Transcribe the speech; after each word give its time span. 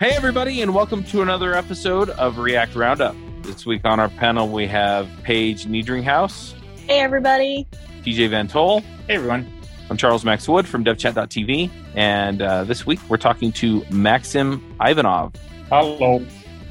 Hey, 0.00 0.10
everybody, 0.10 0.62
and 0.62 0.74
welcome 0.74 1.02
to 1.04 1.22
another 1.22 1.54
episode 1.54 2.10
of 2.10 2.38
React 2.38 2.74
Roundup. 2.76 3.16
This 3.42 3.66
week 3.66 3.80
on 3.84 3.98
our 3.98 4.08
panel, 4.08 4.48
we 4.48 4.66
have 4.68 5.08
Paige 5.22 5.66
Niedringhaus, 5.66 6.54
Hey, 6.86 7.00
everybody. 7.00 7.66
TJ 8.02 8.30
Van 8.30 8.48
Tol. 8.48 8.80
Hey 9.06 9.14
everyone. 9.16 9.50
I'm 9.90 9.96
Charles 9.96 10.24
Max 10.24 10.48
Wood 10.48 10.66
from 10.68 10.84
DevChat.tv, 10.84 11.70
and 11.94 12.40
uh, 12.40 12.64
this 12.64 12.86
week 12.86 13.00
we're 13.08 13.16
talking 13.18 13.52
to 13.52 13.80
Maksim 13.82 14.60
Ivanov. 14.80 15.34
Hello, 15.68 16.24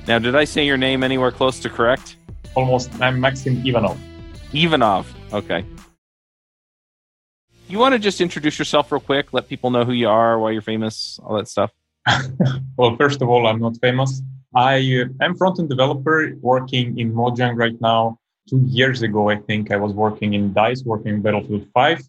Now, 0.07 0.20
did 0.20 0.36
I 0.36 0.46
say 0.46 0.66
your 0.66 0.78
name 0.78 1.04
anywhere 1.04 1.32
close 1.32 1.59
to 1.59 1.70
correct? 1.70 2.16
almost. 2.55 2.89
I'm 3.02 3.20
Maksim 3.20 3.64
Ivanov. 3.68 4.00
Ivanov. 4.54 5.14
Okay. 5.34 5.64
You 7.68 7.78
want 7.78 7.94
to 7.94 8.00
just 8.00 8.21
introduce 8.21 8.57
yourself 8.57 8.91
real 8.91 9.02
quick, 9.02 9.34
let 9.34 9.48
people 9.50 9.70
know 9.70 9.84
who 9.84 9.91
you 9.91 10.07
are, 10.07 10.39
why 10.39 10.52
you're 10.52 10.62
famous, 10.62 11.20
all 11.23 11.36
that 11.38 11.47
stuff? 11.47 11.71
Well, 12.78 12.96
first 12.96 13.21
of 13.21 13.29
all, 13.29 13.47
I'm 13.47 13.60
not 13.60 13.75
famous. 13.82 14.21
I 14.56 14.75
am 15.21 15.36
front-end 15.36 15.70
developer 15.70 16.34
working 16.42 17.00
in 17.00 17.14
Mojang 17.14 17.56
right 17.56 17.79
now. 17.82 18.20
Two 18.50 18.61
years 18.68 19.02
ago, 19.02 19.29
I 19.29 19.38
think 19.38 19.71
I 19.71 19.78
was 19.78 19.93
working 19.93 20.34
in 20.34 20.54
Dice, 20.54 20.84
working 20.84 21.15
in 21.15 21.21
Battlefield 21.21 21.68
5, 21.74 22.01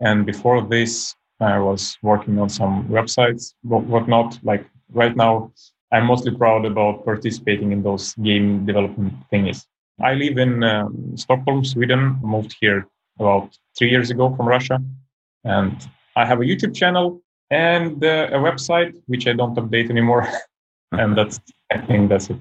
and 0.00 0.24
before 0.24 0.62
this, 0.62 1.14
I 1.40 1.58
was 1.58 1.98
working 2.02 2.38
on 2.38 2.48
some 2.48 2.88
websites, 2.88 3.54
what 3.62 3.84
whatnot. 3.84 4.38
Like 4.42 4.64
right 4.92 5.14
now, 5.14 5.52
I'm 5.92 6.06
mostly 6.06 6.34
proud 6.34 6.64
about 6.64 7.04
participating 7.04 7.72
in 7.72 7.82
those 7.82 8.14
game 8.14 8.64
development 8.64 9.14
thingies. 9.30 9.66
I 10.00 10.14
live 10.14 10.38
in 10.38 10.64
um, 10.64 11.16
Stockholm, 11.16 11.64
Sweden. 11.64 12.18
Moved 12.22 12.56
here 12.60 12.86
about 13.18 13.58
three 13.76 13.90
years 13.90 14.10
ago 14.10 14.34
from 14.34 14.46
Russia, 14.46 14.80
and 15.44 15.76
I 16.16 16.24
have 16.24 16.40
a 16.40 16.44
YouTube 16.44 16.74
channel 16.74 17.20
and 17.52 18.02
uh, 18.02 18.28
a 18.32 18.38
website 18.38 18.94
which 19.06 19.26
I 19.26 19.34
don't 19.34 19.54
update 19.56 19.90
anymore. 19.90 20.26
and 20.92 21.16
that's 21.16 21.40
I 21.70 21.78
think 21.78 22.08
that's 22.08 22.30
it. 22.30 22.38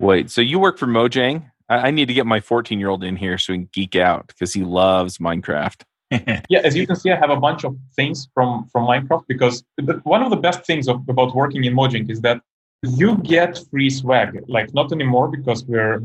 Wait, 0.00 0.30
so 0.30 0.40
you 0.40 0.58
work 0.58 0.78
for 0.78 0.86
Mojang? 0.86 1.50
I, 1.68 1.88
I 1.88 1.90
need 1.90 2.08
to 2.08 2.14
get 2.14 2.26
my 2.26 2.40
14 2.40 2.80
year 2.80 2.88
old 2.88 3.04
in 3.04 3.16
here 3.16 3.38
so 3.38 3.52
he 3.52 3.60
can 3.60 3.68
geek 3.72 3.94
out 3.94 4.26
because 4.26 4.52
he 4.52 4.64
loves 4.64 5.18
Minecraft. 5.18 5.82
Yeah, 6.48 6.60
as 6.64 6.76
you 6.76 6.86
can 6.86 6.96
see, 6.96 7.10
I 7.10 7.16
have 7.16 7.30
a 7.30 7.36
bunch 7.36 7.64
of 7.64 7.76
things 7.94 8.28
from 8.34 8.66
from 8.72 8.86
Minecraft 8.86 9.24
because 9.28 9.62
the, 9.76 9.94
one 10.04 10.22
of 10.22 10.30
the 10.30 10.36
best 10.48 10.64
things 10.64 10.88
of, 10.88 10.96
about 11.08 11.34
working 11.34 11.64
in 11.64 11.74
Mojang 11.74 12.10
is 12.10 12.20
that 12.22 12.40
you 12.82 13.18
get 13.18 13.58
free 13.70 13.90
swag. 13.90 14.42
Like 14.48 14.72
not 14.74 14.92
anymore 14.92 15.28
because 15.28 15.64
we're 15.64 16.02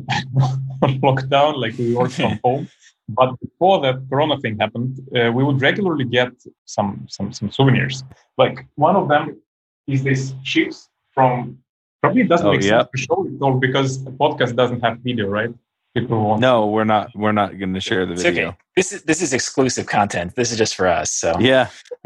locked 1.03 1.29
down, 1.29 1.59
like 1.59 1.77
we 1.77 1.95
work 1.95 2.11
from 2.11 2.39
home. 2.43 2.69
But 3.17 3.39
before 3.39 3.81
that 3.81 3.95
Corona 4.09 4.37
thing 4.39 4.57
happened, 4.59 4.99
uh, 5.15 5.31
we 5.31 5.43
would 5.43 5.61
regularly 5.61 6.05
get 6.05 6.31
some 6.65 7.05
some 7.15 7.33
some 7.33 7.49
souvenirs. 7.51 8.03
Like 8.37 8.65
one 8.75 8.95
of 8.95 9.07
them 9.09 9.41
is 9.87 10.03
this 10.03 10.33
chips 10.43 10.89
from. 11.13 11.57
Probably 12.01 12.23
doesn't 12.23 12.47
Oh, 12.47 12.51
make 12.53 12.61
yeah. 12.63 12.69
sense 12.79 12.89
to 12.95 12.97
show 13.07 13.25
it 13.27 13.41
all 13.41 13.55
because 13.67 13.89
the 14.05 14.11
podcast 14.11 14.55
doesn't 14.55 14.79
have 14.85 14.99
video, 14.99 15.27
right? 15.27 15.53
People 15.95 16.17
want 16.23 16.39
No, 16.39 16.67
we're 16.67 16.85
not. 16.95 17.05
We're 17.13 17.33
not 17.41 17.57
going 17.59 17.73
to 17.73 17.81
share 17.81 18.05
the 18.05 18.13
It's 18.13 18.23
video. 18.23 18.49
okay. 18.49 18.57
This 18.77 18.91
is 18.93 19.03
this 19.03 19.21
is 19.21 19.33
exclusive 19.33 19.85
content. 19.85 20.33
This 20.35 20.51
is 20.51 20.57
just 20.57 20.75
for 20.75 20.87
us. 20.87 21.11
So 21.11 21.29
Yeah. 21.51 21.65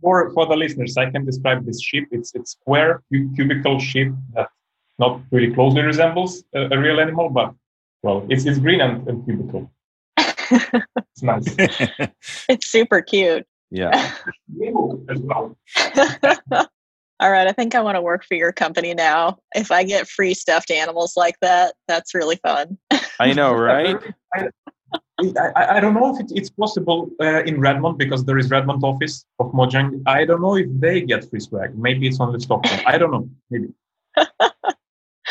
for 0.00 0.30
for 0.34 0.46
the 0.46 0.56
listeners, 0.56 0.96
I 0.96 1.10
can 1.10 1.24
describe 1.24 1.64
this 1.66 1.80
ship. 1.82 2.04
It's 2.10 2.34
it's 2.34 2.52
square 2.52 3.02
cubical 3.36 3.80
ship 3.80 4.08
that 4.34 4.48
not 4.98 5.20
really 5.30 5.52
closely 5.54 5.82
resembles 5.82 6.44
a, 6.54 6.60
a 6.74 6.78
real 6.78 7.00
animal, 7.00 7.28
but 7.30 7.54
well, 8.02 8.26
it's 8.28 8.44
it's 8.46 8.58
green 8.58 8.80
and, 8.80 9.06
and 9.08 9.24
cubical. 9.26 9.70
It's 11.14 11.22
nice. 11.22 11.44
It's 12.48 12.66
super 12.70 13.00
cute. 13.02 13.46
yeah. 13.70 13.90
As 15.08 15.18
well. 15.20 15.56
All 17.20 17.30
right, 17.30 17.46
I 17.46 17.52
think 17.52 17.74
I 17.74 17.80
want 17.80 17.94
to 17.96 18.02
work 18.02 18.24
for 18.24 18.34
your 18.34 18.52
company 18.52 18.94
now. 18.94 19.38
If 19.54 19.70
I 19.70 19.84
get 19.84 20.08
free 20.08 20.34
stuffed 20.34 20.70
animals 20.72 21.12
like 21.16 21.36
that, 21.40 21.74
that's 21.86 22.14
really 22.14 22.36
fun. 22.42 22.76
I 23.20 23.32
know, 23.32 23.52
right? 23.54 23.96
I, 24.34 24.48
I, 25.56 25.76
I 25.76 25.80
don't 25.80 25.94
know 25.94 26.12
if 26.14 26.20
it, 26.20 26.32
it's 26.34 26.50
possible 26.50 27.08
uh, 27.20 27.44
in 27.44 27.60
Redmond 27.60 27.96
because 27.96 28.24
there 28.24 28.38
is 28.38 28.50
Redmond 28.50 28.82
office 28.82 29.24
of 29.38 29.52
Mojang. 29.52 30.02
I 30.06 30.24
don't 30.24 30.40
know 30.42 30.56
if 30.56 30.66
they 30.80 31.00
get 31.00 31.30
free 31.30 31.38
swag. 31.40 31.78
Maybe 31.78 32.08
it's 32.08 32.18
only 32.20 32.40
Stockholm. 32.40 32.80
I 32.86 32.98
don't 32.98 33.12
know. 33.12 33.28
Maybe. 33.50 33.68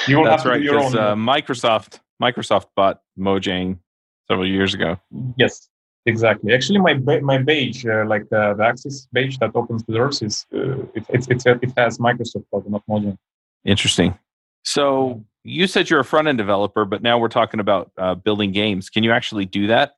You 0.08 0.18
will 0.18 0.24
That's 0.26 0.44
have 0.44 0.44
to 0.44 0.50
right. 0.50 0.58
do 0.60 0.64
your 0.64 0.78
Because 0.78 0.96
own. 0.96 1.04
uh, 1.04 1.16
Microsoft 1.16 2.00
Microsoft 2.22 2.68
bought 2.76 3.02
Mojang 3.18 3.80
several 4.28 4.48
years 4.48 4.74
ago. 4.74 4.98
Yes, 5.38 5.70
exactly. 6.06 6.54
Actually, 6.54 6.80
my 6.80 6.94
ba- 6.94 7.22
my 7.22 7.38
badge, 7.38 7.86
uh, 7.86 8.06
like 8.06 8.24
uh, 8.32 8.54
the 8.54 8.64
access 8.64 9.08
page 9.14 9.40
that 9.40 9.52
opens 9.56 9.84
the 9.84 9.94
doors, 9.94 10.22
is 10.22 10.46
uh, 10.54 10.82
it, 10.94 11.04
it's 11.10 11.28
it's 11.28 11.46
it 11.46 11.74
has 11.78 11.98
Microsoft 11.98 12.46
logo, 12.52 12.70
not 12.70 12.84
Mojang. 12.90 13.18
Interesting. 13.66 14.18
So 14.64 15.24
you 15.44 15.68
said 15.68 15.90
you're 15.90 16.00
a 16.00 16.06
front 16.06 16.28
end 16.28 16.38
developer, 16.38 16.86
but 16.86 17.02
now 17.02 17.18
we're 17.18 17.28
talking 17.28 17.60
about 17.60 17.92
uh, 17.98 18.16
building 18.16 18.52
games. 18.52 18.90
Can 18.90 19.04
you 19.04 19.12
actually 19.12 19.46
do 19.46 19.68
that 19.68 19.94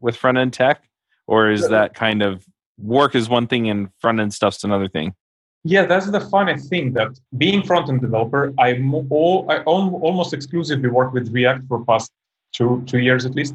with 0.00 0.16
front 0.16 0.38
end 0.38 0.52
tech, 0.52 0.82
or 1.26 1.50
is 1.50 1.68
that 1.68 1.94
kind 1.94 2.22
of 2.22 2.44
work 2.78 3.14
is 3.14 3.28
one 3.28 3.46
thing 3.46 3.68
and 3.68 3.90
front 3.98 4.20
end 4.20 4.32
stuff's 4.32 4.64
another 4.64 4.88
thing? 4.88 5.14
Yeah, 5.64 5.86
that's 5.86 6.10
the 6.10 6.20
funny 6.20 6.56
thing 6.56 6.92
that 6.94 7.18
being 7.36 7.62
front 7.62 7.88
end 7.88 8.00
developer, 8.00 8.52
I 8.58 8.80
all 9.10 9.46
I 9.50 9.58
almost 9.64 10.32
exclusively 10.32 10.88
work 10.88 11.12
with 11.12 11.32
React 11.32 11.66
for 11.68 11.84
past 11.84 12.12
two 12.52 12.82
two 12.86 12.98
years 12.98 13.26
at 13.26 13.34
least. 13.34 13.54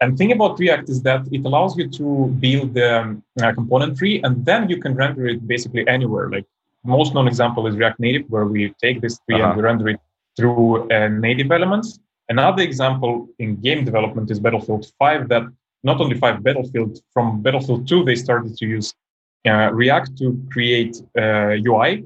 And 0.00 0.18
thing 0.18 0.32
about 0.32 0.58
React 0.58 0.88
is 0.88 1.02
that 1.02 1.22
it 1.30 1.44
allows 1.44 1.76
you 1.78 1.88
to 1.88 2.26
build 2.40 2.74
the 2.74 3.00
um, 3.00 3.22
uh, 3.40 3.52
component 3.52 3.96
tree, 3.96 4.20
and 4.24 4.44
then 4.44 4.68
you 4.68 4.78
can 4.78 4.94
render 4.94 5.26
it 5.28 5.46
basically 5.46 5.86
anywhere. 5.86 6.28
Like 6.28 6.46
most 6.84 7.14
known 7.14 7.28
example 7.28 7.66
is 7.68 7.76
React 7.76 8.00
Native, 8.00 8.24
where 8.28 8.46
we 8.46 8.74
take 8.82 9.00
this 9.00 9.18
tree 9.24 9.36
Uh-huh. 9.40 9.50
and 9.50 9.56
we 9.56 9.62
render 9.62 9.88
it 9.90 10.00
through 10.36 10.90
uh, 10.90 11.08
native 11.08 11.52
elements. 11.52 12.00
Another 12.28 12.62
example 12.62 13.28
in 13.38 13.56
game 13.56 13.84
development 13.84 14.30
is 14.30 14.40
Battlefield 14.40 14.86
5. 14.98 15.28
That 15.28 15.44
not 15.84 16.00
only 16.00 16.16
5 16.18 16.42
Battlefield 16.42 16.98
from 17.12 17.42
Battlefield 17.42 17.86
2 17.86 18.04
they 18.04 18.14
started 18.16 18.56
to 18.56 18.66
use 18.66 18.94
React 19.50 20.16
to 20.18 20.40
create 20.50 20.96
uh, 21.18 21.56
UI, 21.66 22.04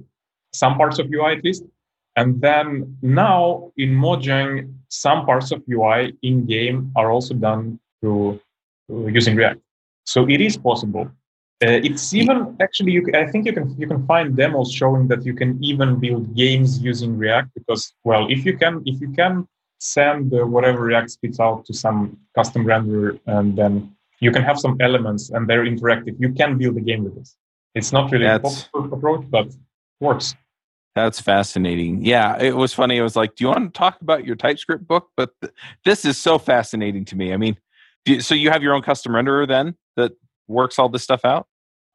some 0.52 0.76
parts 0.76 0.98
of 0.98 1.12
UI 1.12 1.36
at 1.36 1.44
least. 1.44 1.64
And 2.16 2.41
then 2.41 2.97
now 3.02 3.72
in 3.76 3.91
Mojang, 3.91 4.72
some 4.88 5.26
parts 5.26 5.52
of 5.52 5.62
UI 5.70 6.14
in 6.22 6.46
game 6.46 6.91
are 6.96 7.10
also 7.10 7.34
done 7.34 7.78
through 8.00 8.41
uh, 8.91 9.06
using 9.06 9.36
React. 9.36 9.60
So 10.04 10.28
it 10.28 10.41
is 10.41 10.56
possible. 10.56 11.10
Uh, 11.64 11.80
it's 11.82 12.12
even 12.12 12.56
actually, 12.60 12.92
you, 12.92 13.06
I 13.14 13.26
think 13.26 13.46
you 13.46 13.52
can 13.52 13.75
you 13.78 13.86
can 13.86 14.06
find 14.06 14.36
demos 14.36 14.70
showing 14.70 15.08
that 15.08 15.25
you 15.25 15.34
can 15.34 15.62
even 15.64 15.98
build 15.98 16.34
games 16.36 16.78
using 16.80 17.16
React 17.16 17.48
because 17.54 17.94
well, 18.04 18.26
if 18.30 18.44
you 18.44 18.58
can 18.58 18.82
if 18.84 19.00
you 19.00 19.10
can 19.12 19.48
send 19.78 20.34
uh, 20.34 20.46
whatever 20.46 20.82
React 20.82 21.10
spits 21.10 21.41
out 21.41 21.64
to 21.66 21.75
some 21.75 22.19
custom 22.34 22.64
renderer 22.64 23.19
and 23.26 23.56
then 23.56 23.95
you 24.21 24.31
can 24.31 24.43
have 24.43 24.59
some 24.59 24.77
elements 24.81 25.31
and 25.31 25.49
they're 25.49 25.65
interactive. 25.65 26.16
You 26.19 26.32
can 26.32 26.56
build 26.59 26.77
a 26.77 26.81
game 26.81 27.04
with 27.04 27.15
this. 27.16 27.37
It's 27.75 27.93
not 27.93 28.10
really 28.10 28.25
a 28.27 28.38
That's- 28.38 28.69
popular 28.72 28.97
approach, 28.97 29.25
but 29.31 29.53
works. 30.00 30.34
That's 30.94 31.21
fascinating. 31.21 32.03
Yeah, 32.04 32.38
it 32.41 32.56
was 32.56 32.72
funny. 32.72 32.97
It 32.97 33.03
was 33.03 33.16
like, 33.16 33.34
do 33.34 33.44
you 33.44 33.49
want 33.49 33.75
to 33.75 33.78
talk 33.78 34.00
about 34.00 34.25
your 34.25 34.34
TypeScript 34.34 34.88
book? 34.88 35.10
But 35.15 35.31
th- 35.43 35.53
this 35.84 36.06
is 36.06 36.16
so 36.16 36.38
fascinating 36.38 37.05
to 37.06 37.16
me. 37.16 37.34
I 37.34 37.37
mean, 37.37 37.59
do 38.06 38.15
you- 38.15 38.21
so 38.22 38.34
you 38.34 38.50
have 38.50 38.62
your 38.62 38.72
own 38.75 38.81
custom 38.81 39.12
renderer 39.12 39.47
then 39.47 39.75
that 39.97 40.12
works 40.49 40.78
all 40.78 40.88
this 40.88 41.03
stuff 41.03 41.22
out? 41.26 41.47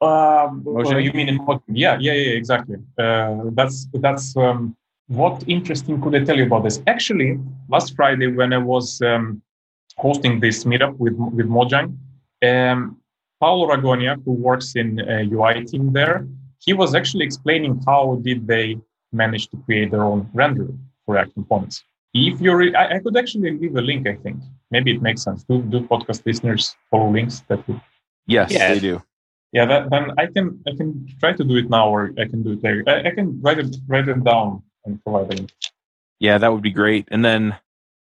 Um, 0.02 0.64
Mojang? 0.64 0.94
uh, 0.94 0.98
you 0.98 1.12
mean 1.14 1.30
in 1.30 1.40
Mojang? 1.40 1.62
Yeah, 1.68 1.98
yeah, 2.00 2.14
yeah, 2.14 2.32
exactly. 2.42 2.78
Uh, 2.98 3.38
that's 3.54 3.88
that's 3.94 4.36
um, 4.38 4.76
what 5.08 5.44
interesting 5.48 6.00
could 6.02 6.16
I 6.16 6.24
tell 6.24 6.38
you 6.38 6.46
about 6.46 6.64
this? 6.64 6.82
Actually, 6.86 7.40
last 7.70 7.96
Friday 7.96 8.28
when 8.28 8.54
I 8.54 8.58
was 8.60 9.02
um, 9.02 9.42
hosting 9.98 10.40
this 10.40 10.64
meetup 10.64 10.96
with 10.98 11.14
with 11.14 11.48
Mojang, 11.48 11.98
um, 12.46 12.98
Paolo 13.40 13.68
Ragonia, 13.68 14.22
who 14.24 14.32
works 14.34 14.76
in 14.76 15.00
uh, 15.02 15.24
UI 15.32 15.66
team 15.66 15.92
there, 15.94 16.28
he 16.60 16.74
was 16.74 16.94
actually 16.96 17.26
explaining 17.26 17.82
how 17.86 18.20
did 18.22 18.48
they 18.48 18.78
manage 19.12 19.48
to 19.50 19.58
create 19.66 19.92
their 19.92 20.04
own 20.04 20.30
renderer 20.34 20.78
for 21.06 21.16
React 21.16 21.34
components. 21.34 21.84
If 22.14 22.40
you're, 22.42 22.58
re- 22.58 22.76
I, 22.76 22.96
I 22.96 23.00
could 23.00 23.18
actually 23.18 23.52
leave 23.58 23.76
a 23.76 23.82
link. 23.82 24.08
I 24.08 24.16
think 24.16 24.38
maybe 24.70 24.92
it 24.96 25.02
makes 25.02 25.24
sense. 25.24 25.44
Do 25.44 25.62
do 25.64 25.82
podcast 25.88 26.26
listeners 26.26 26.76
follow 26.90 27.10
links 27.12 27.42
that 27.48 27.66
would 27.68 27.82
Yes, 28.28 28.52
Yeah. 28.52 28.74
they 28.74 28.80
do. 28.80 29.02
yeah, 29.54 29.66
that, 29.66 29.90
then 29.90 30.12
I 30.18 30.28
can 30.28 30.62
I 30.68 30.72
can 30.78 31.08
try 31.20 31.34
to 31.34 31.44
do 31.44 31.56
it 31.58 31.70
now, 31.70 31.90
or 31.90 32.12
I 32.20 32.26
can 32.32 32.44
do 32.44 32.52
it 32.54 32.64
later. 32.64 32.84
I, 32.88 33.10
I 33.10 33.12
can 33.12 33.42
write 33.42 33.60
it 33.60 33.76
write 33.88 34.08
it 34.08 34.24
down 34.24 34.62
and 34.86 35.02
provide 35.04 35.34
it. 35.40 35.52
Yeah, 36.20 36.38
that 36.38 36.52
would 36.54 36.62
be 36.62 36.72
great. 36.72 37.08
And 37.12 37.26
then, 37.26 37.56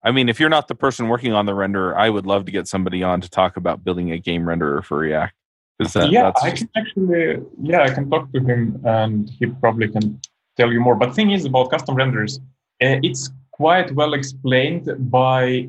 I 0.05 0.11
mean, 0.11 0.29
if 0.29 0.39
you're 0.39 0.49
not 0.49 0.67
the 0.67 0.75
person 0.75 1.07
working 1.07 1.33
on 1.33 1.47
the 1.47 1.53
renderer, 1.53 1.95
I 1.95 2.11
would 2.11 2.27
love 2.27 2.45
to 2.45 2.51
get 2.51 2.67
somebody 2.67 3.01
on 3.01 3.21
to 3.21 3.29
talk 3.29 3.57
about 3.57 3.83
building 3.83 4.11
a 4.11 4.19
game 4.19 4.43
renderer 4.43 4.85
for 4.85 4.99
React. 4.99 5.33
that, 5.79 6.11
yeah, 6.11 6.31
I 6.41 6.51
can 6.51 6.69
actually 6.77 7.41
yeah 7.61 7.81
I 7.81 7.89
can 7.89 8.09
talk 8.09 8.31
to 8.31 8.39
him 8.39 8.79
and 8.85 9.29
he 9.39 9.47
probably 9.47 9.89
can 9.89 10.21
tell 10.57 10.71
you 10.71 10.79
more. 10.79 10.95
But 10.95 11.15
thing 11.15 11.31
is 11.31 11.43
about 11.43 11.71
custom 11.71 11.95
renders, 11.95 12.39
uh, 12.83 13.01
it's 13.01 13.31
quite 13.51 13.91
well 13.93 14.13
explained 14.13 14.87
by 15.11 15.67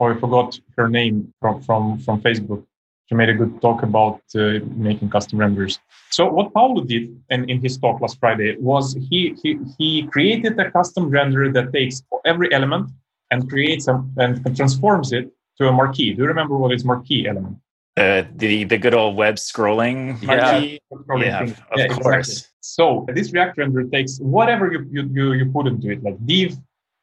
oh 0.00 0.06
I 0.12 0.14
forgot 0.20 0.60
her 0.76 0.88
name 0.88 1.32
from 1.40 1.62
from 1.62 1.98
from 1.98 2.20
Facebook. 2.20 2.62
She 3.06 3.14
made 3.14 3.30
a 3.30 3.34
good 3.34 3.60
talk 3.60 3.82
about 3.82 4.20
uh, 4.36 4.60
making 4.76 5.10
custom 5.10 5.38
renders. 5.38 5.80
So 6.10 6.26
what 6.26 6.52
Paulo 6.52 6.84
did 6.84 7.04
in, 7.30 7.50
in 7.50 7.60
his 7.60 7.78
talk 7.78 8.00
last 8.00 8.20
Friday 8.20 8.56
was 8.58 8.94
he, 9.10 9.34
he 9.42 9.58
he 9.78 10.06
created 10.06 10.60
a 10.60 10.70
custom 10.70 11.08
render 11.08 11.50
that 11.52 11.72
takes 11.72 12.02
every 12.24 12.52
element 12.52 12.90
and 13.32 13.48
creates 13.48 13.88
a, 13.88 13.94
and 14.18 14.30
transforms 14.54 15.12
it 15.12 15.24
to 15.58 15.68
a 15.68 15.72
marquee. 15.72 16.12
Do 16.14 16.22
you 16.22 16.28
remember 16.28 16.56
what 16.56 16.72
is 16.72 16.84
marquee 16.84 17.26
element? 17.26 17.56
Uh, 17.96 18.22
the 18.36 18.64
the 18.64 18.78
good 18.84 18.94
old 18.94 19.16
web 19.16 19.36
scrolling 19.36 20.22
marquee. 20.22 20.80
Scrolling 20.92 21.24
Yeah, 21.26 21.38
thing. 21.40 21.50
of 21.72 21.78
Yeah, 21.78 21.88
course. 21.88 22.28
exactly. 22.28 22.48
So 22.60 22.84
this 23.16 23.32
React 23.32 23.58
render 23.58 23.82
takes 23.84 24.12
whatever 24.18 24.64
you, 24.72 24.80
you, 24.94 25.02
you, 25.16 25.32
you 25.38 25.46
put 25.56 25.66
into 25.66 25.90
it, 25.90 26.02
like 26.06 26.16
div, 26.24 26.56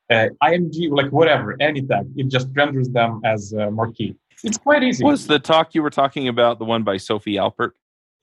uh, 0.09 0.27
img, 0.41 0.75
like 0.99 1.11
whatever, 1.11 1.55
any 1.59 1.81
tag. 1.81 2.05
It 2.15 2.27
just 2.35 2.47
renders 2.55 2.89
them 2.89 3.21
as 3.25 3.53
uh, 3.53 3.69
marquee. 3.69 4.15
It's 4.43 4.57
quite 4.57 4.83
easy. 4.83 5.03
Was 5.03 5.27
the 5.27 5.37
talk 5.37 5.75
you 5.75 5.83
were 5.83 5.89
talking 6.01 6.27
about 6.29 6.59
the 6.59 6.65
one 6.65 6.83
by 6.83 6.97
Sophie 6.97 7.35
Alpert? 7.35 7.71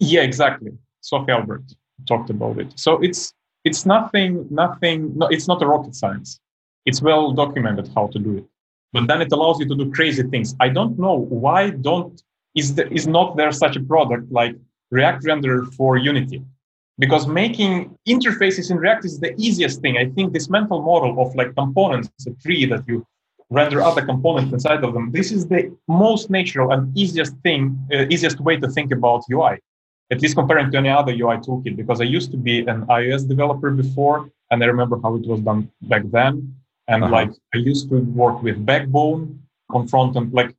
Yeah, 0.00 0.22
exactly. 0.22 0.72
Sophie 1.02 1.32
Alpert 1.32 1.74
talked 2.08 2.30
about 2.30 2.58
it. 2.58 2.68
So 2.84 2.90
it's 3.02 3.34
it's 3.68 3.84
nothing, 3.84 4.46
nothing. 4.50 4.98
No, 5.18 5.26
it's 5.34 5.46
not 5.46 5.62
a 5.62 5.66
rocket 5.66 5.94
science. 5.94 6.40
It's 6.86 7.02
well 7.02 7.32
documented 7.32 7.90
how 7.94 8.06
to 8.08 8.18
do 8.18 8.38
it. 8.38 8.44
But 8.92 9.08
then 9.08 9.20
it 9.20 9.32
allows 9.32 9.58
you 9.60 9.66
to 9.68 9.74
do 9.74 9.90
crazy 9.90 10.22
things. 10.22 10.54
I 10.60 10.68
don't 10.68 10.98
know 10.98 11.14
why 11.14 11.70
don't 11.70 12.22
is 12.54 12.74
the, 12.76 12.90
is 12.92 13.06
not 13.06 13.36
there 13.36 13.52
such 13.52 13.76
a 13.76 13.80
product 13.80 14.32
like 14.32 14.56
React 14.90 15.24
Render 15.26 15.64
for 15.76 15.98
Unity? 15.98 16.42
Because 16.98 17.26
making 17.26 17.94
interfaces 18.08 18.70
in 18.70 18.78
React 18.78 19.04
is 19.04 19.20
the 19.20 19.34
easiest 19.36 19.82
thing. 19.82 19.98
I 19.98 20.06
think 20.06 20.32
this 20.32 20.48
mental 20.48 20.80
model 20.80 21.20
of 21.20 21.34
like 21.34 21.54
components, 21.54 22.08
a 22.26 22.30
tree 22.42 22.64
that 22.66 22.84
you 22.88 23.06
render 23.50 23.82
other 23.82 24.04
components 24.04 24.52
inside 24.52 24.82
of 24.82 24.94
them. 24.94 25.12
This 25.12 25.30
is 25.30 25.46
the 25.46 25.76
most 25.86 26.30
natural 26.30 26.72
and 26.72 26.96
easiest 26.96 27.36
thing, 27.44 27.78
uh, 27.92 28.06
easiest 28.08 28.40
way 28.40 28.56
to 28.56 28.68
think 28.68 28.92
about 28.92 29.24
UI 29.30 29.58
at 30.10 30.22
least 30.22 30.36
comparing 30.36 30.70
to 30.70 30.78
any 30.78 30.88
other 30.88 31.12
UI 31.12 31.36
toolkit, 31.38 31.76
because 31.76 32.00
I 32.00 32.04
used 32.04 32.30
to 32.30 32.36
be 32.36 32.60
an 32.60 32.86
iOS 32.86 33.28
developer 33.28 33.70
before, 33.70 34.30
and 34.50 34.62
I 34.62 34.66
remember 34.66 34.98
how 35.02 35.16
it 35.16 35.26
was 35.26 35.40
done 35.40 35.70
back 35.82 36.02
then. 36.10 36.54
And 36.88 37.02
Uh-huh. 37.04 37.12
like 37.12 37.30
I 37.54 37.58
used 37.58 37.88
to 37.90 37.98
work 38.00 38.42
with 38.42 38.64
Backbone 38.64 39.42
on 39.70 39.88
front 39.88 40.16
end. 40.16 40.32
Like 40.32 40.54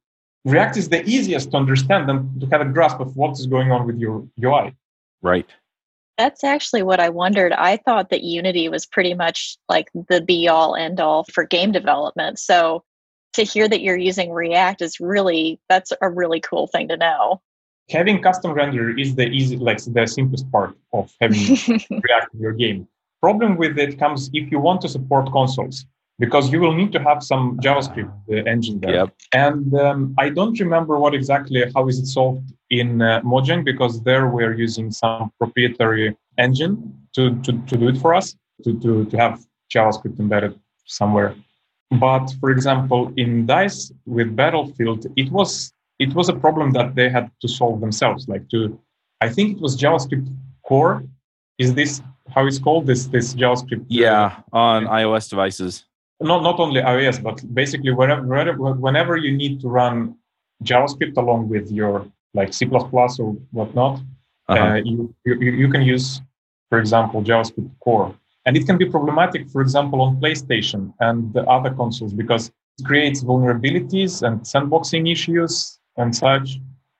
React 0.45 0.77
is 0.77 0.89
the 0.89 1.03
easiest 1.05 1.51
to 1.51 1.57
understand 1.57 2.09
and 2.09 2.39
to 2.41 2.47
have 2.47 2.61
a 2.61 2.65
grasp 2.65 2.99
of 2.99 3.15
what 3.15 3.31
is 3.39 3.47
going 3.47 3.71
on 3.71 3.85
with 3.87 3.97
your 3.97 4.27
UI. 4.41 4.75
Right. 5.21 5.49
That's 6.17 6.43
actually 6.43 6.81
what 6.83 6.99
I 6.99 7.09
wondered. 7.09 7.53
I 7.53 7.77
thought 7.77 8.09
that 8.09 8.23
Unity 8.23 8.69
was 8.69 8.85
pretty 8.85 9.13
much 9.13 9.57
like 9.69 9.89
the 10.09 10.21
be 10.21 10.47
all 10.47 10.75
end 10.75 10.99
all 10.99 11.25
for 11.25 11.45
game 11.45 11.71
development. 11.71 12.39
So 12.39 12.83
to 13.33 13.43
hear 13.43 13.67
that 13.67 13.81
you're 13.81 13.97
using 13.97 14.31
React 14.31 14.81
is 14.81 14.99
really 14.99 15.59
that's 15.69 15.93
a 16.01 16.09
really 16.09 16.39
cool 16.39 16.67
thing 16.67 16.87
to 16.87 16.97
know. 16.97 17.41
Having 17.89 18.21
custom 18.21 18.51
render 18.53 18.97
is 18.97 19.15
the 19.15 19.27
easy, 19.27 19.55
like 19.57 19.81
the 19.83 20.05
simplest 20.07 20.51
part 20.51 20.75
of 20.91 21.13
having 21.21 21.39
React 21.89 22.33
in 22.33 22.39
your 22.39 22.53
game. 22.53 22.87
Problem 23.21 23.55
with 23.55 23.77
it 23.79 23.97
comes 23.97 24.29
if 24.33 24.51
you 24.51 24.59
want 24.59 24.81
to 24.81 24.89
support 24.89 25.31
consoles, 25.31 25.85
because 26.19 26.51
you 26.51 26.59
will 26.59 26.73
need 26.73 26.91
to 26.91 26.99
have 26.99 27.21
some 27.23 27.57
JavaScript 27.59 28.11
uh, 28.31 28.49
engine 28.49 28.79
there. 28.79 28.95
Yep. 28.95 29.15
And 29.33 29.73
um, 29.75 30.15
I 30.17 30.29
don't 30.29 30.59
remember 30.59 30.97
what 30.97 31.13
exactly 31.13 31.63
how 31.75 31.87
is 31.87 31.99
it 31.99 32.07
solved 32.07 32.53
in 32.69 33.01
uh, 33.01 33.21
Mojang 33.21 33.63
because 33.63 34.01
there 34.03 34.27
we're 34.27 34.53
using 34.53 34.91
some 34.91 35.31
proprietary 35.37 36.15
engine 36.37 36.93
to, 37.15 37.35
to, 37.41 37.51
to 37.53 37.77
do 37.77 37.87
it 37.87 37.97
for 37.97 38.13
us 38.13 38.35
to, 38.63 38.79
to, 38.79 39.05
to 39.05 39.17
have 39.17 39.45
JavaScript 39.73 40.19
embedded 40.19 40.59
somewhere. 40.85 41.35
But 41.91 42.33
for 42.39 42.49
example, 42.49 43.13
in 43.15 43.45
Dice 43.45 43.91
with 44.05 44.35
Battlefield, 44.35 45.05
it 45.15 45.31
was 45.31 45.71
it 45.99 46.13
was 46.13 46.29
a 46.29 46.33
problem 46.33 46.71
that 46.73 46.95
they 46.95 47.09
had 47.09 47.31
to 47.41 47.47
solve 47.47 47.79
themselves. 47.79 48.27
Like 48.27 48.47
to, 48.49 48.79
I 49.21 49.29
think 49.29 49.57
it 49.57 49.61
was 49.61 49.77
JavaScript 49.77 50.27
core. 50.63 51.03
Is 51.57 51.73
this 51.73 52.01
how 52.29 52.45
it's 52.45 52.59
called? 52.59 52.87
This 52.87 53.05
this 53.05 53.33
JavaScript? 53.33 53.85
Yeah, 53.87 54.41
on 54.51 54.85
iOS 54.85 55.29
devices. 55.29 55.85
Not 56.19 56.41
not 56.43 56.59
only 56.59 56.81
iOS, 56.81 57.21
but 57.21 57.37
basically 57.53 57.91
wherever, 57.91 58.21
wherever 58.25 58.73
whenever 58.73 59.17
you 59.17 59.31
need 59.35 59.61
to 59.61 59.67
run 59.69 60.15
JavaScript 60.63 61.17
along 61.17 61.49
with 61.49 61.71
your 61.71 62.05
like 62.33 62.53
C++ 62.53 62.65
or 62.65 63.29
whatnot, 63.51 63.99
Uh-huh. 64.49 64.59
uh, 64.59 64.75
you, 64.89 65.13
you 65.25 65.51
you 65.63 65.69
can 65.73 65.83
use, 65.95 66.21
for 66.69 66.79
example, 66.79 67.21
JavaScript 67.29 67.69
core, 67.83 68.09
and 68.45 68.55
it 68.59 68.63
can 68.67 68.77
be 68.77 68.87
problematic, 68.95 69.41
for 69.53 69.61
example, 69.61 69.99
on 70.05 70.09
PlayStation 70.23 70.81
and 70.99 71.33
the 71.35 71.43
other 71.55 71.71
consoles 71.81 72.13
because 72.13 72.43
it 72.79 72.85
creates 72.89 73.19
vulnerabilities 73.23 74.13
and 74.25 74.35
sandboxing 74.51 75.03
issues 75.15 75.79
and 75.99 76.09
such. 76.15 76.47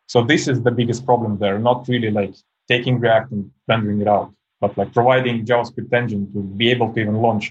So 0.07 0.17
this 0.31 0.47
is 0.51 0.57
the 0.67 0.71
biggest 0.79 1.01
problem 1.05 1.37
there. 1.43 1.57
Not 1.69 1.87
really 1.87 2.11
like 2.19 2.33
taking 2.67 2.95
React 2.99 3.31
and 3.35 3.43
rendering 3.69 3.99
it 4.01 4.09
out, 4.15 4.29
but 4.61 4.71
like 4.79 4.91
providing 4.99 5.45
JavaScript 5.49 5.91
engine 5.93 6.23
to 6.33 6.39
be 6.61 6.67
able 6.75 6.87
to 6.93 6.99
even 6.99 7.15
launch 7.25 7.45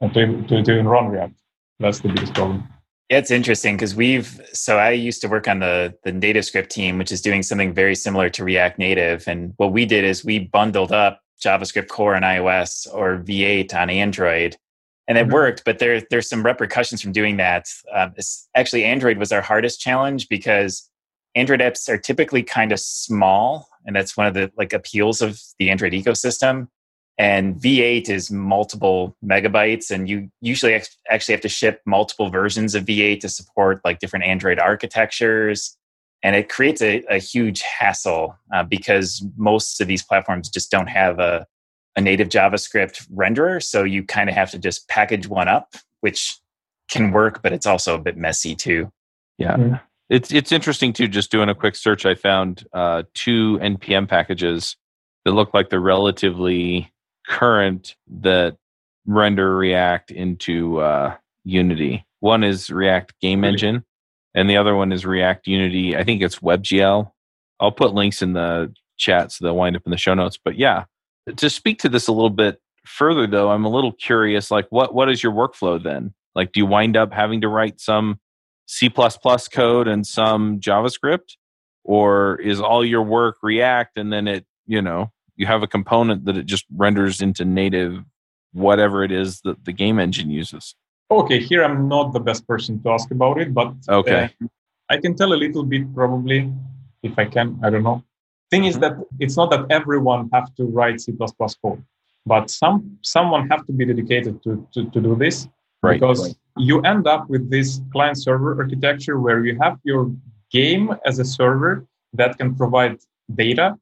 and 0.00 0.12
to, 0.14 0.42
to, 0.48 0.62
to 0.62 0.72
even 0.72 0.88
run 0.88 1.08
React. 1.08 1.34
That's 1.80 2.00
the 2.00 2.08
biggest 2.08 2.34
problem. 2.34 2.66
Yeah, 3.10 3.18
it's 3.18 3.30
interesting 3.30 3.76
because 3.76 3.94
we've 3.94 4.40
so 4.52 4.76
I 4.78 4.90
used 4.90 5.22
to 5.22 5.28
work 5.28 5.48
on 5.48 5.60
the 5.60 5.94
the 6.04 6.12
NativeScript 6.12 6.68
team, 6.68 6.98
which 6.98 7.10
is 7.10 7.22
doing 7.22 7.42
something 7.42 7.72
very 7.72 7.94
similar 7.94 8.28
to 8.30 8.44
React 8.44 8.78
Native. 8.78 9.26
And 9.26 9.54
what 9.56 9.72
we 9.72 9.86
did 9.86 10.04
is 10.04 10.24
we 10.24 10.40
bundled 10.40 10.92
up 10.92 11.20
JavaScript 11.42 11.88
Core 11.88 12.14
on 12.14 12.22
iOS 12.22 12.86
or 12.92 13.18
V8 13.18 13.74
on 13.74 13.88
Android, 13.88 14.56
and 15.06 15.16
it 15.16 15.26
Mhm. 15.28 15.32
worked. 15.32 15.62
But 15.64 15.78
there 15.78 16.02
there's 16.10 16.28
some 16.28 16.44
repercussions 16.44 17.00
from 17.00 17.12
doing 17.12 17.38
that. 17.38 17.66
Um, 17.94 18.12
it's, 18.16 18.48
actually, 18.54 18.84
Android 18.84 19.16
was 19.16 19.32
our 19.32 19.40
hardest 19.40 19.80
challenge 19.80 20.28
because 20.28 20.90
Android 21.34 21.60
apps 21.60 21.88
are 21.88 21.98
typically 21.98 22.42
kind 22.42 22.72
of 22.72 22.80
small, 22.80 23.68
and 23.86 23.96
that's 23.96 24.16
one 24.18 24.26
of 24.26 24.34
the 24.34 24.52
like 24.58 24.74
appeals 24.74 25.22
of 25.22 25.40
the 25.58 25.70
Android 25.70 25.92
ecosystem. 25.94 26.68
And 27.18 27.56
V8 27.56 28.08
is 28.08 28.30
multiple 28.30 29.16
megabytes, 29.24 29.90
and 29.90 30.08
you 30.08 30.30
usually 30.40 30.74
ex- 30.74 30.96
actually 31.10 31.32
have 31.32 31.40
to 31.42 31.48
ship 31.48 31.80
multiple 31.84 32.30
versions 32.30 32.76
of 32.76 32.84
V8 32.84 33.20
to 33.20 33.28
support 33.28 33.80
like 33.84 33.98
different 33.98 34.24
Android 34.24 34.60
architectures. 34.60 35.76
And 36.22 36.36
it 36.36 36.48
creates 36.48 36.80
a, 36.80 37.02
a 37.10 37.18
huge 37.18 37.62
hassle 37.62 38.36
uh, 38.54 38.62
because 38.62 39.24
most 39.36 39.80
of 39.80 39.88
these 39.88 40.02
platforms 40.02 40.48
just 40.48 40.70
don't 40.70 40.86
have 40.86 41.18
a, 41.18 41.44
a 41.96 42.00
native 42.00 42.28
JavaScript 42.28 43.08
renderer. 43.12 43.60
So 43.60 43.82
you 43.82 44.04
kind 44.04 44.28
of 44.28 44.36
have 44.36 44.52
to 44.52 44.58
just 44.58 44.88
package 44.88 45.26
one 45.26 45.48
up, 45.48 45.74
which 46.00 46.38
can 46.88 47.10
work, 47.10 47.42
but 47.42 47.52
it's 47.52 47.66
also 47.66 47.96
a 47.96 47.98
bit 47.98 48.16
messy 48.16 48.54
too. 48.54 48.92
Yeah. 49.38 49.56
Mm. 49.56 49.80
It's 50.08 50.32
it's 50.32 50.52
interesting 50.52 50.92
too. 50.92 51.06
Just 51.06 51.30
doing 51.30 51.48
a 51.48 51.54
quick 51.54 51.76
search, 51.76 52.06
I 52.06 52.14
found 52.14 52.66
uh, 52.72 53.02
two 53.12 53.58
npm 53.58 54.08
packages 54.08 54.76
that 55.24 55.32
look 55.32 55.52
like 55.52 55.68
they're 55.68 55.80
relatively 55.80 56.90
current 57.28 57.94
that 58.20 58.56
render 59.06 59.56
React 59.56 60.10
into 60.10 60.80
uh, 60.80 61.14
Unity. 61.44 62.04
One 62.20 62.42
is 62.42 62.70
React 62.70 63.14
Game 63.20 63.44
Engine, 63.44 63.84
and 64.34 64.50
the 64.50 64.56
other 64.56 64.74
one 64.74 64.92
is 64.92 65.06
React 65.06 65.46
Unity. 65.46 65.96
I 65.96 66.04
think 66.04 66.22
it's 66.22 66.40
WebGL. 66.40 67.10
I'll 67.60 67.72
put 67.72 67.94
links 67.94 68.22
in 68.22 68.32
the 68.32 68.72
chat 68.96 69.30
so 69.32 69.44
they'll 69.44 69.56
wind 69.56 69.76
up 69.76 69.82
in 69.86 69.90
the 69.90 69.96
show 69.96 70.14
notes. 70.14 70.38
But 70.42 70.56
yeah, 70.58 70.84
to 71.36 71.48
speak 71.48 71.78
to 71.80 71.88
this 71.88 72.08
a 72.08 72.12
little 72.12 72.30
bit 72.30 72.60
further, 72.84 73.26
though, 73.26 73.50
I'm 73.50 73.64
a 73.64 73.70
little 73.70 73.92
curious. 73.92 74.50
Like, 74.50 74.66
what 74.70 74.94
what 74.94 75.08
is 75.08 75.22
your 75.22 75.32
workflow 75.32 75.82
then? 75.82 76.14
Like, 76.34 76.52
do 76.52 76.60
you 76.60 76.66
wind 76.66 76.96
up 76.96 77.12
having 77.12 77.40
to 77.42 77.48
write 77.48 77.80
some 77.80 78.20
C 78.66 78.90
code 78.90 79.88
and 79.88 80.06
some 80.06 80.60
JavaScript, 80.60 81.36
or 81.84 82.40
is 82.40 82.60
all 82.60 82.84
your 82.84 83.02
work 83.02 83.36
React 83.42 83.98
and 83.98 84.12
then 84.12 84.28
it, 84.28 84.44
you 84.66 84.82
know, 84.82 85.10
you 85.38 85.46
have 85.46 85.62
a 85.62 85.66
component 85.66 86.24
that 86.26 86.36
it 86.36 86.46
just 86.46 86.66
renders 86.76 87.22
into 87.22 87.44
native 87.44 88.04
whatever 88.52 89.04
it 89.04 89.12
is 89.12 89.40
that 89.42 89.64
the 89.64 89.72
game 89.72 89.98
engine 89.98 90.30
uses? 90.30 90.74
Okay, 91.10 91.38
here 91.40 91.64
I'm 91.64 91.88
not 91.88 92.12
the 92.12 92.20
best 92.20 92.46
person 92.46 92.82
to 92.82 92.90
ask 92.90 93.10
about 93.10 93.40
it, 93.40 93.54
but 93.54 93.72
Okay. 93.88 94.24
uh, 94.42 94.46
I 94.90 94.98
can 94.98 95.14
tell 95.14 95.32
a 95.32 95.38
little 95.44 95.64
bit 95.64 95.94
probably 95.94 96.52
if 97.02 97.18
I 97.18 97.24
can. 97.24 97.58
I 97.62 97.70
don't 97.70 97.84
know. 97.84 98.02
Thing 98.50 98.64
is 98.64 98.78
that 98.80 98.94
it's 99.20 99.36
not 99.36 99.50
that 99.50 99.66
everyone 99.70 100.28
have 100.32 100.54
to 100.56 100.64
write 100.64 101.00
C++ 101.00 101.12
code, 101.62 101.82
but 102.26 102.50
some 102.50 102.98
someone 103.02 103.48
have 103.48 103.64
to 103.66 103.72
be 103.72 103.84
dedicated 103.84 104.42
to 104.44 104.66
to, 104.74 104.90
to 104.90 105.00
do 105.00 105.14
this 105.14 105.48
Right. 105.80 106.00
because 106.00 106.20
right. 106.26 106.34
you 106.56 106.80
end 106.82 107.06
up 107.06 107.30
with 107.30 107.48
this 107.50 107.80
client 107.92 108.18
server 108.18 108.50
architecture 108.60 109.20
where 109.20 109.46
you 109.46 109.56
have 109.62 109.78
your 109.84 110.10
game 110.50 110.84
as 111.04 111.20
a 111.20 111.24
server 111.24 111.86
that 112.14 112.36
can 112.38 112.56
provide 112.56 112.98
data 113.36 113.78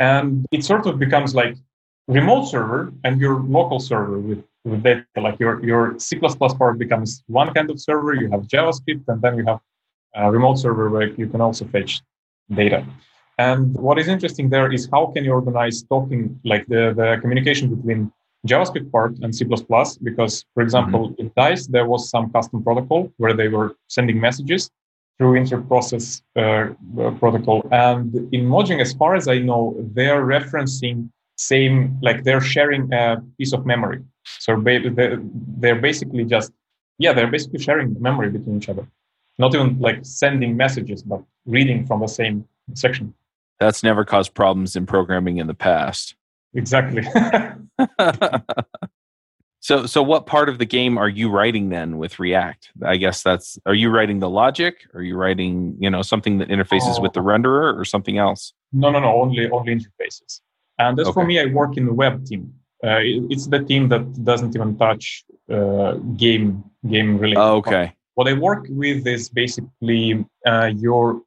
and 0.00 0.46
it 0.50 0.64
sort 0.64 0.86
of 0.86 0.98
becomes 0.98 1.34
like 1.34 1.56
remote 2.08 2.46
server 2.46 2.92
and 3.04 3.20
your 3.20 3.40
local 3.40 3.78
server 3.78 4.18
with, 4.18 4.42
with 4.64 4.82
data. 4.82 5.04
Like 5.16 5.38
your, 5.38 5.64
your 5.64 5.98
c++ 5.98 6.18
part 6.18 6.78
becomes 6.78 7.22
one 7.28 7.52
kind 7.54 7.70
of 7.70 7.78
server. 7.78 8.14
You 8.14 8.30
have 8.30 8.42
javascript 8.48 9.04
and 9.06 9.22
then 9.22 9.36
you 9.36 9.44
have 9.46 9.60
a 10.16 10.32
remote 10.32 10.56
server 10.56 10.88
where 10.88 11.08
you 11.08 11.28
can 11.28 11.40
also 11.40 11.66
fetch 11.66 12.00
data. 12.52 12.84
And 13.38 13.74
what 13.74 13.98
is 13.98 14.08
interesting 14.08 14.50
there 14.50 14.72
is 14.72 14.88
how 14.92 15.12
can 15.14 15.24
you 15.24 15.32
organize 15.32 15.82
talking 15.82 16.40
like 16.44 16.66
the, 16.66 16.92
the 16.96 17.18
communication 17.20 17.74
between 17.74 18.12
JavaScript 18.46 18.90
part 18.90 19.12
and 19.22 19.34
C++ 19.34 19.44
because, 19.44 19.60
for 19.60 20.08
mm-hmm. 20.08 20.60
example, 20.62 21.14
in 21.18 21.30
Dice, 21.36 21.66
there 21.66 21.86
was 21.86 22.08
some 22.08 22.32
custom 22.32 22.62
protocol 22.64 23.12
where 23.18 23.34
they 23.34 23.48
were 23.48 23.76
sending 23.88 24.18
messages 24.18 24.70
through 25.20 25.34
inter-process 25.34 26.22
uh, 26.34 26.68
protocol. 27.18 27.68
And 27.70 28.14
in 28.32 28.46
Mojang, 28.48 28.80
as 28.80 28.94
far 28.94 29.14
as 29.14 29.28
I 29.28 29.38
know, 29.38 29.76
they're 29.92 30.24
referencing 30.24 31.10
same, 31.36 31.98
like 32.00 32.24
they're 32.24 32.40
sharing 32.40 32.90
a 32.94 33.22
piece 33.36 33.52
of 33.52 33.66
memory. 33.66 34.02
So 34.24 34.58
they're 34.58 35.74
basically 35.74 36.24
just, 36.24 36.52
yeah, 36.96 37.12
they're 37.12 37.30
basically 37.30 37.58
sharing 37.58 37.92
the 37.92 38.00
memory 38.00 38.30
between 38.30 38.56
each 38.56 38.70
other. 38.70 38.86
Not 39.38 39.54
even 39.54 39.78
like 39.78 39.98
sending 40.04 40.56
messages, 40.56 41.02
but 41.02 41.22
reading 41.44 41.86
from 41.86 42.00
the 42.00 42.06
same 42.06 42.48
section. 42.72 43.12
That's 43.58 43.82
never 43.82 44.06
caused 44.06 44.32
problems 44.32 44.74
in 44.74 44.86
programming 44.86 45.36
in 45.36 45.48
the 45.48 45.54
past. 45.54 46.14
Exactly. 46.54 47.02
so 49.60 49.86
so 49.86 50.02
what 50.02 50.26
part 50.26 50.48
of 50.48 50.58
the 50.58 50.64
game 50.64 50.96
are 50.96 51.08
you 51.08 51.30
writing 51.30 51.68
then 51.68 51.98
with 51.98 52.18
React? 52.18 52.70
I 52.84 52.96
guess 52.96 53.22
that's 53.22 53.58
are 53.66 53.74
you 53.74 53.90
writing 53.90 54.18
the 54.18 54.28
logic? 54.28 54.86
Are 54.94 55.02
you 55.02 55.16
writing, 55.16 55.76
you 55.78 55.90
know, 55.90 56.02
something 56.02 56.38
that 56.38 56.48
interfaces 56.48 56.98
oh. 56.98 57.02
with 57.02 57.12
the 57.12 57.20
oh. 57.20 57.24
renderer 57.24 57.78
or 57.78 57.84
something 57.84 58.16
else? 58.16 58.54
No, 58.72 58.90
no, 58.90 59.00
no, 59.00 59.20
only 59.20 59.50
only 59.50 59.76
interfaces. 59.76 60.40
And 60.78 60.98
as 60.98 61.08
okay. 61.08 61.12
for 61.12 61.26
me, 61.26 61.38
I 61.38 61.46
work 61.46 61.76
in 61.76 61.84
the 61.84 61.92
web 61.92 62.24
team. 62.24 62.54
Uh, 62.82 63.00
it's 63.02 63.46
the 63.48 63.58
team 63.58 63.88
that 63.90 64.24
doesn't 64.24 64.56
even 64.56 64.78
touch 64.78 65.24
uh, 65.52 65.92
game 66.16 66.64
game 66.88 67.18
related. 67.18 67.40
Oh, 67.40 67.56
okay. 67.56 67.94
What 68.14 68.28
I 68.28 68.32
work 68.32 68.66
with 68.70 69.06
is 69.06 69.28
basically 69.28 70.24
uh, 70.46 70.72
your 70.76 71.20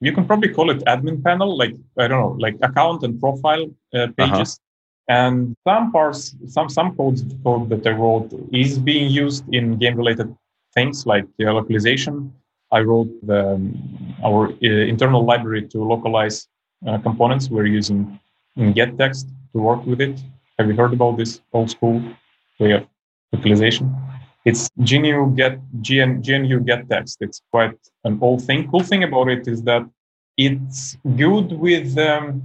you 0.00 0.12
can 0.12 0.26
probably 0.26 0.50
call 0.50 0.70
it 0.70 0.84
admin 0.84 1.24
panel, 1.24 1.56
like 1.56 1.74
I 1.98 2.06
don't 2.06 2.20
know, 2.20 2.36
like 2.38 2.56
account 2.62 3.02
and 3.02 3.18
profile 3.18 3.64
uh, 3.94 3.98
uh-huh. 3.98 4.12
pages. 4.16 4.60
Uh-huh. 4.60 4.67
And 5.08 5.56
some 5.66 5.90
parts, 5.90 6.36
some 6.46 6.68
some 6.68 6.94
codes 6.94 7.24
code 7.42 7.70
that 7.70 7.86
I 7.86 7.92
wrote 7.92 8.30
is 8.52 8.78
being 8.78 9.10
used 9.10 9.44
in 9.52 9.78
game-related 9.78 10.36
things 10.74 11.06
like 11.06 11.26
uh, 11.40 11.52
localization. 11.52 12.32
I 12.70 12.80
wrote 12.80 13.10
the, 13.26 13.54
um, 13.54 14.14
our 14.22 14.48
uh, 14.48 14.92
internal 14.92 15.24
library 15.24 15.66
to 15.68 15.78
localize 15.82 16.46
uh, 16.86 16.98
components. 16.98 17.48
We're 17.48 17.72
using 17.80 18.20
gettext 18.58 19.24
to 19.52 19.58
work 19.58 19.84
with 19.86 20.00
it. 20.02 20.20
Have 20.58 20.68
you 20.68 20.74
heard 20.74 20.92
about 20.92 21.16
this 21.16 21.40
old 21.54 21.70
school 21.70 22.02
way 22.60 22.72
of 22.72 22.86
localization? 23.32 23.94
It's 24.44 24.68
GNU 24.76 25.34
get 25.34 25.58
GN, 25.80 26.10
GNU 26.26 26.60
gettext. 26.60 27.16
It's 27.20 27.40
quite 27.50 27.78
an 28.04 28.18
old 28.20 28.44
thing. 28.44 28.70
Cool 28.70 28.82
thing 28.82 29.04
about 29.04 29.28
it 29.28 29.48
is 29.48 29.62
that 29.62 29.88
it's 30.36 30.96
good 31.16 31.52
with 31.52 31.96
um, 31.98 32.42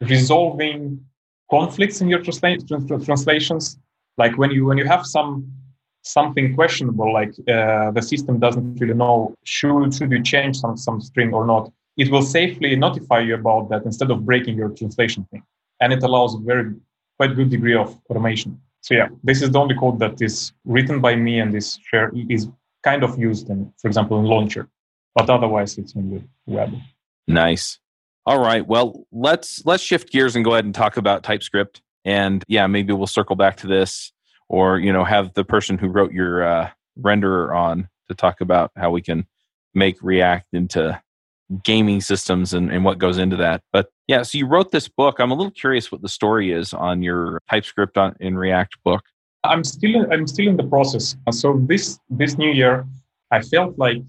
resolving 0.00 1.04
conflicts 1.50 2.00
in 2.00 2.08
your 2.08 2.20
transla- 2.20 3.04
translations. 3.04 3.78
Like 4.16 4.36
when 4.38 4.50
you 4.50 4.64
when 4.66 4.78
you 4.78 4.86
have 4.86 5.06
some 5.06 5.50
something 6.02 6.54
questionable, 6.54 7.12
like 7.12 7.32
uh, 7.48 7.90
the 7.90 8.02
system 8.02 8.38
doesn't 8.38 8.80
really 8.80 8.94
know 8.94 9.34
should 9.44 9.94
should 9.94 10.10
you 10.10 10.22
change 10.22 10.56
some 10.58 10.76
some 10.76 11.00
string 11.00 11.32
or 11.32 11.46
not, 11.46 11.72
it 11.96 12.10
will 12.10 12.22
safely 12.22 12.76
notify 12.76 13.20
you 13.20 13.34
about 13.34 13.68
that 13.70 13.84
instead 13.84 14.10
of 14.10 14.24
breaking 14.24 14.56
your 14.56 14.70
translation 14.70 15.26
thing, 15.30 15.42
and 15.80 15.92
it 15.92 16.02
allows 16.02 16.34
a 16.34 16.38
very 16.38 16.74
quite 17.16 17.34
good 17.36 17.50
degree 17.50 17.74
of 17.74 17.98
automation. 18.08 18.60
So 18.82 18.94
yeah, 18.94 19.08
this 19.22 19.42
is 19.42 19.50
the 19.50 19.58
only 19.58 19.74
code 19.74 19.98
that 19.98 20.22
is 20.22 20.52
written 20.64 21.00
by 21.00 21.14
me 21.14 21.40
and 21.40 21.54
is 21.54 21.78
share 21.90 22.10
is 22.28 22.48
kind 22.82 23.04
of 23.04 23.18
used 23.18 23.50
in, 23.50 23.72
for 23.80 23.88
example, 23.88 24.18
in 24.18 24.24
Launcher, 24.24 24.68
but 25.14 25.28
otherwise 25.28 25.76
it's 25.76 25.94
in 25.94 26.10
the 26.10 26.22
web. 26.46 26.72
Nice. 27.26 27.78
All 28.26 28.38
right. 28.38 28.66
Well, 28.66 29.06
let's 29.12 29.64
let's 29.64 29.82
shift 29.82 30.10
gears 30.10 30.36
and 30.36 30.44
go 30.44 30.52
ahead 30.52 30.64
and 30.64 30.74
talk 30.74 30.96
about 30.96 31.22
TypeScript. 31.22 31.82
And 32.04 32.44
yeah, 32.48 32.66
maybe 32.66 32.92
we'll 32.92 33.06
circle 33.06 33.36
back 33.36 33.56
to 33.58 33.66
this, 33.66 34.12
or 34.48 34.78
you 34.78 34.92
know, 34.92 35.04
have 35.04 35.34
the 35.34 35.44
person 35.44 35.78
who 35.78 35.88
wrote 35.88 36.12
your 36.12 36.44
uh, 36.44 36.70
renderer 36.98 37.54
on 37.56 37.88
to 38.08 38.14
talk 38.14 38.40
about 38.40 38.72
how 38.76 38.90
we 38.90 39.02
can 39.02 39.26
make 39.74 39.96
React 40.02 40.46
into 40.52 41.00
gaming 41.64 42.00
systems 42.00 42.54
and, 42.54 42.70
and 42.70 42.84
what 42.84 42.98
goes 42.98 43.18
into 43.18 43.36
that. 43.36 43.62
But 43.72 43.90
yeah, 44.06 44.22
so 44.22 44.38
you 44.38 44.46
wrote 44.46 44.70
this 44.70 44.88
book. 44.88 45.18
I'm 45.18 45.30
a 45.30 45.34
little 45.34 45.50
curious 45.50 45.90
what 45.90 46.02
the 46.02 46.08
story 46.08 46.52
is 46.52 46.72
on 46.72 47.02
your 47.02 47.40
TypeScript 47.50 47.96
on, 47.98 48.14
in 48.20 48.36
React 48.36 48.76
book. 48.84 49.02
I'm 49.44 49.64
still 49.64 50.06
I'm 50.12 50.26
still 50.26 50.48
in 50.48 50.56
the 50.56 50.64
process. 50.64 51.16
So 51.32 51.60
this 51.66 51.98
this 52.10 52.36
new 52.36 52.50
year, 52.50 52.86
I 53.30 53.40
felt 53.40 53.78
like 53.78 54.02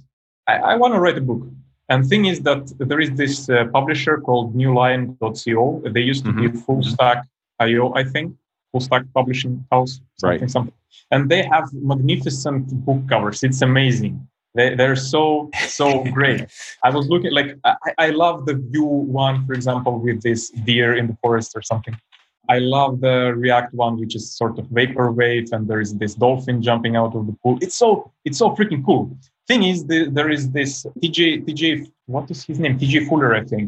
I, 0.47 0.57
I 0.57 0.75
want 0.75 0.93
to 0.93 0.99
write 0.99 1.17
a 1.17 1.21
book. 1.21 1.43
And 1.91 2.07
thing 2.07 2.23
is 2.23 2.39
that 2.43 2.71
there 2.79 3.01
is 3.01 3.11
this 3.23 3.49
uh, 3.49 3.65
publisher 3.73 4.15
called 4.17 4.55
newline.co. 4.55 5.81
They 5.93 5.99
used 5.99 6.23
to 6.23 6.31
mm-hmm. 6.31 6.47
be 6.47 6.59
Full 6.65 6.83
Stack 6.83 7.27
IO, 7.59 7.93
I 7.93 8.05
think, 8.05 8.33
Full 8.71 8.79
Stack 8.79 9.03
Publishing 9.13 9.65
House, 9.73 9.99
something, 10.17 10.39
right. 10.39 10.49
something. 10.49 10.73
And 11.11 11.29
they 11.29 11.43
have 11.43 11.67
magnificent 11.73 12.63
book 12.85 13.01
covers. 13.09 13.43
It's 13.43 13.61
amazing. 13.61 14.25
They, 14.55 14.73
they're 14.75 14.95
so 14.95 15.49
so 15.67 16.03
great. 16.17 16.45
I 16.81 16.89
was 16.91 17.09
looking 17.09 17.33
like 17.33 17.57
I, 17.65 17.75
I 18.05 18.09
love 18.11 18.45
the 18.45 18.55
Vue 18.55 18.85
one, 19.23 19.45
for 19.45 19.51
example, 19.51 19.99
with 19.99 20.21
this 20.21 20.49
deer 20.49 20.95
in 20.95 21.07
the 21.07 21.17
forest 21.21 21.51
or 21.57 21.61
something. 21.61 21.99
I 22.47 22.59
love 22.59 23.01
the 23.01 23.33
React 23.35 23.73
one, 23.73 23.99
which 23.99 24.15
is 24.15 24.31
sort 24.31 24.57
of 24.59 24.65
vaporwave, 24.67 25.51
and 25.51 25.67
there 25.67 25.81
is 25.81 25.93
this 25.95 26.15
dolphin 26.15 26.61
jumping 26.61 26.95
out 26.95 27.15
of 27.15 27.27
the 27.27 27.35
pool. 27.43 27.57
It's 27.61 27.75
so 27.75 28.13
it's 28.23 28.37
so 28.37 28.51
freaking 28.55 28.83
cool 28.85 29.17
thing 29.51 29.63
is, 29.71 29.85
the, 29.91 29.99
there 30.17 30.29
is 30.37 30.43
this 30.57 30.71
TJ, 31.01 31.21
TJ, 31.45 31.91
what 32.05 32.25
is 32.31 32.39
his 32.49 32.57
name? 32.63 32.73
TJ 32.79 33.07
Fuller, 33.07 33.31
I 33.35 33.43
think. 33.51 33.65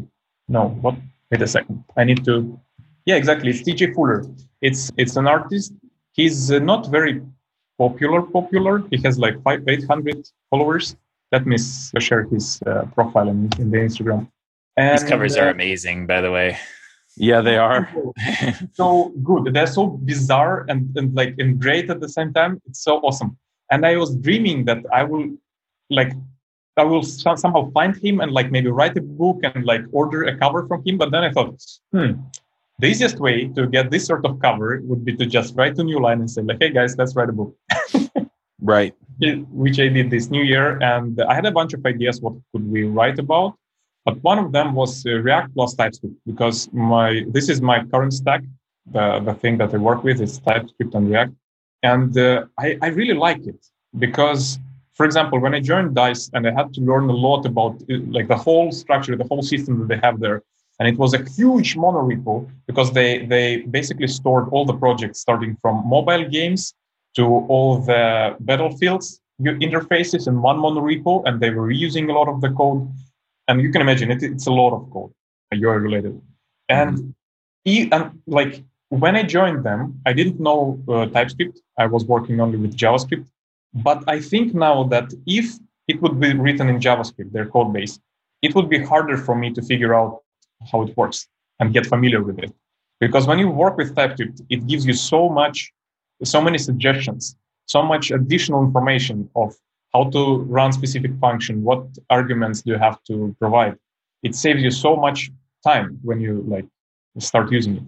No, 0.48 0.62
what? 0.84 0.94
Wait 1.30 1.42
a 1.42 1.50
second. 1.56 1.84
I 2.00 2.04
need 2.04 2.24
to. 2.28 2.34
Yeah, 3.08 3.16
exactly. 3.22 3.48
It's 3.52 3.62
TJ 3.66 3.94
Fuller. 3.94 4.18
It's 4.68 4.82
it's 5.02 5.16
an 5.20 5.26
artist. 5.36 5.70
He's 6.18 6.38
uh, 6.50 6.58
not 6.72 6.82
very 6.96 7.14
popular. 7.82 8.20
Popular. 8.38 8.74
He 8.90 8.98
has 9.06 9.14
like 9.24 9.36
five, 9.46 9.60
eight 9.72 9.84
hundred 9.92 10.18
followers. 10.50 10.86
Let 11.34 11.42
me 11.50 11.56
share 12.06 12.22
his 12.32 12.44
uh, 12.66 12.84
profile 12.94 13.28
in, 13.34 13.38
in 13.62 13.66
the 13.72 13.80
Instagram. 13.88 14.22
And, 14.76 14.98
These 14.98 15.08
covers 15.12 15.36
uh, 15.36 15.42
are 15.42 15.50
amazing, 15.58 16.06
by 16.12 16.20
the 16.24 16.30
way. 16.36 16.48
Yeah, 17.28 17.40
they 17.48 17.58
are. 17.68 17.80
so 18.80 19.12
good. 19.28 19.42
They're 19.54 19.74
so 19.80 19.84
bizarre 20.10 20.56
and, 20.70 20.80
and 20.98 21.14
like 21.20 21.32
and 21.42 21.50
great 21.64 21.86
at 21.94 22.00
the 22.04 22.12
same 22.18 22.30
time. 22.38 22.52
It's 22.68 22.82
so 22.88 22.92
awesome. 23.06 23.32
And 23.72 23.80
I 23.90 23.96
was 24.02 24.10
dreaming 24.26 24.58
that 24.68 24.80
I 25.00 25.02
will 25.10 25.26
like 25.94 26.12
I 26.76 26.84
will 26.84 27.02
somehow 27.02 27.70
find 27.70 27.96
him 27.96 28.20
and 28.20 28.32
like 28.32 28.50
maybe 28.50 28.68
write 28.68 28.96
a 28.96 29.00
book 29.00 29.40
and 29.44 29.64
like 29.64 29.82
order 29.92 30.24
a 30.24 30.36
cover 30.36 30.66
from 30.66 30.82
him. 30.84 30.98
But 30.98 31.12
then 31.12 31.22
I 31.22 31.30
thought, 31.30 31.62
hmm, 31.92 32.12
the 32.80 32.88
easiest 32.88 33.20
way 33.20 33.48
to 33.48 33.66
get 33.66 33.90
this 33.90 34.06
sort 34.06 34.24
of 34.26 34.40
cover 34.40 34.80
would 34.82 35.04
be 35.04 35.14
to 35.16 35.26
just 35.26 35.54
write 35.56 35.78
a 35.78 35.84
new 35.84 36.00
line 36.00 36.20
and 36.20 36.30
say 36.30 36.42
like, 36.42 36.58
hey 36.60 36.70
guys, 36.70 36.96
let's 36.98 37.14
write 37.14 37.28
a 37.28 37.32
book. 37.32 37.56
right. 38.60 38.94
Which 39.20 39.78
I 39.78 39.88
did 39.88 40.10
this 40.10 40.28
new 40.28 40.42
year, 40.42 40.82
and 40.82 41.20
I 41.22 41.34
had 41.34 41.46
a 41.46 41.52
bunch 41.52 41.72
of 41.72 41.86
ideas 41.86 42.20
what 42.20 42.34
could 42.50 42.68
we 42.68 42.82
write 42.82 43.20
about. 43.20 43.54
But 44.04 44.22
one 44.24 44.38
of 44.38 44.50
them 44.50 44.74
was 44.74 45.06
uh, 45.06 45.12
React 45.12 45.54
plus 45.54 45.74
TypeScript 45.74 46.16
because 46.26 46.70
my 46.72 47.24
this 47.28 47.48
is 47.48 47.62
my 47.62 47.84
current 47.84 48.12
stack. 48.12 48.42
The 48.90 49.20
the 49.20 49.34
thing 49.34 49.56
that 49.58 49.72
I 49.72 49.76
work 49.76 50.02
with 50.02 50.20
is 50.20 50.40
TypeScript 50.40 50.94
and 50.94 51.08
React, 51.08 51.32
and 51.84 52.18
uh, 52.18 52.46
I 52.58 52.76
I 52.82 52.88
really 52.88 53.14
like 53.14 53.46
it 53.46 53.64
because 53.98 54.58
for 54.94 55.04
example, 55.04 55.40
when 55.40 55.54
I 55.54 55.60
joined 55.60 55.94
Dice 55.94 56.30
and 56.34 56.46
I 56.46 56.52
had 56.52 56.72
to 56.74 56.80
learn 56.80 57.08
a 57.08 57.12
lot 57.12 57.44
about 57.46 57.82
uh, 57.90 57.98
like 58.08 58.28
the 58.28 58.36
whole 58.36 58.72
structure, 58.72 59.16
the 59.16 59.24
whole 59.24 59.42
system 59.42 59.80
that 59.80 59.88
they 59.88 60.00
have 60.06 60.20
there, 60.20 60.42
and 60.78 60.88
it 60.88 60.96
was 60.96 61.14
a 61.14 61.22
huge 61.36 61.76
monorepo 61.76 62.48
because 62.66 62.92
they 62.92 63.26
they 63.26 63.62
basically 63.78 64.08
stored 64.08 64.48
all 64.50 64.64
the 64.64 64.78
projects 64.84 65.20
starting 65.20 65.56
from 65.62 65.86
mobile 65.86 66.24
games 66.28 66.74
to 67.16 67.24
all 67.24 67.78
the 67.78 68.36
battlefields 68.40 69.20
interfaces 69.40 70.28
in 70.28 70.40
one 70.42 70.58
monorepo, 70.58 71.22
and 71.26 71.40
they 71.40 71.50
were 71.50 71.68
reusing 71.68 72.08
a 72.08 72.12
lot 72.12 72.28
of 72.28 72.40
the 72.40 72.50
code. 72.50 72.88
And 73.48 73.60
you 73.60 73.70
can 73.70 73.82
imagine 73.82 74.10
it, 74.10 74.22
it's 74.22 74.46
a 74.46 74.52
lot 74.52 74.74
of 74.74 74.90
code, 74.90 75.12
UI 75.52 75.76
related. 75.76 76.20
And, 76.68 77.14
mm-hmm. 77.66 77.92
and 77.92 78.22
like 78.26 78.62
when 78.88 79.16
I 79.16 79.22
joined 79.22 79.64
them, 79.64 80.00
I 80.06 80.12
didn't 80.12 80.40
know 80.40 80.80
uh, 80.88 81.06
TypeScript. 81.06 81.60
I 81.78 81.86
was 81.86 82.04
working 82.04 82.40
only 82.40 82.58
with 82.58 82.76
JavaScript. 82.76 83.26
But 83.74 84.04
I 84.06 84.20
think 84.20 84.54
now 84.54 84.84
that 84.84 85.12
if 85.26 85.54
it 85.88 86.00
would 86.00 86.20
be 86.20 86.32
written 86.32 86.68
in 86.68 86.78
JavaScript, 86.78 87.32
their 87.32 87.46
code 87.46 87.72
base, 87.72 87.98
it 88.42 88.54
would 88.54 88.68
be 88.68 88.82
harder 88.82 89.16
for 89.16 89.34
me 89.34 89.52
to 89.52 89.62
figure 89.62 89.94
out 89.94 90.20
how 90.70 90.82
it 90.82 90.96
works 90.96 91.26
and 91.58 91.72
get 91.72 91.86
familiar 91.86 92.22
with 92.22 92.38
it. 92.38 92.52
Because 93.00 93.26
when 93.26 93.38
you 93.38 93.48
work 93.48 93.76
with 93.76 93.94
TypeScript, 93.94 94.42
it 94.48 94.66
gives 94.66 94.86
you 94.86 94.92
so 94.92 95.28
much, 95.28 95.72
so 96.22 96.40
many 96.40 96.58
suggestions, 96.58 97.36
so 97.66 97.82
much 97.82 98.10
additional 98.10 98.62
information 98.62 99.28
of 99.34 99.54
how 99.92 100.10
to 100.10 100.38
run 100.42 100.72
specific 100.72 101.12
function, 101.20 101.62
what 101.62 101.84
arguments 102.10 102.62
do 102.62 102.72
you 102.72 102.78
have 102.78 103.02
to 103.04 103.34
provide. 103.38 103.76
It 104.22 104.34
saves 104.34 104.62
you 104.62 104.70
so 104.70 104.96
much 104.96 105.30
time 105.64 105.98
when 106.02 106.20
you 106.20 106.44
like 106.48 106.66
start 107.18 107.50
using 107.50 107.76
it. 107.76 107.82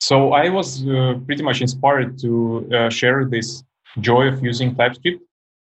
So 0.00 0.32
I 0.32 0.48
was 0.48 0.86
uh, 0.86 1.14
pretty 1.26 1.42
much 1.42 1.60
inspired 1.60 2.18
to 2.20 2.70
uh, 2.72 2.90
share 2.90 3.24
this 3.24 3.64
joy 4.00 4.28
of 4.28 4.42
using 4.44 4.74
TypeScript 4.74 5.20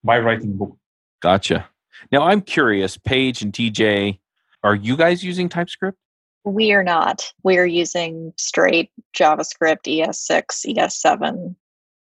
by 0.04 0.18
writing 0.18 0.56
book. 0.56 0.76
Gotcha. 1.20 1.68
Now 2.10 2.22
I'm 2.22 2.40
curious, 2.40 2.96
Paige 2.96 3.42
and 3.42 3.52
TJ, 3.52 4.18
are 4.64 4.74
you 4.74 4.96
guys 4.96 5.22
using 5.22 5.48
TypeScript? 5.48 5.98
We 6.44 6.72
are 6.72 6.82
not. 6.82 7.32
We 7.44 7.58
are 7.58 7.66
using 7.66 8.32
straight 8.36 8.90
JavaScript, 9.16 9.84
ES6, 9.86 10.76
ES7. 10.76 11.54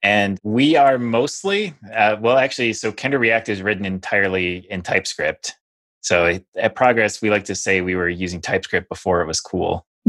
And 0.02 0.38
we 0.44 0.76
are 0.76 0.96
mostly, 0.96 1.74
uh, 1.92 2.16
well, 2.20 2.38
actually, 2.38 2.72
so 2.72 2.92
KendoReact 2.92 3.48
is 3.48 3.62
written 3.62 3.84
entirely 3.84 4.66
in 4.70 4.82
TypeScript. 4.82 5.54
So 6.02 6.38
at 6.56 6.76
Progress, 6.76 7.20
we 7.20 7.30
like 7.30 7.44
to 7.46 7.56
say 7.56 7.80
we 7.80 7.96
were 7.96 8.08
using 8.08 8.40
TypeScript 8.40 8.88
before 8.88 9.20
it 9.22 9.26
was 9.26 9.40
cool. 9.40 9.84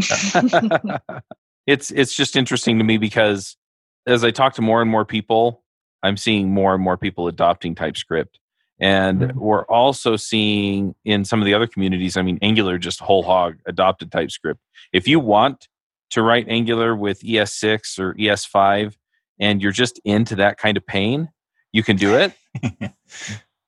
it's 1.65 1.91
it's 1.91 2.13
just 2.13 2.35
interesting 2.35 2.77
to 2.77 2.83
me 2.83 2.97
because 2.97 3.57
as 4.05 4.23
I 4.23 4.31
talk 4.31 4.53
to 4.55 4.61
more 4.61 4.81
and 4.81 4.89
more 4.89 5.05
people, 5.05 5.63
I'm 6.03 6.17
seeing 6.17 6.49
more 6.49 6.73
and 6.73 6.83
more 6.83 6.97
people 6.97 7.27
adopting 7.27 7.75
TypeScript. 7.75 8.39
And 8.79 9.21
mm-hmm. 9.21 9.39
we're 9.39 9.65
also 9.65 10.15
seeing 10.15 10.95
in 11.03 11.25
some 11.25 11.41
of 11.41 11.45
the 11.45 11.53
other 11.53 11.67
communities, 11.67 12.15
I 12.15 12.21
mean, 12.21 12.39
Angular 12.41 12.77
just 12.77 12.99
whole 12.99 13.23
hog 13.23 13.57
adopted 13.65 14.11
TypeScript. 14.11 14.61
If 14.93 15.07
you 15.07 15.19
want 15.19 15.67
to 16.11 16.21
write 16.21 16.47
Angular 16.47 16.95
with 16.95 17.21
ES6 17.21 17.99
or 17.99 18.13
ES5 18.15 18.95
and 19.39 19.61
you're 19.61 19.71
just 19.71 19.99
into 20.05 20.35
that 20.37 20.57
kind 20.57 20.77
of 20.77 20.85
pain, 20.85 21.29
you 21.71 21.83
can 21.83 21.97
do 21.97 22.15
it. 22.15 22.33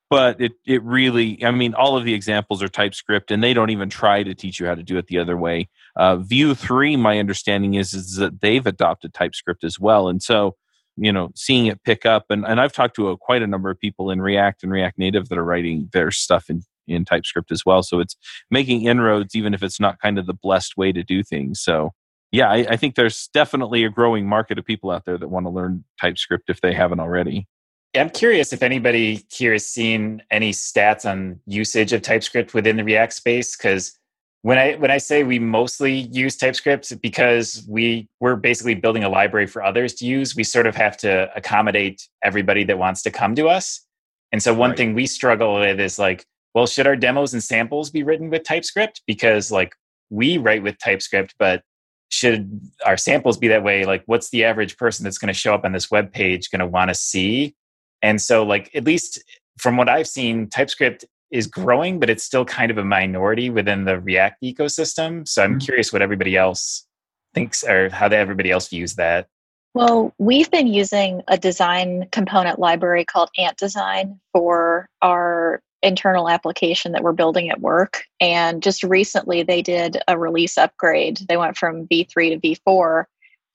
but 0.09 0.41
it, 0.41 0.53
it 0.65 0.81
really, 0.83 1.43
I 1.43 1.51
mean, 1.51 1.73
all 1.73 1.97
of 1.97 2.05
the 2.05 2.13
examples 2.13 2.63
are 2.63 2.67
TypeScript 2.69 3.31
and 3.31 3.43
they 3.43 3.53
don't 3.53 3.69
even 3.69 3.89
try 3.89 4.23
to 4.23 4.33
teach 4.33 4.59
you 4.59 4.65
how 4.65 4.75
to 4.75 4.83
do 4.83 4.97
it 4.97 5.07
the 5.07 5.19
other 5.19 5.37
way. 5.37 5.69
Uh, 5.95 6.15
Vue 6.15 6.55
3, 6.55 6.95
my 6.95 7.19
understanding 7.19 7.73
is, 7.73 7.93
is 7.93 8.15
that 8.15 8.41
they've 8.41 8.65
adopted 8.65 9.13
TypeScript 9.13 9.63
as 9.63 9.79
well. 9.79 10.07
And 10.07 10.23
so 10.23 10.55
you 11.01 11.11
know 11.11 11.31
seeing 11.35 11.65
it 11.65 11.83
pick 11.83 12.05
up 12.05 12.25
and, 12.29 12.45
and 12.45 12.61
i've 12.61 12.71
talked 12.71 12.95
to 12.95 13.09
a, 13.09 13.17
quite 13.17 13.41
a 13.41 13.47
number 13.47 13.69
of 13.69 13.79
people 13.79 14.11
in 14.11 14.21
react 14.21 14.63
and 14.63 14.71
react 14.71 14.97
native 14.97 15.27
that 15.29 15.37
are 15.37 15.43
writing 15.43 15.89
their 15.91 16.11
stuff 16.11 16.49
in, 16.49 16.61
in 16.87 17.03
typescript 17.03 17.51
as 17.51 17.65
well 17.65 17.81
so 17.81 17.99
it's 17.99 18.15
making 18.49 18.83
inroads 18.83 19.35
even 19.35 19.53
if 19.53 19.63
it's 19.63 19.79
not 19.79 19.99
kind 19.99 20.17
of 20.17 20.27
the 20.27 20.33
blessed 20.33 20.77
way 20.77 20.91
to 20.91 21.03
do 21.03 21.23
things 21.23 21.59
so 21.59 21.89
yeah 22.31 22.49
I, 22.49 22.65
I 22.69 22.77
think 22.77 22.95
there's 22.95 23.29
definitely 23.33 23.83
a 23.83 23.89
growing 23.89 24.27
market 24.27 24.59
of 24.59 24.65
people 24.65 24.91
out 24.91 25.05
there 25.05 25.17
that 25.17 25.27
want 25.27 25.47
to 25.47 25.49
learn 25.49 25.83
typescript 25.99 26.49
if 26.49 26.61
they 26.61 26.73
haven't 26.73 26.99
already. 26.99 27.47
I'm 27.93 28.09
curious 28.09 28.53
if 28.53 28.63
anybody 28.63 29.25
here 29.29 29.51
has 29.51 29.67
seen 29.67 30.23
any 30.31 30.51
stats 30.51 31.09
on 31.09 31.41
usage 31.45 31.91
of 31.91 32.01
TypeScript 32.01 32.53
within 32.53 32.77
the 32.77 32.85
React 32.85 33.11
space 33.11 33.57
because 33.57 33.99
when 34.43 34.57
I 34.57 34.75
when 34.75 34.89
I 34.89 34.97
say 34.97 35.23
we 35.23 35.39
mostly 35.39 36.09
use 36.11 36.35
TypeScript 36.35 37.01
because 37.01 37.63
we 37.67 38.07
we're 38.19 38.35
basically 38.35 38.75
building 38.75 39.03
a 39.03 39.09
library 39.09 39.47
for 39.47 39.63
others 39.63 39.93
to 39.95 40.05
use, 40.05 40.35
we 40.35 40.43
sort 40.43 40.65
of 40.65 40.75
have 40.75 40.97
to 40.97 41.29
accommodate 41.35 42.07
everybody 42.23 42.63
that 42.63 42.77
wants 42.77 43.03
to 43.03 43.11
come 43.11 43.35
to 43.35 43.47
us. 43.49 43.85
And 44.31 44.41
so 44.41 44.53
one 44.53 44.71
right. 44.71 44.77
thing 44.77 44.93
we 44.93 45.05
struggle 45.05 45.59
with 45.59 45.79
is 45.79 45.99
like, 45.99 46.25
well, 46.55 46.65
should 46.65 46.87
our 46.87 46.95
demos 46.95 47.33
and 47.33 47.43
samples 47.43 47.91
be 47.91 48.03
written 48.03 48.29
with 48.29 48.43
TypeScript? 48.43 49.01
Because 49.05 49.51
like 49.51 49.75
we 50.09 50.37
write 50.37 50.63
with 50.63 50.77
TypeScript, 50.79 51.35
but 51.37 51.63
should 52.09 52.61
our 52.85 52.97
samples 52.97 53.37
be 53.37 53.47
that 53.47 53.63
way? 53.63 53.85
Like, 53.85 54.03
what's 54.05 54.29
the 54.29 54.43
average 54.43 54.77
person 54.77 55.03
that's 55.03 55.17
going 55.17 55.33
to 55.33 55.33
show 55.33 55.53
up 55.55 55.63
on 55.63 55.71
this 55.71 55.89
web 55.89 56.11
page 56.11 56.51
going 56.51 56.59
to 56.59 56.67
want 56.67 56.89
to 56.89 56.95
see? 56.95 57.55
And 58.01 58.21
so, 58.21 58.43
like, 58.43 58.69
at 58.75 58.83
least 58.83 59.23
from 59.57 59.77
what 59.77 59.87
I've 59.87 60.07
seen, 60.07 60.49
TypeScript 60.49 61.05
is 61.31 61.47
growing, 61.47 61.99
but 61.99 62.09
it's 62.09 62.23
still 62.23 62.45
kind 62.45 62.71
of 62.71 62.77
a 62.77 62.83
minority 62.83 63.49
within 63.49 63.85
the 63.85 63.99
React 63.99 64.41
ecosystem. 64.43 65.27
So 65.27 65.43
I'm 65.43 65.51
mm-hmm. 65.51 65.59
curious 65.59 65.93
what 65.93 66.01
everybody 66.01 66.35
else 66.35 66.85
thinks 67.33 67.63
or 67.63 67.89
how 67.89 68.07
everybody 68.07 68.51
else 68.51 68.67
views 68.67 68.95
that. 68.95 69.27
Well, 69.73 70.13
we've 70.17 70.51
been 70.51 70.67
using 70.67 71.21
a 71.29 71.37
design 71.37 72.07
component 72.11 72.59
library 72.59 73.05
called 73.05 73.29
Ant 73.37 73.57
Design 73.57 74.19
for 74.33 74.89
our 75.01 75.61
internal 75.81 76.29
application 76.29 76.91
that 76.91 77.03
we're 77.03 77.13
building 77.13 77.49
at 77.49 77.61
work. 77.61 78.03
And 78.19 78.61
just 78.61 78.83
recently, 78.83 79.43
they 79.43 79.61
did 79.61 79.97
a 80.07 80.17
release 80.17 80.57
upgrade. 80.57 81.21
They 81.27 81.37
went 81.37 81.57
from 81.57 81.87
V3 81.87 82.41
to 82.41 82.55
V4 82.67 83.05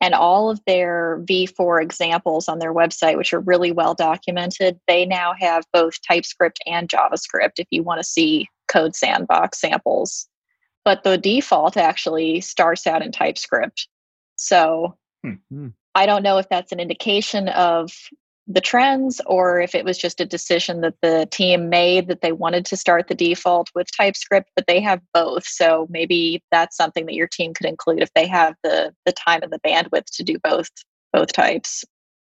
and 0.00 0.14
all 0.14 0.50
of 0.50 0.60
their 0.66 1.20
v4 1.24 1.82
examples 1.82 2.48
on 2.48 2.58
their 2.58 2.74
website 2.74 3.16
which 3.16 3.32
are 3.32 3.40
really 3.40 3.72
well 3.72 3.94
documented 3.94 4.78
they 4.86 5.06
now 5.06 5.32
have 5.38 5.64
both 5.72 5.94
typescript 6.06 6.58
and 6.66 6.88
javascript 6.88 7.58
if 7.58 7.66
you 7.70 7.82
want 7.82 7.98
to 7.98 8.04
see 8.04 8.48
code 8.68 8.94
sandbox 8.94 9.60
samples 9.60 10.28
but 10.84 11.02
the 11.02 11.18
default 11.18 11.76
actually 11.76 12.40
starts 12.40 12.86
out 12.86 13.02
in 13.02 13.12
typescript 13.12 13.88
so 14.36 14.96
mm-hmm. 15.24 15.68
i 15.94 16.06
don't 16.06 16.22
know 16.22 16.38
if 16.38 16.48
that's 16.48 16.72
an 16.72 16.80
indication 16.80 17.48
of 17.48 17.92
the 18.48 18.60
trends 18.60 19.20
or 19.26 19.60
if 19.60 19.74
it 19.74 19.84
was 19.84 19.98
just 19.98 20.20
a 20.20 20.24
decision 20.24 20.80
that 20.80 20.94
the 21.02 21.26
team 21.30 21.68
made 21.68 22.06
that 22.08 22.20
they 22.20 22.32
wanted 22.32 22.64
to 22.66 22.76
start 22.76 23.08
the 23.08 23.14
default 23.14 23.70
with 23.74 23.88
TypeScript, 23.96 24.50
but 24.54 24.66
they 24.66 24.80
have 24.80 25.00
both. 25.12 25.46
So 25.46 25.86
maybe 25.90 26.42
that's 26.52 26.76
something 26.76 27.06
that 27.06 27.14
your 27.14 27.26
team 27.26 27.54
could 27.54 27.66
include 27.66 28.02
if 28.02 28.12
they 28.14 28.26
have 28.26 28.54
the 28.62 28.94
the 29.04 29.12
time 29.12 29.42
and 29.42 29.52
the 29.52 29.60
bandwidth 29.60 30.06
to 30.16 30.22
do 30.22 30.38
both 30.38 30.70
both 31.12 31.32
types. 31.32 31.84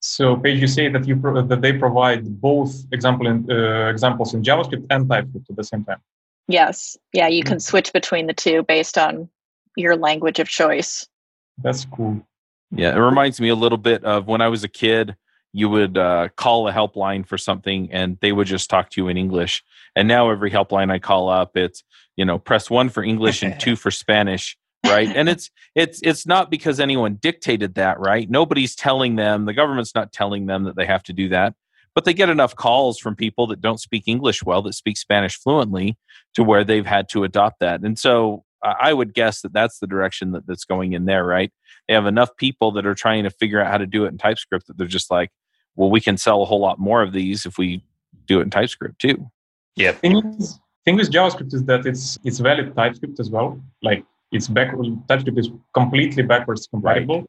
So, 0.03 0.35
Paige, 0.35 0.59
you 0.59 0.67
say 0.67 0.89
that 0.89 1.07
you 1.07 1.15
pro- 1.15 1.41
that 1.41 1.61
they 1.61 1.73
provide 1.73 2.41
both 2.41 2.73
example 2.91 3.27
in, 3.27 3.49
uh, 3.49 3.87
examples 3.87 4.33
in 4.33 4.41
JavaScript 4.41 4.85
and 4.89 5.07
TypeScript 5.07 5.49
at 5.49 5.55
the 5.55 5.63
same 5.63 5.85
time. 5.85 6.01
Yes, 6.47 6.97
yeah, 7.13 7.27
you 7.27 7.43
can 7.43 7.57
mm. 7.57 7.61
switch 7.61 7.93
between 7.93 8.25
the 8.25 8.33
two 8.33 8.63
based 8.63 8.97
on 8.97 9.29
your 9.77 9.95
language 9.95 10.39
of 10.39 10.49
choice. 10.49 11.07
That's 11.59 11.85
cool. 11.85 12.19
Yeah, 12.71 12.95
it 12.95 12.99
reminds 12.99 13.39
me 13.39 13.49
a 13.49 13.55
little 13.55 13.77
bit 13.77 14.03
of 14.03 14.27
when 14.27 14.41
I 14.41 14.47
was 14.47 14.63
a 14.63 14.67
kid 14.67 15.15
you 15.53 15.69
would 15.69 15.97
uh, 15.97 16.29
call 16.35 16.67
a 16.67 16.71
helpline 16.71 17.25
for 17.25 17.37
something 17.37 17.91
and 17.91 18.17
they 18.21 18.31
would 18.31 18.47
just 18.47 18.69
talk 18.69 18.89
to 18.91 19.01
you 19.01 19.07
in 19.07 19.17
english. 19.17 19.63
And 19.95 20.07
now 20.07 20.29
every 20.29 20.51
helpline 20.51 20.91
i 20.91 20.99
call 20.99 21.29
up 21.29 21.57
it's 21.57 21.83
you 22.15 22.25
know 22.25 22.39
press 22.39 22.69
one 22.69 22.89
for 22.89 23.03
english 23.03 23.43
and 23.43 23.59
two 23.59 23.75
for 23.75 23.91
spanish 23.91 24.57
right? 24.85 25.15
And 25.15 25.29
it's 25.29 25.49
it's 25.75 25.99
it's 26.03 26.25
not 26.25 26.49
because 26.49 26.79
anyone 26.79 27.15
dictated 27.15 27.75
that 27.75 27.99
right? 27.99 28.29
Nobody's 28.29 28.75
telling 28.75 29.15
them 29.15 29.45
the 29.45 29.53
government's 29.53 29.95
not 29.95 30.11
telling 30.11 30.45
them 30.45 30.63
that 30.63 30.75
they 30.75 30.85
have 30.85 31.03
to 31.03 31.13
do 31.13 31.29
that. 31.29 31.53
But 31.93 32.05
they 32.05 32.13
get 32.13 32.29
enough 32.29 32.55
calls 32.55 32.99
from 32.99 33.15
people 33.15 33.47
that 33.47 33.61
don't 33.61 33.79
speak 33.79 34.03
english 34.07 34.43
well 34.43 34.61
that 34.63 34.73
speak 34.73 34.97
spanish 34.97 35.37
fluently 35.37 35.97
to 36.35 36.43
where 36.43 36.63
they've 36.63 36.85
had 36.85 37.09
to 37.09 37.23
adopt 37.23 37.59
that. 37.59 37.81
And 37.81 37.97
so 37.97 38.43
i 38.63 38.93
would 38.93 39.15
guess 39.15 39.41
that 39.41 39.51
that's 39.53 39.79
the 39.79 39.87
direction 39.87 40.33
that, 40.33 40.45
that's 40.45 40.65
going 40.65 40.93
in 40.93 41.05
there 41.05 41.25
right? 41.25 41.51
They 41.87 41.93
have 41.95 42.05
enough 42.05 42.35
people 42.37 42.71
that 42.73 42.85
are 42.85 42.95
trying 42.95 43.23
to 43.23 43.31
figure 43.31 43.59
out 43.59 43.71
how 43.71 43.77
to 43.77 43.87
do 43.87 44.05
it 44.05 44.09
in 44.09 44.17
typescript 44.17 44.67
that 44.67 44.77
they're 44.77 44.87
just 44.87 45.11
like 45.11 45.31
well, 45.75 45.89
we 45.89 46.01
can 46.01 46.17
sell 46.17 46.41
a 46.41 46.45
whole 46.45 46.59
lot 46.59 46.79
more 46.79 47.01
of 47.01 47.13
these 47.13 47.45
if 47.45 47.57
we 47.57 47.83
do 48.27 48.39
it 48.39 48.43
in 48.43 48.49
TypeScript 48.49 48.99
too. 48.99 49.29
Yeah. 49.75 49.93
Thing, 49.93 50.21
thing 50.85 50.95
with 50.95 51.11
JavaScript 51.11 51.53
is 51.53 51.63
that 51.65 51.85
it's 51.85 52.17
it's 52.23 52.39
valid 52.39 52.75
TypeScript 52.75 53.19
as 53.19 53.29
well. 53.29 53.59
Like 53.81 54.05
it's 54.31 54.47
back 54.47 54.73
TypeScript 55.07 55.37
is 55.37 55.49
completely 55.73 56.23
backwards 56.23 56.67
compatible. 56.67 57.19
Right. 57.19 57.25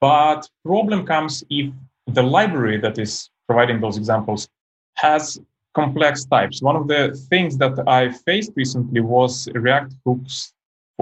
But 0.00 0.48
problem 0.64 1.06
comes 1.06 1.44
if 1.50 1.72
the 2.06 2.22
library 2.22 2.78
that 2.78 2.98
is 2.98 3.30
providing 3.46 3.80
those 3.80 3.96
examples 3.96 4.48
has 4.94 5.40
complex 5.74 6.24
types. 6.24 6.62
One 6.62 6.76
of 6.76 6.88
the 6.88 7.18
things 7.30 7.58
that 7.58 7.74
I 7.86 8.10
faced 8.10 8.52
recently 8.56 9.00
was 9.00 9.48
React 9.54 9.94
hooks, 10.04 10.52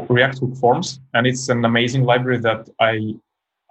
React 0.09 0.38
hook 0.40 0.57
forms, 0.57 1.00
and 1.14 1.26
it's 1.26 1.48
an 1.48 1.64
amazing 1.64 2.04
library 2.04 2.38
that 2.38 2.68
I, 2.80 3.14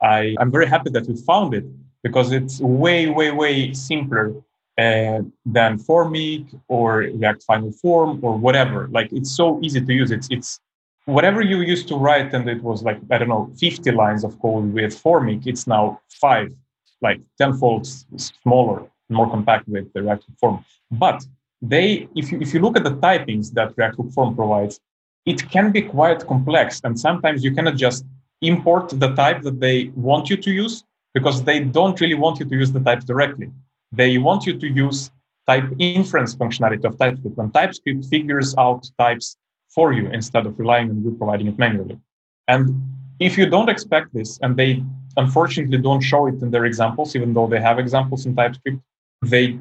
I 0.02 0.36
I'm 0.40 0.52
very 0.52 0.68
happy 0.68 0.90
that 0.92 1.08
we 1.08 1.16
found 1.16 1.54
it 1.54 1.66
because 2.04 2.32
it's 2.32 2.60
way, 2.60 3.10
way, 3.10 3.32
way 3.32 3.74
simpler 3.74 4.34
uh, 4.78 5.22
than 5.46 5.80
Formik 5.80 6.60
or 6.68 6.98
React 6.98 7.44
Final 7.44 7.72
Form 7.72 8.20
or 8.22 8.38
whatever. 8.38 8.88
Like 8.90 9.12
it's 9.12 9.36
so 9.36 9.60
easy 9.64 9.82
to 9.82 9.94
use. 9.94 10.12
It's 10.12 10.28
it's 10.30 10.60
whatever 11.06 11.42
you 11.42 11.62
used 11.62 11.88
to 11.90 11.96
write, 11.96 12.34
and 12.34 12.48
it 12.50 12.62
was 12.62 12.84
like 12.84 13.00
I 13.12 13.18
don't 13.18 13.30
know, 13.30 13.52
50 13.58 13.92
lines 13.92 14.24
of 14.24 14.40
code 14.40 14.74
with 14.74 15.02
Formik. 15.02 15.48
It's 15.48 15.68
now 15.68 16.02
five, 16.10 16.54
like 17.02 17.22
tenfold 17.38 17.88
smaller, 18.18 18.90
more 19.10 19.30
compact 19.30 19.68
with 19.68 19.92
the 19.94 20.04
React 20.04 20.26
Form. 20.40 20.66
But 20.92 21.24
they, 21.62 22.08
if 22.16 22.32
you 22.32 22.40
if 22.42 22.54
you 22.54 22.60
look 22.60 22.76
at 22.76 22.84
the 22.84 22.96
typings 22.96 23.54
that 23.54 23.74
React 23.78 23.96
Hook 23.98 24.12
Form 24.12 24.36
provides, 24.36 24.80
it 25.26 25.50
can 25.50 25.72
be 25.72 25.82
quite 25.82 26.28
complex, 26.28 26.82
and 26.84 27.00
sometimes 27.00 27.44
you 27.44 27.54
cannot 27.54 27.76
just 27.78 28.06
import 28.42 28.90
the 28.90 29.16
type 29.16 29.42
that 29.44 29.62
they 29.62 29.92
want 29.96 30.30
you 30.30 30.36
to 30.36 30.52
use 30.52 30.84
because 31.14 31.44
they 31.44 31.60
don't 31.60 32.00
really 32.02 32.16
want 32.16 32.40
you 32.40 32.46
to 32.46 32.56
use 32.56 32.72
the 32.72 32.80
types 32.80 33.06
directly. 33.06 33.52
They 33.92 34.18
want 34.18 34.46
you 34.46 34.58
to 34.58 34.68
use 34.68 35.12
type 35.48 35.66
inference 35.80 36.36
functionality 36.36 36.86
of 36.86 36.98
TypeScript. 36.98 37.38
When 37.38 37.52
TypeScript 37.52 38.06
figures 38.06 38.56
out 38.58 38.90
types 38.98 39.38
for 39.74 39.94
you 39.94 40.08
instead 40.08 40.46
of 40.46 40.58
relying 40.60 40.90
on 40.90 41.04
you 41.04 41.12
providing 41.18 41.48
it 41.48 41.58
manually. 41.58 42.00
And 42.48 42.82
if 43.20 43.38
you 43.38 43.46
don't 43.46 43.70
expect 43.70 44.14
this, 44.14 44.40
and 44.42 44.56
they 44.58 44.84
unfortunately 45.18 45.78
don't 45.78 46.02
show 46.02 46.28
it 46.28 46.42
in 46.42 46.52
their 46.52 46.66
examples, 46.66 47.16
even 47.16 47.34
though 47.34 47.48
they 47.48 47.62
have 47.62 47.80
examples 47.80 48.26
in 48.26 48.36
TypeScript, 48.36 48.80
they 49.22 49.60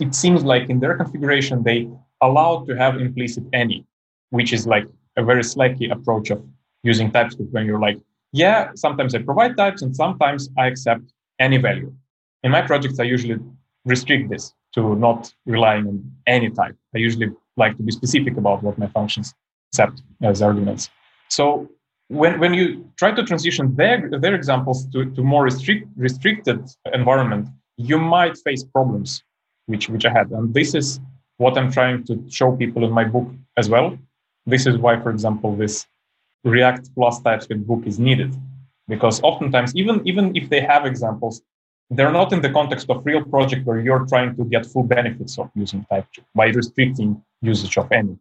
it 0.00 0.14
seems 0.14 0.42
like 0.44 0.68
in 0.68 0.80
their 0.80 0.96
configuration 0.96 1.62
they 1.62 1.88
allow 2.22 2.64
to 2.64 2.76
have 2.76 3.00
implicit 3.00 3.44
any, 3.52 3.84
which 4.30 4.52
is 4.52 4.66
like 4.66 4.86
a 5.16 5.22
very 5.22 5.42
slacky 5.42 5.90
approach 5.92 6.30
of 6.30 6.42
using 6.82 7.10
TypeScript 7.10 7.52
when 7.52 7.66
you're 7.66 7.80
like, 7.80 7.98
yeah, 8.36 8.70
sometimes 8.74 9.14
I 9.14 9.20
provide 9.22 9.56
types 9.56 9.80
and 9.82 9.96
sometimes 9.96 10.50
I 10.58 10.66
accept 10.66 11.04
any 11.40 11.56
value. 11.56 11.90
In 12.42 12.50
my 12.50 12.62
projects, 12.62 13.00
I 13.00 13.04
usually 13.04 13.38
restrict 13.86 14.28
this 14.28 14.52
to 14.74 14.94
not 14.96 15.32
relying 15.46 15.86
on 15.86 15.96
any 16.26 16.50
type. 16.50 16.76
I 16.94 16.98
usually 16.98 17.28
like 17.56 17.76
to 17.78 17.82
be 17.82 17.92
specific 17.92 18.36
about 18.36 18.62
what 18.62 18.76
my 18.78 18.88
functions 18.88 19.32
accept 19.70 20.02
as 20.22 20.42
arguments. 20.42 20.90
So 21.28 21.68
when, 22.08 22.38
when 22.38 22.52
you 22.52 22.66
try 22.98 23.10
to 23.12 23.22
transition 23.24 23.74
their, 23.74 24.10
their 24.10 24.34
examples 24.34 24.86
to, 24.92 25.10
to 25.16 25.22
more 25.22 25.44
restrict, 25.44 25.88
restricted 25.96 26.60
environment, 26.92 27.48
you 27.78 27.98
might 27.98 28.36
face 28.38 28.62
problems, 28.64 29.22
which, 29.64 29.88
which 29.88 30.04
I 30.04 30.10
had. 30.10 30.30
And 30.30 30.52
this 30.52 30.74
is 30.74 31.00
what 31.38 31.56
I'm 31.56 31.72
trying 31.72 32.04
to 32.04 32.22
show 32.28 32.52
people 32.52 32.84
in 32.84 32.92
my 32.92 33.04
book, 33.04 33.28
as 33.56 33.70
well. 33.70 33.98
This 34.44 34.66
is 34.66 34.76
why, 34.76 35.00
for 35.00 35.10
example, 35.10 35.56
this 35.56 35.86
React 36.46 36.94
plus 36.94 37.20
TypeScript 37.20 37.66
book 37.66 37.82
is 37.86 37.98
needed, 37.98 38.34
because 38.86 39.20
oftentimes, 39.22 39.74
even 39.74 40.06
even 40.06 40.34
if 40.36 40.48
they 40.48 40.60
have 40.60 40.86
examples, 40.86 41.42
they're 41.90 42.12
not 42.12 42.32
in 42.32 42.40
the 42.40 42.50
context 42.50 42.88
of 42.88 43.04
real 43.04 43.24
project 43.24 43.66
where 43.66 43.80
you're 43.80 44.06
trying 44.06 44.36
to 44.36 44.44
get 44.44 44.64
full 44.64 44.84
benefits 44.84 45.38
of 45.38 45.50
using 45.54 45.84
TypeScript 45.90 46.28
by 46.34 46.46
restricting 46.46 47.20
usage 47.42 47.76
of 47.76 47.90
any. 47.90 48.16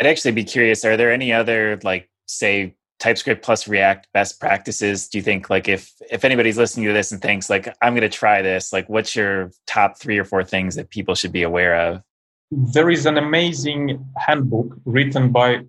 I'd 0.00 0.06
actually 0.06 0.32
be 0.32 0.44
curious: 0.44 0.84
Are 0.84 0.96
there 0.96 1.12
any 1.12 1.32
other 1.32 1.78
like 1.84 2.10
say 2.26 2.74
TypeScript 2.98 3.44
plus 3.44 3.68
React 3.68 4.08
best 4.12 4.40
practices? 4.40 5.08
Do 5.08 5.18
you 5.18 5.22
think 5.22 5.48
like 5.48 5.68
if 5.68 5.92
if 6.10 6.24
anybody's 6.24 6.58
listening 6.58 6.86
to 6.86 6.92
this 6.92 7.12
and 7.12 7.22
thinks 7.22 7.48
like 7.48 7.72
I'm 7.80 7.94
going 7.94 8.02
to 8.02 8.08
try 8.08 8.42
this, 8.42 8.72
like 8.72 8.88
what's 8.88 9.14
your 9.14 9.52
top 9.66 9.98
three 9.98 10.18
or 10.18 10.24
four 10.24 10.42
things 10.42 10.74
that 10.74 10.90
people 10.90 11.14
should 11.14 11.32
be 11.32 11.42
aware 11.42 11.76
of? 11.76 12.02
There 12.50 12.90
is 12.90 13.06
an 13.06 13.18
amazing 13.18 14.04
handbook 14.16 14.74
written 14.84 15.30
by 15.30 15.60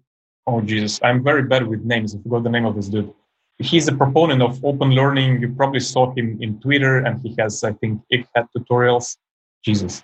oh 0.50 0.62
Jesus, 0.62 1.00
I'm 1.04 1.24
very 1.24 1.44
bad 1.44 1.68
with 1.68 1.82
names. 1.84 2.16
I 2.16 2.18
forgot 2.24 2.44
the 2.44 2.50
name 2.50 2.66
of 2.66 2.76
this 2.76 2.90
dude. 2.90 3.14
He's 3.60 3.88
a 3.88 3.96
proponent 3.96 4.42
of 4.42 4.64
open 4.64 4.90
learning. 4.92 5.42
You 5.42 5.50
probably 5.50 5.82
saw 5.82 6.14
him 6.16 6.38
in 6.42 6.60
Twitter, 6.60 6.98
and 7.06 7.22
he 7.22 7.36
has 7.40 7.64
I 7.64 7.74
think 7.74 8.02
Egghead 8.12 8.48
tutorials. 8.56 9.18
Jesus, 9.64 10.04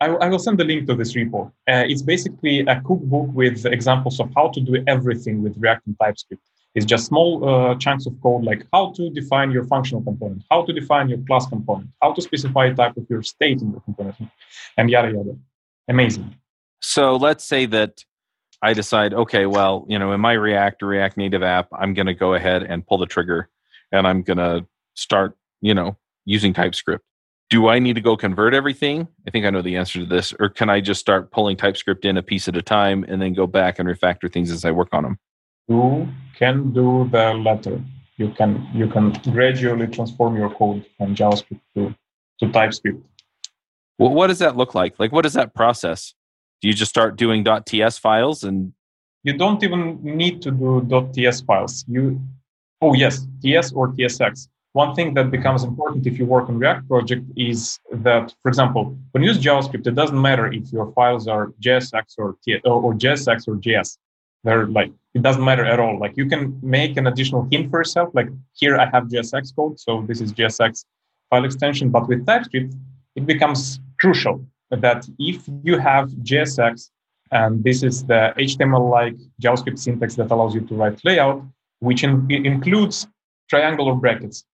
I, 0.00 0.06
I, 0.06 0.28
will 0.28 0.38
send 0.40 0.58
the 0.58 0.64
link 0.64 0.86
to 0.88 0.94
this 0.94 1.14
repo. 1.14 1.46
Uh, 1.46 1.84
it's 1.92 2.02
basically 2.02 2.60
a 2.60 2.80
cookbook 2.80 3.28
with 3.32 3.64
examples 3.66 4.18
of 4.20 4.30
how 4.36 4.48
to 4.48 4.60
do 4.60 4.82
everything 4.86 5.42
with 5.42 5.56
React 5.56 5.86
and 5.86 5.96
TypeScript. 6.00 6.42
It's 6.74 6.84
just 6.84 7.06
small 7.06 7.48
uh, 7.48 7.74
chunks 7.76 8.06
of 8.06 8.14
code 8.22 8.44
like 8.44 8.66
how 8.72 8.92
to 8.92 9.10
define 9.10 9.50
your 9.50 9.64
functional 9.64 10.02
component, 10.02 10.42
how 10.50 10.64
to 10.64 10.72
define 10.72 11.08
your 11.08 11.18
class 11.26 11.46
component, 11.46 11.90
how 12.02 12.12
to 12.12 12.20
specify 12.22 12.66
a 12.66 12.74
type 12.74 12.96
of 12.96 13.06
your 13.08 13.22
state 13.22 13.60
in 13.62 13.70
your 13.72 13.80
component, 13.80 14.16
and 14.76 14.90
yada 14.90 15.10
yada. 15.10 15.36
Amazing. 15.88 16.34
So 16.80 17.16
let's 17.16 17.44
say 17.44 17.66
that 17.66 18.04
I 18.62 18.72
decide, 18.72 19.14
okay, 19.14 19.46
well, 19.46 19.86
you 19.88 19.98
know, 19.98 20.12
in 20.12 20.20
my 20.20 20.32
React 20.32 20.82
or 20.82 20.86
React 20.86 21.16
Native 21.16 21.42
app, 21.42 21.68
I'm 21.72 21.94
going 21.94 22.06
to 22.06 22.14
go 22.14 22.34
ahead 22.34 22.62
and 22.62 22.86
pull 22.86 22.98
the 22.98 23.06
trigger, 23.06 23.48
and 23.92 24.06
I'm 24.06 24.22
going 24.22 24.38
to 24.38 24.66
start, 24.94 25.36
you 25.60 25.74
know, 25.74 25.96
using 26.24 26.52
TypeScript. 26.52 27.04
Do 27.50 27.68
I 27.68 27.78
need 27.78 27.94
to 27.94 28.00
go 28.00 28.16
convert 28.16 28.52
everything? 28.52 29.08
I 29.26 29.30
think 29.30 29.46
I 29.46 29.50
know 29.50 29.62
the 29.62 29.76
answer 29.76 30.00
to 30.00 30.06
this. 30.06 30.34
Or 30.38 30.50
can 30.50 30.68
I 30.68 30.80
just 30.80 31.00
start 31.00 31.30
pulling 31.30 31.56
TypeScript 31.56 32.04
in 32.04 32.18
a 32.18 32.22
piece 32.22 32.46
at 32.46 32.56
a 32.56 32.62
time 32.62 33.04
and 33.08 33.22
then 33.22 33.32
go 33.32 33.46
back 33.46 33.78
and 33.78 33.88
refactor 33.88 34.30
things 34.30 34.50
as 34.50 34.64
I 34.66 34.70
work 34.70 34.88
on 34.92 35.04
them? 35.04 35.18
you 35.68 36.08
can 36.36 36.72
do 36.72 37.08
the 37.12 37.34
latter. 37.34 37.80
You 38.16 38.30
can 38.30 38.66
you 38.74 38.88
can 38.88 39.12
gradually 39.30 39.86
transform 39.86 40.36
your 40.36 40.50
code 40.50 40.84
from 40.96 41.14
JavaScript 41.14 41.60
to, 41.74 41.94
to 42.40 42.50
TypeScript. 42.50 42.98
Well, 43.98 44.10
what 44.10 44.28
does 44.28 44.38
that 44.40 44.56
look 44.56 44.74
like? 44.74 44.98
Like, 44.98 45.12
what 45.12 45.26
is 45.26 45.34
that 45.34 45.54
process? 45.54 46.14
Do 46.60 46.68
you 46.68 46.74
just 46.74 46.90
start 46.90 47.16
doing 47.16 47.46
.ts 47.64 47.98
files 47.98 48.44
and? 48.44 48.72
You 49.24 49.36
don't 49.36 49.62
even 49.62 50.00
need 50.02 50.42
to 50.42 50.50
do 50.50 51.10
.ts 51.12 51.40
files. 51.42 51.84
You, 51.88 52.20
oh 52.80 52.94
yes, 52.94 53.26
TS 53.42 53.72
or 53.72 53.88
TSX. 53.88 54.48
One 54.72 54.94
thing 54.94 55.14
that 55.14 55.30
becomes 55.30 55.64
important 55.64 56.06
if 56.06 56.18
you 56.18 56.26
work 56.26 56.48
on 56.48 56.58
React 56.58 56.88
project 56.88 57.24
is 57.36 57.80
that, 57.90 58.34
for 58.42 58.48
example, 58.48 58.96
when 59.12 59.22
you 59.22 59.30
use 59.30 59.38
JavaScript, 59.38 59.86
it 59.86 59.94
doesn't 59.94 60.20
matter 60.20 60.52
if 60.52 60.72
your 60.72 60.92
files 60.92 61.26
are 61.26 61.52
JSX 61.60 62.14
or 62.18 62.36
T, 62.44 62.58
or 62.64 62.94
JSX 62.94 63.48
or 63.48 63.56
JS. 63.56 63.98
They're 64.44 64.66
like 64.66 64.92
it 65.14 65.22
doesn't 65.22 65.44
matter 65.44 65.64
at 65.64 65.80
all. 65.80 65.98
Like 65.98 66.16
you 66.16 66.26
can 66.26 66.58
make 66.62 66.96
an 66.96 67.06
additional 67.08 67.48
hint 67.50 67.70
for 67.70 67.80
yourself. 67.80 68.10
Like 68.14 68.28
here 68.54 68.78
I 68.78 68.86
have 68.86 69.04
JSX 69.04 69.54
code, 69.56 69.80
so 69.80 70.04
this 70.06 70.20
is 70.20 70.32
JSX 70.32 70.84
file 71.30 71.44
extension. 71.44 71.90
But 71.90 72.06
with 72.08 72.24
TypeScript, 72.24 72.74
it 73.16 73.26
becomes 73.26 73.80
crucial 73.98 74.44
that 74.70 75.08
if 75.18 75.48
you 75.62 75.78
have 75.78 76.10
JSX 76.10 76.90
and 77.30 77.62
this 77.62 77.82
is 77.82 78.04
the 78.04 78.32
HTML-like 78.38 79.16
JavaScript 79.42 79.78
syntax 79.78 80.14
that 80.16 80.30
allows 80.30 80.54
you 80.54 80.62
to 80.62 80.74
write 80.74 80.98
layout, 81.04 81.42
which 81.80 82.02
in, 82.04 82.30
includes 82.30 83.06
triangular 83.50 83.94
brackets. 83.94 84.44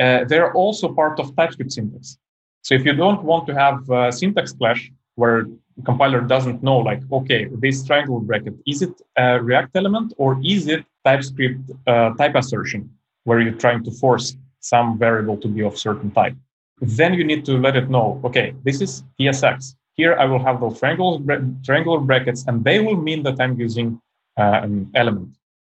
Uh, 0.00 0.24
they're 0.24 0.52
also 0.52 0.92
part 0.92 1.20
of 1.20 1.34
TypeScript 1.36 1.72
syntax. 1.72 2.18
So 2.62 2.74
if 2.74 2.84
you 2.84 2.94
don't 2.94 3.22
want 3.22 3.46
to 3.46 3.54
have 3.54 3.88
a 3.90 4.10
syntax 4.10 4.52
clash 4.52 4.90
where 5.16 5.44
the 5.76 5.82
compiler 5.82 6.20
doesn't 6.20 6.62
know 6.62 6.78
like 6.78 7.00
okay 7.12 7.48
this 7.58 7.84
triangle 7.84 8.20
bracket 8.20 8.54
is 8.66 8.82
it 8.82 8.94
a 9.16 9.42
react 9.42 9.70
element 9.74 10.12
or 10.18 10.40
is 10.44 10.68
it 10.68 10.84
typescript 11.04 11.70
uh, 11.86 12.10
type 12.14 12.34
assertion 12.34 12.88
where 13.24 13.40
you're 13.40 13.60
trying 13.64 13.82
to 13.82 13.90
force 13.90 14.36
some 14.60 14.98
variable 14.98 15.36
to 15.36 15.48
be 15.48 15.62
of 15.62 15.76
certain 15.78 16.10
type 16.10 16.36
then 16.80 17.14
you 17.14 17.24
need 17.24 17.44
to 17.44 17.58
let 17.58 17.76
it 17.76 17.88
know 17.88 18.20
okay 18.24 18.54
this 18.64 18.80
is 18.80 19.04
tsx 19.18 19.74
here 19.94 20.14
i 20.18 20.24
will 20.24 20.42
have 20.42 20.60
those 20.60 20.78
triangle, 20.78 21.22
triangular 21.64 22.00
brackets 22.00 22.44
and 22.46 22.64
they 22.64 22.80
will 22.80 22.96
mean 22.96 23.22
that 23.22 23.40
i'm 23.40 23.58
using 23.58 24.00
uh, 24.36 24.60
an 24.64 24.90
element. 24.94 25.28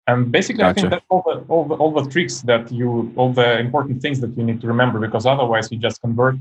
And 0.08 0.32
basically 0.32 0.64
gotcha. 0.64 0.70
i 0.70 0.74
think 0.74 0.90
that's 0.92 1.06
all 1.10 1.24
the, 1.26 1.46
all 1.48 1.66
the 1.66 1.76
all 1.76 1.92
the 1.92 2.10
tricks 2.10 2.42
that 2.42 2.72
you 2.72 3.12
all 3.16 3.32
the 3.32 3.60
important 3.60 4.02
things 4.02 4.20
that 4.20 4.36
you 4.38 4.44
need 4.44 4.60
to 4.62 4.68
remember 4.68 5.00
because 5.00 5.26
otherwise 5.26 5.72
you 5.72 5.78
just 5.78 6.02
convert 6.02 6.36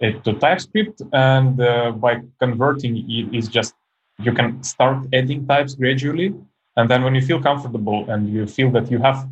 it 0.00 0.24
to 0.24 0.32
TypeScript, 0.32 1.02
and 1.12 1.60
uh, 1.60 1.92
by 1.92 2.22
converting 2.40 2.96
it 2.96 3.34
is 3.34 3.48
just 3.48 3.74
you 4.18 4.32
can 4.32 4.62
start 4.62 5.06
adding 5.12 5.46
types 5.46 5.74
gradually, 5.74 6.34
and 6.76 6.90
then 6.90 7.02
when 7.04 7.14
you 7.14 7.22
feel 7.22 7.40
comfortable 7.40 8.08
and 8.10 8.28
you 8.28 8.46
feel 8.46 8.70
that 8.70 8.90
you 8.90 8.98
have 8.98 9.28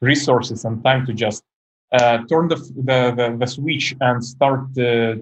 resources 0.00 0.64
and 0.64 0.82
time 0.82 1.06
to 1.06 1.12
just 1.12 1.44
turn 1.98 2.48
the, 2.48 2.56
the, 2.76 3.12
the, 3.16 3.36
the, 3.38 3.46
switch 3.46 3.94
and 4.00 4.24
start 4.24 4.66
uh, 4.78 5.16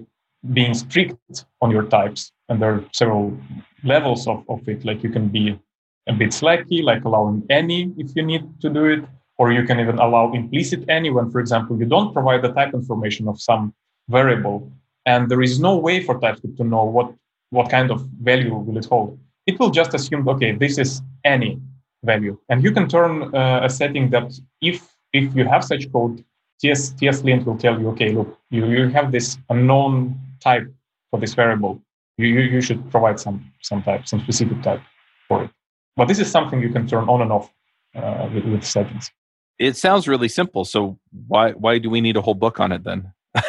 being 0.53 0.73
strict 0.73 1.45
on 1.61 1.71
your 1.71 1.83
types, 1.83 2.31
and 2.49 2.61
there 2.61 2.75
are 2.75 2.85
several 2.93 3.37
levels 3.83 4.27
of, 4.27 4.43
of 4.49 4.67
it. 4.67 4.85
Like 4.85 5.03
you 5.03 5.09
can 5.09 5.27
be 5.27 5.59
a 6.07 6.13
bit 6.13 6.29
slacky, 6.29 6.83
like 6.83 7.03
allowing 7.03 7.45
any 7.49 7.93
if 7.97 8.15
you 8.15 8.23
need 8.23 8.43
to 8.61 8.69
do 8.69 8.85
it, 8.85 9.03
or 9.37 9.51
you 9.51 9.63
can 9.65 9.79
even 9.79 9.99
allow 9.99 10.31
implicit 10.33 10.85
any 10.87 11.09
when, 11.09 11.29
for 11.31 11.39
example, 11.39 11.77
you 11.77 11.85
don't 11.85 12.13
provide 12.13 12.41
the 12.41 12.53
type 12.53 12.73
information 12.73 13.27
of 13.27 13.39
some 13.41 13.73
variable 14.09 14.71
and 15.05 15.29
there 15.29 15.41
is 15.41 15.59
no 15.59 15.77
way 15.77 16.03
for 16.03 16.19
TypeScript 16.19 16.57
to 16.57 16.63
know 16.63 16.83
what, 16.83 17.13
what 17.49 17.69
kind 17.69 17.91
of 17.91 18.01
value 18.21 18.55
will 18.55 18.77
it 18.77 18.85
hold. 18.85 19.19
It 19.47 19.59
will 19.59 19.71
just 19.71 19.93
assume, 19.93 20.27
okay, 20.29 20.51
this 20.51 20.77
is 20.77 21.01
any 21.23 21.59
value. 22.03 22.37
And 22.49 22.63
you 22.63 22.71
can 22.71 22.87
turn 22.87 23.33
uh, 23.35 23.61
a 23.63 23.69
setting 23.69 24.09
that 24.11 24.31
if 24.61 24.87
if 25.13 25.35
you 25.35 25.43
have 25.43 25.63
such 25.63 25.91
code, 25.91 26.23
TS, 26.61 26.93
TSLint 26.93 27.45
will 27.45 27.57
tell 27.57 27.79
you, 27.79 27.89
okay, 27.89 28.11
look, 28.11 28.37
you, 28.49 28.65
you 28.67 28.89
have 28.89 29.11
this 29.11 29.37
unknown 29.49 30.19
type 30.39 30.71
for 31.09 31.19
this 31.19 31.33
variable. 31.33 31.81
You, 32.17 32.27
you, 32.27 32.41
you 32.41 32.61
should 32.61 32.89
provide 32.91 33.19
some, 33.19 33.51
some 33.61 33.81
type, 33.81 34.07
some 34.07 34.21
specific 34.21 34.61
type 34.61 34.81
for 35.27 35.45
it. 35.45 35.49
But 35.95 36.07
this 36.07 36.19
is 36.19 36.29
something 36.29 36.61
you 36.61 36.69
can 36.69 36.87
turn 36.87 37.09
on 37.09 37.21
and 37.21 37.31
off 37.31 37.51
uh, 37.95 38.29
with, 38.33 38.45
with 38.45 38.63
settings. 38.63 39.11
It 39.59 39.75
sounds 39.75 40.07
really 40.07 40.27
simple. 40.27 40.65
So 40.65 40.97
why 41.27 41.51
why 41.51 41.77
do 41.77 41.89
we 41.89 42.01
need 42.01 42.17
a 42.17 42.21
whole 42.21 42.33
book 42.33 42.59
on 42.59 42.71
it 42.71 42.83
then? 42.83 43.13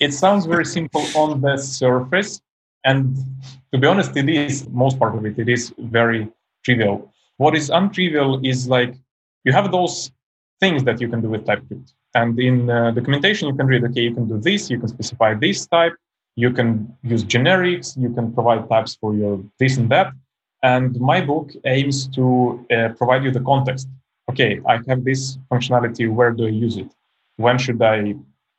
It 0.00 0.12
sounds 0.12 0.46
very 0.46 0.64
simple 0.64 1.04
on 1.14 1.40
the 1.42 1.56
surface. 1.58 2.40
And 2.84 3.16
to 3.72 3.78
be 3.78 3.86
honest, 3.86 4.16
it 4.16 4.28
is 4.28 4.68
most 4.70 4.98
part 4.98 5.14
of 5.14 5.24
it, 5.24 5.38
it 5.38 5.48
is 5.48 5.72
very 5.78 6.28
trivial. 6.64 7.12
What 7.36 7.54
is 7.54 7.70
untrivial 7.70 8.44
is 8.44 8.66
like 8.66 8.96
you 9.44 9.52
have 9.52 9.70
those 9.70 10.10
things 10.58 10.82
that 10.84 11.00
you 11.00 11.08
can 11.08 11.20
do 11.20 11.28
with 11.28 11.46
TypeScript. 11.46 11.94
And 12.14 12.38
in 12.38 12.68
uh, 12.68 12.90
documentation, 12.90 13.48
you 13.48 13.54
can 13.54 13.66
read, 13.66 13.84
okay, 13.84 14.02
you 14.02 14.14
can 14.14 14.28
do 14.28 14.38
this, 14.38 14.70
you 14.70 14.78
can 14.78 14.88
specify 14.88 15.34
this 15.34 15.66
type, 15.66 15.94
you 16.36 16.50
can 16.50 16.94
use 17.02 17.24
generics, 17.24 17.96
you 18.00 18.10
can 18.12 18.32
provide 18.32 18.68
types 18.68 18.96
for 19.00 19.14
your 19.14 19.42
this 19.58 19.76
and 19.76 19.90
that. 19.90 20.12
And 20.62 20.98
my 21.00 21.20
book 21.20 21.50
aims 21.64 22.06
to 22.08 22.64
uh, 22.70 22.88
provide 22.96 23.24
you 23.24 23.30
the 23.30 23.40
context. 23.40 23.88
Okay, 24.30 24.60
I 24.68 24.80
have 24.88 25.04
this 25.04 25.38
functionality, 25.50 26.12
where 26.12 26.30
do 26.32 26.46
I 26.46 26.50
use 26.50 26.76
it? 26.76 26.94
When 27.36 27.58
should 27.58 27.82
I 27.82 28.14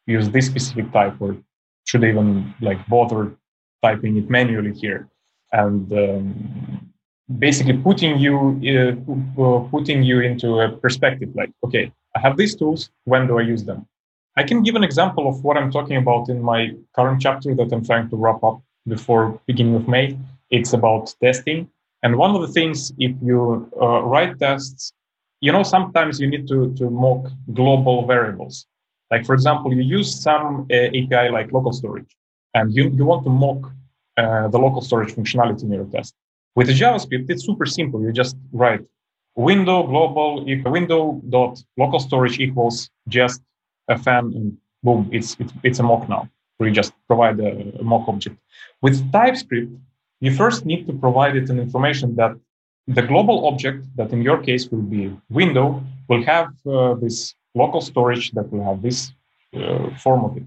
use 0.06 0.30
this 0.30 0.48
specific 0.48 0.92
type 0.92 1.16
or 1.20 1.38
should 1.86 2.04
I 2.04 2.10
even 2.10 2.54
like 2.62 2.86
bother 2.88 3.36
typing 3.82 4.18
it 4.18 4.30
manually 4.30 4.74
here 4.74 5.10
and 5.52 5.92
um, 5.94 6.92
basically 7.40 7.78
putting 7.78 8.18
you 8.18 8.36
uh, 9.38 9.60
putting 9.70 10.04
you 10.04 10.22
into 10.22 10.60
a 10.60 10.70
perspective 10.70 11.30
like 11.36 11.52
okay 11.64 11.92
i 12.16 12.20
have 12.20 12.38
these 12.38 12.56
tools 12.56 12.90
when 13.06 13.28
do 13.28 13.38
i 13.40 13.42
use 13.42 13.64
them 13.64 13.86
i 14.38 14.44
can 14.44 14.64
give 14.64 14.76
an 14.76 14.84
example 14.84 15.28
of 15.28 15.44
what 15.44 15.58
i'm 15.58 15.72
talking 15.72 15.98
about 15.98 16.30
in 16.30 16.42
my 16.42 16.60
current 16.96 17.22
chapter 17.22 17.54
that 17.56 17.72
i'm 17.74 17.86
trying 17.86 18.10
to 18.10 18.16
wrap 18.16 18.44
up 18.44 18.62
before 18.88 19.40
beginning 19.48 19.76
of 19.76 19.88
may 19.88 20.18
it's 20.50 20.74
about 20.74 21.14
testing 21.22 21.70
and 22.04 22.16
one 22.18 22.36
of 22.36 22.42
the 22.42 22.52
things 22.58 22.92
if 22.98 23.14
you 23.22 23.70
uh, 23.82 24.02
write 24.02 24.38
tests 24.40 24.94
you 25.42 25.52
know 25.52 25.64
sometimes 25.64 26.20
you 26.20 26.28
need 26.28 26.48
to, 26.48 26.74
to 26.76 26.90
mock 26.90 27.32
global 27.54 28.06
variables 28.06 28.68
like 29.14 29.28
for 29.28 29.36
example, 29.36 29.72
you 29.72 29.84
use 30.00 30.10
some 30.28 30.48
uh, 30.72 30.98
API 31.00 31.26
like 31.38 31.48
local 31.52 31.72
storage, 31.72 32.12
and 32.56 32.74
you, 32.76 32.84
you 32.98 33.06
want 33.06 33.24
to 33.26 33.30
mock 33.30 33.62
uh, 34.18 34.48
the 34.48 34.58
local 34.58 34.82
storage 34.82 35.12
functionality 35.14 35.64
in 35.66 35.72
your 35.72 35.86
test. 35.86 36.16
With 36.56 36.68
JavaScript, 36.70 37.30
it's 37.30 37.46
super 37.46 37.68
simple. 37.68 38.02
You 38.02 38.12
just 38.12 38.36
write 38.52 38.84
window 39.36 39.84
global 39.84 40.44
if 40.48 40.64
window 40.66 41.22
dot 41.30 41.64
local 41.78 42.00
storage 42.00 42.40
equals 42.40 42.90
just 43.08 43.42
a 43.88 43.98
fan 43.98 44.26
and 44.36 44.58
boom, 44.84 45.10
it's, 45.12 45.36
it's, 45.40 45.54
it's 45.64 45.80
a 45.80 45.84
mock 45.84 46.08
now, 46.10 46.30
you 46.60 46.72
just 46.72 46.94
provide 47.08 47.40
a, 47.40 47.80
a 47.80 47.84
mock 47.84 48.08
object. 48.08 48.38
With 48.82 49.12
TypeScript, 49.12 49.72
you 50.20 50.34
first 50.34 50.66
need 50.66 50.88
to 50.88 50.94
provide 50.94 51.36
it 51.36 51.50
an 51.50 51.60
information 51.60 52.16
that 52.16 52.36
the 52.88 53.02
global 53.02 53.48
object 53.48 53.86
that 53.96 54.12
in 54.12 54.22
your 54.22 54.42
case 54.42 54.70
will 54.70 54.82
be 54.82 55.16
window 55.30 55.82
will 56.10 56.24
have 56.24 56.50
uh, 56.68 56.94
this 56.96 57.34
local 57.56 57.82
storage 57.82 58.32
that 58.32 58.52
will 58.52 58.64
have 58.64 58.82
this 58.82 59.14
uh, 59.56 59.90
form 59.98 60.26
of 60.26 60.38
it, 60.38 60.44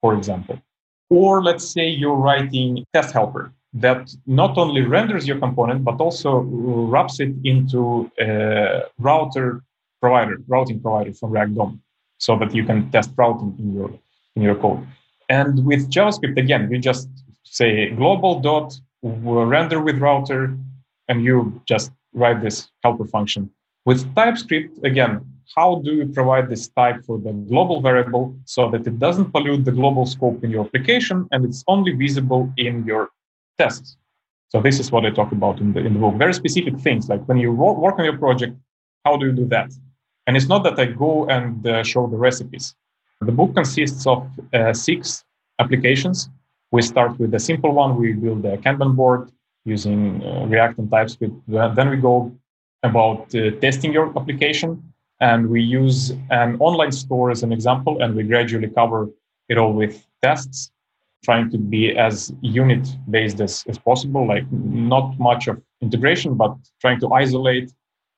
for 0.00 0.14
example. 0.14 0.60
Or 1.08 1.42
let's 1.42 1.68
say 1.68 1.88
you're 1.88 2.16
writing 2.16 2.84
test 2.92 3.12
helper 3.12 3.52
that 3.72 4.10
not 4.26 4.58
only 4.58 4.82
renders 4.82 5.26
your 5.26 5.38
component, 5.38 5.84
but 5.84 6.00
also 6.00 6.40
wraps 6.40 7.20
it 7.20 7.32
into 7.44 8.10
a 8.18 8.82
router 8.98 9.62
provider, 10.00 10.38
routing 10.48 10.80
provider 10.80 11.12
from 11.12 11.30
React 11.30 11.54
DOM, 11.54 11.82
so 12.18 12.36
that 12.38 12.54
you 12.54 12.64
can 12.64 12.90
test 12.90 13.10
routing 13.16 13.54
in 13.58 13.72
your, 13.72 13.90
in 14.36 14.42
your 14.42 14.56
code. 14.56 14.86
And 15.28 15.64
with 15.64 15.90
JavaScript, 15.90 16.36
again, 16.38 16.68
you 16.70 16.78
just 16.78 17.08
say 17.44 17.90
global 17.90 18.40
dot 18.40 18.74
render 19.02 19.80
with 19.80 19.98
router, 19.98 20.56
and 21.08 21.22
you 21.22 21.60
just 21.66 21.92
write 22.12 22.42
this 22.42 22.68
helper 22.82 23.06
function. 23.06 23.50
With 23.86 24.14
TypeScript, 24.14 24.84
again, 24.84 25.24
how 25.56 25.76
do 25.76 25.94
you 25.94 26.06
provide 26.06 26.48
this 26.48 26.68
type 26.68 27.04
for 27.04 27.18
the 27.18 27.32
global 27.32 27.80
variable 27.80 28.36
so 28.44 28.70
that 28.70 28.86
it 28.86 28.98
doesn't 28.98 29.32
pollute 29.32 29.64
the 29.64 29.72
global 29.72 30.06
scope 30.06 30.44
in 30.44 30.50
your 30.50 30.64
application 30.66 31.26
and 31.32 31.44
it's 31.44 31.64
only 31.66 31.92
visible 31.92 32.52
in 32.56 32.84
your 32.84 33.10
tests? 33.62 33.88
So 34.52 34.56
this 34.66 34.76
is 34.82 34.86
what 34.92 35.02
I 35.08 35.10
talk 35.20 35.30
about 35.38 35.56
in 35.62 35.68
the, 35.74 35.80
in 35.86 35.92
the 35.94 36.00
book. 36.04 36.14
Very 36.26 36.34
specific 36.42 36.74
things, 36.86 37.02
like 37.12 37.22
when 37.28 37.38
you 37.44 37.50
work 37.86 37.96
on 38.00 38.04
your 38.08 38.18
project, 38.26 38.54
how 39.04 39.12
do 39.18 39.24
you 39.28 39.34
do 39.42 39.46
that? 39.56 39.70
And 40.26 40.32
it's 40.36 40.50
not 40.54 40.62
that 40.66 40.76
I 40.84 40.86
go 41.06 41.12
and 41.36 41.54
uh, 41.66 41.70
show 41.92 42.02
the 42.14 42.20
recipes. 42.28 42.66
The 43.30 43.36
book 43.40 43.52
consists 43.60 44.02
of 44.14 44.18
uh, 44.52 44.72
six 44.88 44.98
applications. 45.62 46.18
We 46.74 46.82
start 46.92 47.12
with 47.20 47.30
the 47.36 47.42
simple 47.50 47.72
one. 47.82 47.90
We 48.02 48.08
build 48.24 48.44
a 48.44 48.56
Kanban 48.64 48.92
board 49.00 49.22
using 49.74 50.00
uh, 50.24 50.46
React 50.52 50.76
and 50.80 50.88
TypeScript. 50.90 51.36
Then 51.78 51.88
we 51.92 51.98
go 52.10 52.16
about 52.90 53.22
uh, 53.34 53.40
testing 53.64 53.90
your 53.96 54.06
application 54.18 54.70
and 55.20 55.40
we 55.54 55.60
use 55.82 55.98
an 56.30 56.50
online 56.68 56.92
store 57.02 57.30
as 57.30 57.42
an 57.42 57.52
example, 57.52 57.94
and 58.02 58.08
we 58.16 58.22
gradually 58.32 58.70
cover 58.80 59.00
it 59.50 59.56
all 59.58 59.72
with 59.82 59.94
tests, 60.22 60.72
trying 61.22 61.50
to 61.50 61.58
be 61.58 61.96
as 61.96 62.32
unit 62.40 62.88
based 63.08 63.40
as, 63.40 63.64
as 63.68 63.78
possible, 63.78 64.26
like 64.26 64.50
not 64.52 65.18
much 65.18 65.48
of 65.48 65.60
integration, 65.80 66.34
but 66.34 66.56
trying 66.80 67.00
to 67.00 67.12
isolate 67.12 67.72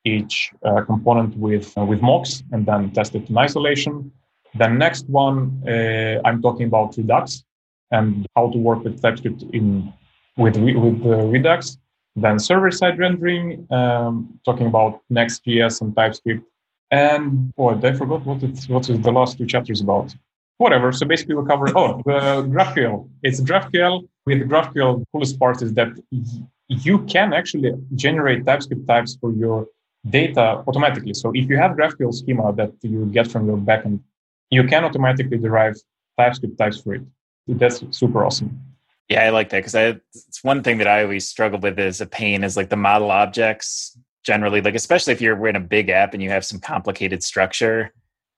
each 0.05 0.51
uh, 0.65 0.81
component 0.81 1.35
with, 1.37 1.77
uh, 1.77 1.85
with 1.85 2.01
mocks 2.01 2.43
and 2.51 2.65
then 2.65 2.91
test 2.91 3.15
it 3.15 3.29
in 3.29 3.37
isolation. 3.37 4.11
The 4.55 4.67
next 4.67 5.07
one, 5.09 5.63
uh, 5.67 6.21
I'm 6.25 6.41
talking 6.41 6.67
about 6.67 6.95
Redux 6.97 7.43
and 7.91 8.25
how 8.35 8.49
to 8.51 8.57
work 8.57 8.83
with 8.83 9.01
TypeScript 9.01 9.43
in 9.53 9.91
with, 10.37 10.57
with 10.57 10.75
Redux. 11.33 11.77
Then 12.15 12.39
server 12.39 12.71
side 12.71 12.99
rendering, 12.99 13.67
um, 13.71 14.39
talking 14.45 14.67
about 14.67 15.01
Next.js 15.09 15.81
and 15.81 15.95
TypeScript 15.95 16.43
and 16.93 17.51
what 17.55 17.83
I 17.83 17.93
forgot 17.93 18.23
what 18.23 18.43
it's 18.43 18.69
what 18.69 18.87
is 18.89 18.99
the 19.01 19.11
last 19.11 19.37
two 19.37 19.47
chapters 19.47 19.81
about. 19.81 20.15
Whatever. 20.65 20.87
So 20.99 21.05
basically, 21.05 21.35
we 21.35 21.45
cover 21.53 21.67
oh 21.77 22.01
the 22.05 22.19
GraphQL. 22.55 22.95
It's 23.27 23.39
GraphQL. 23.49 23.95
With 24.25 24.39
GraphQL, 24.51 24.91
the 25.01 25.05
coolest 25.11 25.37
part 25.37 25.61
is 25.61 25.73
that 25.79 25.89
you 26.69 26.95
can 27.13 27.33
actually 27.39 27.71
generate 28.03 28.39
TypeScript 28.45 28.87
types 28.87 29.17
for 29.19 29.29
your 29.33 29.67
data 30.09 30.63
automatically. 30.67 31.13
So 31.21 31.31
if 31.33 31.49
you 31.49 31.57
have 31.63 31.71
GraphQL 31.79 32.13
schema 32.13 32.53
that 32.59 32.71
you 32.81 33.05
get 33.17 33.25
from 33.31 33.45
your 33.49 33.57
backend, 33.57 33.99
you 34.49 34.63
can 34.71 34.85
automatically 34.85 35.37
derive 35.37 35.75
TypeScript 36.17 36.57
types 36.57 36.77
for 36.81 36.95
it. 36.95 37.03
That's 37.47 37.83
super 37.91 38.23
awesome. 38.25 38.51
Yeah, 39.09 39.25
I 39.25 39.29
like 39.31 39.49
that 39.49 39.59
because 39.63 39.75
it's 40.15 40.43
one 40.43 40.63
thing 40.63 40.77
that 40.77 40.87
I 40.87 41.03
always 41.03 41.27
struggle 41.27 41.59
with 41.59 41.77
is 41.77 41.99
a 41.99 42.05
pain 42.05 42.43
is 42.43 42.55
like 42.55 42.69
the 42.69 42.77
model 42.77 43.11
objects 43.11 43.97
generally 44.23 44.61
like 44.61 44.75
especially 44.83 45.11
if 45.11 45.19
you're 45.19 45.47
in 45.47 45.57
a 45.57 45.59
big 45.77 45.89
app 45.89 46.13
and 46.13 46.23
you 46.23 46.29
have 46.29 46.45
some 46.45 46.59
complicated 46.59 47.21
structure 47.21 47.91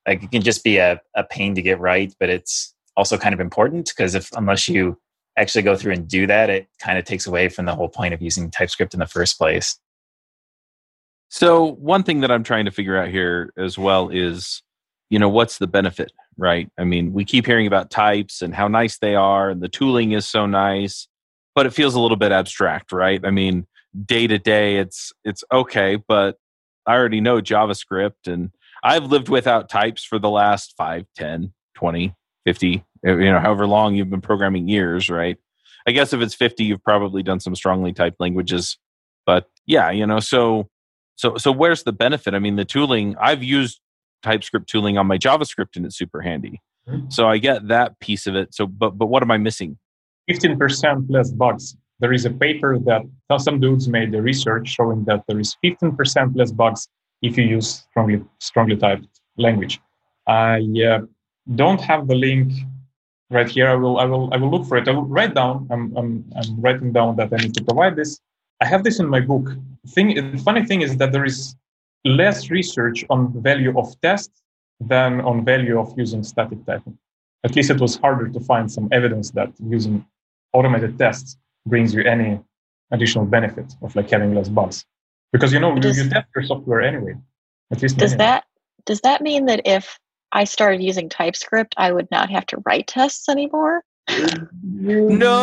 like 0.06 0.22
it 0.22 0.30
can 0.30 0.42
just 0.42 0.62
be 0.64 0.78
a, 0.78 1.00
a 1.14 1.24
pain 1.24 1.54
to 1.54 1.62
get 1.62 1.78
right 1.80 2.14
but 2.20 2.28
it's 2.28 2.74
also 2.96 3.18
kind 3.18 3.34
of 3.34 3.40
important 3.40 3.90
because 3.94 4.14
if 4.14 4.30
unless 4.36 4.68
you 4.68 4.98
actually 5.36 5.62
go 5.62 5.76
through 5.76 5.92
and 5.92 6.08
do 6.08 6.26
that 6.26 6.48
it 6.48 6.66
kind 6.80 6.98
of 6.98 7.04
takes 7.04 7.26
away 7.26 7.48
from 7.48 7.66
the 7.66 7.74
whole 7.74 7.88
point 7.88 8.14
of 8.14 8.22
using 8.22 8.50
typescript 8.50 8.94
in 8.94 9.00
the 9.00 9.06
first 9.06 9.36
place. 9.36 9.78
So 11.28 11.72
one 11.72 12.02
thing 12.02 12.20
that 12.20 12.30
i'm 12.30 12.44
trying 12.44 12.64
to 12.66 12.70
figure 12.70 12.96
out 12.96 13.08
here 13.08 13.52
as 13.58 13.76
well 13.76 14.08
is 14.08 14.62
you 15.10 15.18
know 15.18 15.28
what's 15.28 15.58
the 15.58 15.66
benefit 15.66 16.12
right? 16.38 16.70
I 16.78 16.84
mean 16.84 17.12
we 17.12 17.24
keep 17.24 17.46
hearing 17.46 17.66
about 17.66 17.90
types 17.90 18.42
and 18.42 18.54
how 18.54 18.68
nice 18.68 18.98
they 18.98 19.14
are 19.14 19.50
and 19.50 19.62
the 19.62 19.68
tooling 19.68 20.12
is 20.12 20.26
so 20.26 20.46
nice 20.46 21.08
but 21.54 21.64
it 21.64 21.72
feels 21.72 21.94
a 21.94 22.00
little 22.00 22.16
bit 22.16 22.32
abstract 22.32 22.92
right? 22.92 23.24
I 23.24 23.30
mean 23.30 23.66
day 24.04 24.26
to 24.26 24.38
day 24.38 24.76
it's 24.76 25.12
it's 25.24 25.42
okay 25.50 25.96
but 25.96 26.36
i 26.86 26.94
already 26.94 27.20
know 27.20 27.40
javascript 27.40 28.26
and 28.26 28.50
i've 28.86 29.04
lived 29.04 29.28
without 29.28 29.68
types 29.68 30.04
for 30.04 30.18
the 30.18 30.30
last 30.30 30.74
5 30.76 31.04
10 31.16 31.52
20 31.74 32.14
50 32.46 32.84
you 33.02 33.32
know 33.32 33.40
however 33.40 33.66
long 33.66 33.94
you've 33.94 34.10
been 34.10 34.20
programming 34.20 34.68
years 34.68 35.10
right? 35.10 35.36
I 35.88 35.92
guess 35.92 36.12
if 36.12 36.20
it's 36.20 36.34
50 36.34 36.64
you've 36.64 36.82
probably 36.82 37.22
done 37.22 37.38
some 37.38 37.54
strongly 37.54 37.92
typed 37.92 38.18
languages. 38.18 38.78
But 39.26 39.46
yeah 39.66 39.90
you 39.90 40.06
know 40.06 40.20
so 40.20 40.68
so 41.16 41.36
so 41.36 41.52
where's 41.52 41.82
the 41.82 41.92
benefit? 41.92 42.34
I 42.34 42.38
mean 42.38 42.56
the 42.56 42.64
tooling 42.64 43.16
i've 43.20 43.42
used 43.42 43.80
typescript 44.22 44.68
tooling 44.68 44.96
on 44.96 45.06
my 45.06 45.18
javascript 45.18 45.76
and 45.76 45.84
it's 45.84 45.98
super 45.98 46.22
handy. 46.22 46.60
Mm-hmm. 46.88 47.10
so 47.10 47.28
i 47.28 47.38
get 47.38 47.66
that 47.68 47.98
piece 47.98 48.26
of 48.28 48.36
it. 48.36 48.54
So 48.54 48.66
but 48.66 48.96
but 48.96 49.06
what 49.06 49.22
am 49.22 49.30
i 49.30 49.38
missing? 49.38 49.78
15% 50.30 51.06
less 51.08 51.30
bugs. 51.30 51.76
There 52.00 52.12
is 52.12 52.24
a 52.24 52.30
paper 52.30 52.78
that 52.80 53.02
some 53.38 53.60
dudes 53.60 53.88
made 53.88 54.10
the 54.10 54.20
research 54.20 54.68
showing 54.68 55.04
that 55.04 55.22
there 55.28 55.38
is 55.38 55.56
15% 55.64 56.36
less 56.36 56.50
bugs 56.50 56.88
if 57.22 57.36
you 57.36 57.44
use 57.44 57.86
strongly 57.90 58.22
strongly 58.38 58.76
typed 58.76 59.20
language. 59.36 59.80
I 60.26 60.60
uh, 60.88 61.00
don't 61.54 61.80
have 61.80 62.08
the 62.08 62.14
link 62.14 62.52
right 63.30 63.48
here. 63.48 63.68
I 63.68 63.74
will 63.74 63.98
I 63.98 64.04
will 64.04 64.32
I 64.32 64.36
will 64.36 64.50
look 64.50 64.66
for 64.66 64.76
it. 64.76 64.88
I 64.88 64.92
will 64.92 65.04
write 65.04 65.34
down. 65.34 65.66
I'm 65.70 65.96
I'm, 65.96 66.24
I'm 66.36 66.60
writing 66.60 66.92
down 66.92 67.16
that 67.16 67.32
I 67.32 67.36
need 67.36 67.54
to 67.54 67.64
provide 67.64 67.96
this. 67.96 68.20
I 68.60 68.66
have 68.66 68.84
this 68.84 68.98
in 68.98 69.08
my 69.08 69.20
book. 69.20 69.50
Thing 69.88 70.14
the 70.32 70.38
funny 70.38 70.64
thing 70.64 70.82
is 70.82 70.96
that 70.96 71.12
there 71.12 71.24
is 71.24 71.56
less 72.04 72.50
research 72.50 73.04
on 73.10 73.32
value 73.42 73.76
of 73.78 74.00
tests 74.00 74.42
than 74.80 75.20
on 75.20 75.44
value 75.44 75.78
of 75.78 75.94
using 75.96 76.22
static 76.22 76.64
typing. 76.66 76.98
At 77.44 77.54
least 77.54 77.70
it 77.70 77.80
was 77.80 77.96
harder 77.96 78.28
to 78.28 78.40
find 78.40 78.70
some 78.70 78.88
evidence 78.92 79.30
that 79.32 79.50
using 79.60 80.04
automated 80.52 80.98
tests 80.98 81.38
brings 81.66 81.94
you 81.94 82.02
any 82.02 82.40
additional 82.90 83.24
benefit 83.24 83.74
of 83.82 83.94
like 83.96 84.10
having 84.10 84.34
less 84.34 84.48
bugs 84.48 84.84
because 85.32 85.52
you 85.52 85.60
know 85.60 85.74
does, 85.78 85.98
you, 85.98 86.08
test 86.08 86.26
your 86.34 86.44
software 86.44 86.80
anyway 86.80 87.14
at 87.70 87.82
least 87.82 87.96
does 87.98 88.16
that 88.16 88.44
does 88.84 89.00
that 89.00 89.20
mean 89.22 89.46
that 89.46 89.60
if 89.64 89.98
i 90.32 90.44
started 90.44 90.82
using 90.82 91.08
typescript 91.08 91.74
i 91.76 91.92
would 91.92 92.08
not 92.10 92.30
have 92.30 92.46
to 92.46 92.62
write 92.66 92.86
tests 92.86 93.28
anymore? 93.28 93.82
No. 94.08 95.42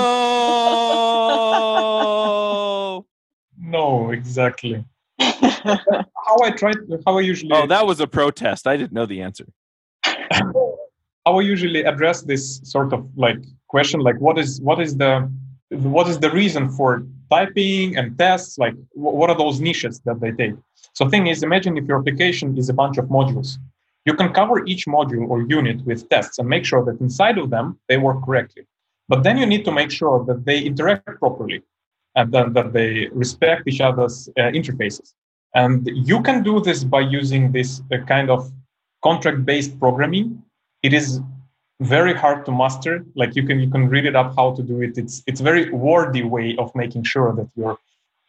No 3.60 4.12
exactly. 4.12 4.84
How 5.20 6.38
i 6.44 6.52
try 6.52 6.74
how 7.06 7.18
i 7.18 7.22
usually 7.22 7.52
oh 7.54 7.68
that 7.68 7.86
was 7.86 8.00
a 8.00 8.08
protest. 8.08 8.68
I 8.68 8.76
didn't 8.78 8.94
know 8.94 9.06
the 9.06 9.22
answer. 9.22 9.46
How 10.04 11.38
i 11.38 11.42
usually 11.42 11.84
address 11.84 12.24
this 12.24 12.60
sort 12.64 12.94
of 12.94 13.08
like 13.16 13.38
question 13.68 14.00
like 14.02 14.20
what 14.20 14.38
is 14.38 14.60
what 14.62 14.82
is 14.82 14.98
the 14.98 15.32
what 15.70 16.08
is 16.08 16.20
the 16.20 16.32
reason 16.32 16.70
for 16.70 17.06
typing 17.34 17.98
and 17.98 18.08
tests 18.18 18.54
like 18.64 18.76
what 18.94 19.30
are 19.32 19.40
those 19.44 19.58
niches 19.68 19.96
that 20.06 20.18
they 20.22 20.32
take? 20.42 20.56
So 20.98 21.02
thing 21.14 21.26
is 21.32 21.38
imagine 21.50 21.74
if 21.78 21.86
your 21.90 22.00
application 22.02 22.48
is 22.62 22.68
a 22.70 22.78
bunch 22.82 22.98
of 23.02 23.06
modules. 23.18 23.50
You 24.08 24.14
can 24.20 24.30
cover 24.40 24.56
each 24.72 24.84
module 24.98 25.26
or 25.32 25.38
unit 25.60 25.78
with 25.90 26.00
tests 26.14 26.38
and 26.40 26.48
make 26.56 26.66
sure 26.72 26.84
that 26.88 27.00
inside 27.08 27.38
of 27.38 27.48
them 27.56 27.66
they 27.88 27.98
work 28.08 28.20
correctly. 28.26 28.64
But 29.12 29.24
then 29.26 29.36
you 29.42 29.48
need 29.54 29.64
to 29.66 29.74
make 29.80 29.92
sure 30.00 30.18
that 30.28 30.40
they 30.48 30.60
interact 30.72 31.20
properly 31.24 31.60
and 32.18 32.32
then 32.34 32.54
that 32.58 32.74
they 32.78 32.92
respect 33.24 33.62
each 33.70 33.82
other's 33.90 34.18
uh, 34.38 34.44
interfaces. 34.60 35.08
And 35.56 35.90
you 36.12 36.22
can 36.28 36.44
do 36.44 36.56
this 36.68 36.84
by 36.84 37.02
using 37.22 37.52
this 37.52 37.82
uh, 37.92 37.98
kind 38.14 38.30
of 38.30 38.52
contract 39.08 39.46
based 39.46 39.80
programming. 39.80 40.28
It 40.82 40.94
is 40.94 41.08
very 41.80 42.14
hard 42.14 42.46
to 42.46 42.52
master. 42.52 43.06
Like 43.16 43.36
you 43.36 43.44
can 43.44 43.60
you 43.60 43.70
can 43.70 43.90
read 43.90 44.06
it 44.06 44.16
up 44.16 44.36
how 44.36 44.54
to 44.56 44.64
do 44.64 44.82
it. 44.82 44.98
It's 44.98 45.24
it's 45.28 45.42
very 45.42 45.70
wordy 45.72 46.24
way 46.24 46.56
of 46.58 46.74
making 46.76 47.04
sure 47.04 47.34
that 47.34 47.50
your 47.56 47.78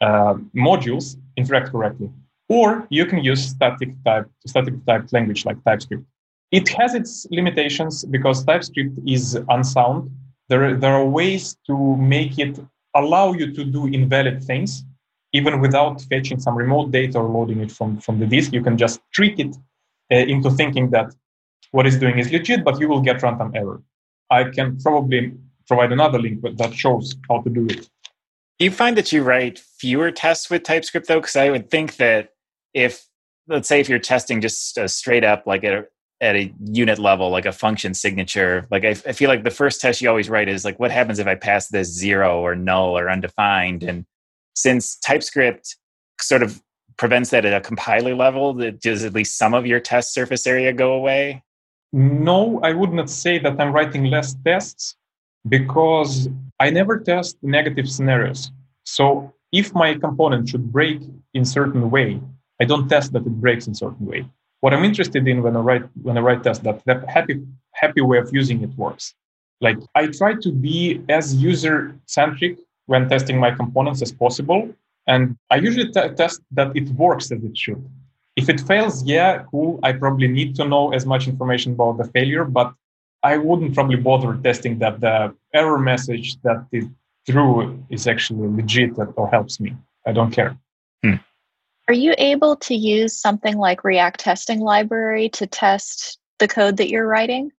uh, 0.00 0.34
modules 0.54 1.16
interact 1.36 1.70
correctly. 1.70 2.10
Or 2.48 2.86
you 2.90 3.06
can 3.06 3.24
use 3.24 3.44
static 3.46 3.90
type 4.04 4.28
static 4.46 4.74
typed 4.86 5.12
language 5.12 5.44
like 5.44 5.62
typescript. 5.64 6.04
It 6.50 6.68
has 6.68 6.94
its 6.94 7.26
limitations 7.30 8.04
because 8.04 8.44
typescript 8.44 8.98
is 9.06 9.38
unsound. 9.48 10.10
There, 10.48 10.76
there 10.76 10.92
are 10.92 11.04
ways 11.04 11.56
to 11.66 11.96
make 11.96 12.38
it 12.38 12.60
allow 12.94 13.32
you 13.32 13.52
to 13.52 13.64
do 13.64 13.86
invalid 13.86 14.44
things 14.44 14.84
even 15.32 15.60
without 15.60 16.00
fetching 16.02 16.38
some 16.38 16.54
remote 16.54 16.92
data 16.92 17.18
or 17.18 17.28
loading 17.28 17.60
it 17.60 17.72
from, 17.72 17.98
from 17.98 18.20
the 18.20 18.26
disk. 18.26 18.52
You 18.52 18.62
can 18.62 18.78
just 18.78 19.00
trick 19.12 19.38
it 19.40 19.56
uh, 20.12 20.16
into 20.16 20.48
thinking 20.50 20.90
that 20.90 21.12
what 21.74 21.88
it's 21.88 21.96
doing 21.96 22.20
is 22.20 22.30
legit, 22.30 22.62
but 22.62 22.78
you 22.78 22.88
will 22.88 23.00
get 23.00 23.20
runtime 23.20 23.50
error. 23.56 23.82
I 24.30 24.44
can 24.44 24.78
probably 24.80 25.32
provide 25.66 25.90
another 25.90 26.20
link 26.20 26.40
that 26.42 26.72
shows 26.72 27.16
how 27.28 27.40
to 27.42 27.50
do 27.50 27.66
it. 27.66 27.88
Do 28.58 28.64
you 28.64 28.70
find 28.70 28.96
that 28.96 29.10
you 29.10 29.24
write 29.24 29.58
fewer 29.58 30.12
tests 30.12 30.48
with 30.48 30.62
TypeScript 30.62 31.08
though? 31.08 31.20
Because 31.20 31.34
I 31.34 31.50
would 31.50 31.70
think 31.72 31.96
that 31.96 32.28
if, 32.74 33.04
let's 33.48 33.66
say, 33.66 33.80
if 33.80 33.88
you're 33.88 33.98
testing 33.98 34.40
just 34.40 34.78
straight 34.88 35.24
up, 35.24 35.48
like 35.48 35.64
at 35.64 35.72
a, 35.72 35.86
at 36.20 36.36
a 36.36 36.54
unit 36.64 37.00
level, 37.00 37.30
like 37.30 37.44
a 37.44 37.50
function 37.50 37.92
signature, 37.92 38.68
like 38.70 38.84
I, 38.84 38.90
I 38.90 39.12
feel 39.12 39.28
like 39.28 39.42
the 39.42 39.50
first 39.50 39.80
test 39.80 40.00
you 40.00 40.08
always 40.08 40.30
write 40.30 40.48
is 40.48 40.64
like, 40.64 40.78
what 40.78 40.92
happens 40.92 41.18
if 41.18 41.26
I 41.26 41.34
pass 41.34 41.66
this 41.66 41.88
zero 41.88 42.40
or 42.40 42.54
null 42.54 42.96
or 42.96 43.10
undefined? 43.10 43.82
And 43.82 44.06
since 44.54 44.96
TypeScript 44.98 45.76
sort 46.20 46.44
of 46.44 46.62
prevents 46.96 47.30
that 47.30 47.44
at 47.44 47.52
a 47.52 47.60
compiler 47.60 48.14
level, 48.14 48.54
that 48.54 48.80
does 48.80 49.02
at 49.02 49.12
least 49.12 49.36
some 49.36 49.54
of 49.54 49.66
your 49.66 49.80
test 49.80 50.14
surface 50.14 50.46
area 50.46 50.72
go 50.72 50.92
away? 50.92 51.42
No, 51.94 52.58
I 52.64 52.72
would 52.72 52.92
not 52.92 53.08
say 53.08 53.38
that 53.38 53.60
I'm 53.60 53.70
writing 53.70 54.06
less 54.06 54.34
tests 54.44 54.96
because 55.48 56.28
I 56.58 56.70
never 56.70 56.98
test 56.98 57.36
negative 57.40 57.88
scenarios. 57.88 58.50
So 58.82 59.32
if 59.52 59.72
my 59.72 59.94
component 59.94 60.48
should 60.48 60.72
break 60.72 61.02
in 61.34 61.44
certain 61.44 61.92
way, 61.92 62.20
I 62.60 62.64
don't 62.64 62.88
test 62.88 63.12
that 63.12 63.24
it 63.24 63.40
breaks 63.40 63.68
in 63.68 63.76
certain 63.76 64.06
way. 64.06 64.28
What 64.58 64.74
I'm 64.74 64.82
interested 64.82 65.28
in 65.28 65.40
when 65.40 65.56
I 65.56 65.60
write 65.60 65.84
when 66.02 66.18
I 66.18 66.20
write 66.20 66.42
test 66.42 66.64
that 66.64 66.84
that 66.86 67.08
happy 67.08 67.40
happy 67.74 68.00
way 68.00 68.18
of 68.18 68.28
using 68.32 68.62
it 68.64 68.74
works. 68.76 69.14
Like 69.60 69.78
I 69.94 70.08
try 70.08 70.34
to 70.34 70.50
be 70.50 71.00
as 71.08 71.36
user 71.36 71.94
centric 72.06 72.58
when 72.86 73.08
testing 73.08 73.38
my 73.38 73.52
components 73.52 74.02
as 74.02 74.10
possible, 74.10 74.68
and 75.06 75.36
I 75.48 75.56
usually 75.58 75.92
t- 75.92 76.14
test 76.16 76.40
that 76.50 76.74
it 76.74 76.88
works 77.04 77.30
as 77.30 77.44
it 77.44 77.56
should. 77.56 77.88
If 78.36 78.48
it 78.48 78.60
fails, 78.60 79.04
yeah, 79.04 79.44
cool. 79.50 79.78
I 79.82 79.92
probably 79.92 80.28
need 80.28 80.56
to 80.56 80.64
know 80.64 80.92
as 80.92 81.06
much 81.06 81.28
information 81.28 81.72
about 81.72 81.98
the 81.98 82.04
failure, 82.04 82.44
but 82.44 82.74
I 83.22 83.38
wouldn't 83.38 83.74
probably 83.74 83.96
bother 83.96 84.36
testing 84.42 84.78
that 84.80 85.00
the 85.00 85.34
error 85.54 85.78
message 85.78 86.40
that 86.42 86.66
it 86.72 86.84
threw 87.26 87.82
is 87.90 88.06
actually 88.06 88.48
legit 88.48 88.92
or 88.98 89.28
helps 89.30 89.60
me. 89.60 89.74
I 90.06 90.12
don't 90.12 90.30
care. 90.30 90.56
Hmm. 91.02 91.14
Are 91.88 91.94
you 91.94 92.14
able 92.18 92.56
to 92.56 92.74
use 92.74 93.16
something 93.16 93.56
like 93.56 93.84
React 93.84 94.20
Testing 94.20 94.60
Library 94.60 95.28
to 95.30 95.46
test 95.46 96.18
the 96.38 96.48
code 96.48 96.76
that 96.78 96.88
you're 96.88 97.06
writing? 97.06 97.50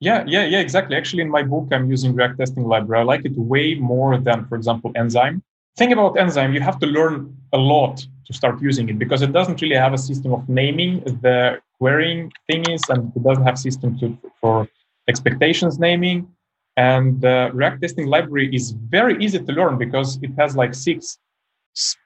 Yeah, 0.00 0.24
yeah, 0.26 0.44
yeah, 0.44 0.58
exactly. 0.58 0.96
Actually, 0.96 1.22
in 1.22 1.30
my 1.30 1.42
book, 1.42 1.68
I'm 1.70 1.88
using 1.88 2.14
React 2.14 2.38
Testing 2.38 2.64
Library. 2.64 3.02
I 3.02 3.04
like 3.04 3.24
it 3.24 3.36
way 3.36 3.74
more 3.74 4.18
than, 4.18 4.46
for 4.46 4.56
example, 4.56 4.90
Enzyme. 4.96 5.42
Thing 5.76 5.92
about 5.92 6.18
Enzyme, 6.18 6.52
you 6.52 6.60
have 6.60 6.78
to 6.80 6.86
learn 6.86 7.36
a 7.52 7.58
lot 7.58 8.04
to 8.26 8.32
start 8.32 8.60
using 8.60 8.88
it 8.88 8.98
because 8.98 9.22
it 9.22 9.32
doesn't 9.32 9.60
really 9.62 9.76
have 9.76 9.92
a 9.92 9.98
system 9.98 10.32
of 10.32 10.48
naming 10.48 11.00
the 11.22 11.60
querying 11.78 12.32
thingies, 12.50 12.82
and 12.88 13.12
it 13.16 13.22
doesn't 13.22 13.44
have 13.44 13.58
system 13.58 13.98
to, 13.98 14.16
for 14.40 14.68
expectations 15.08 15.78
naming. 15.78 16.28
And 16.76 17.20
the 17.20 17.50
React 17.52 17.82
testing 17.82 18.06
library 18.06 18.54
is 18.54 18.70
very 18.70 19.22
easy 19.22 19.38
to 19.38 19.52
learn 19.52 19.76
because 19.78 20.18
it 20.22 20.30
has 20.38 20.56
like 20.56 20.74
six 20.74 21.18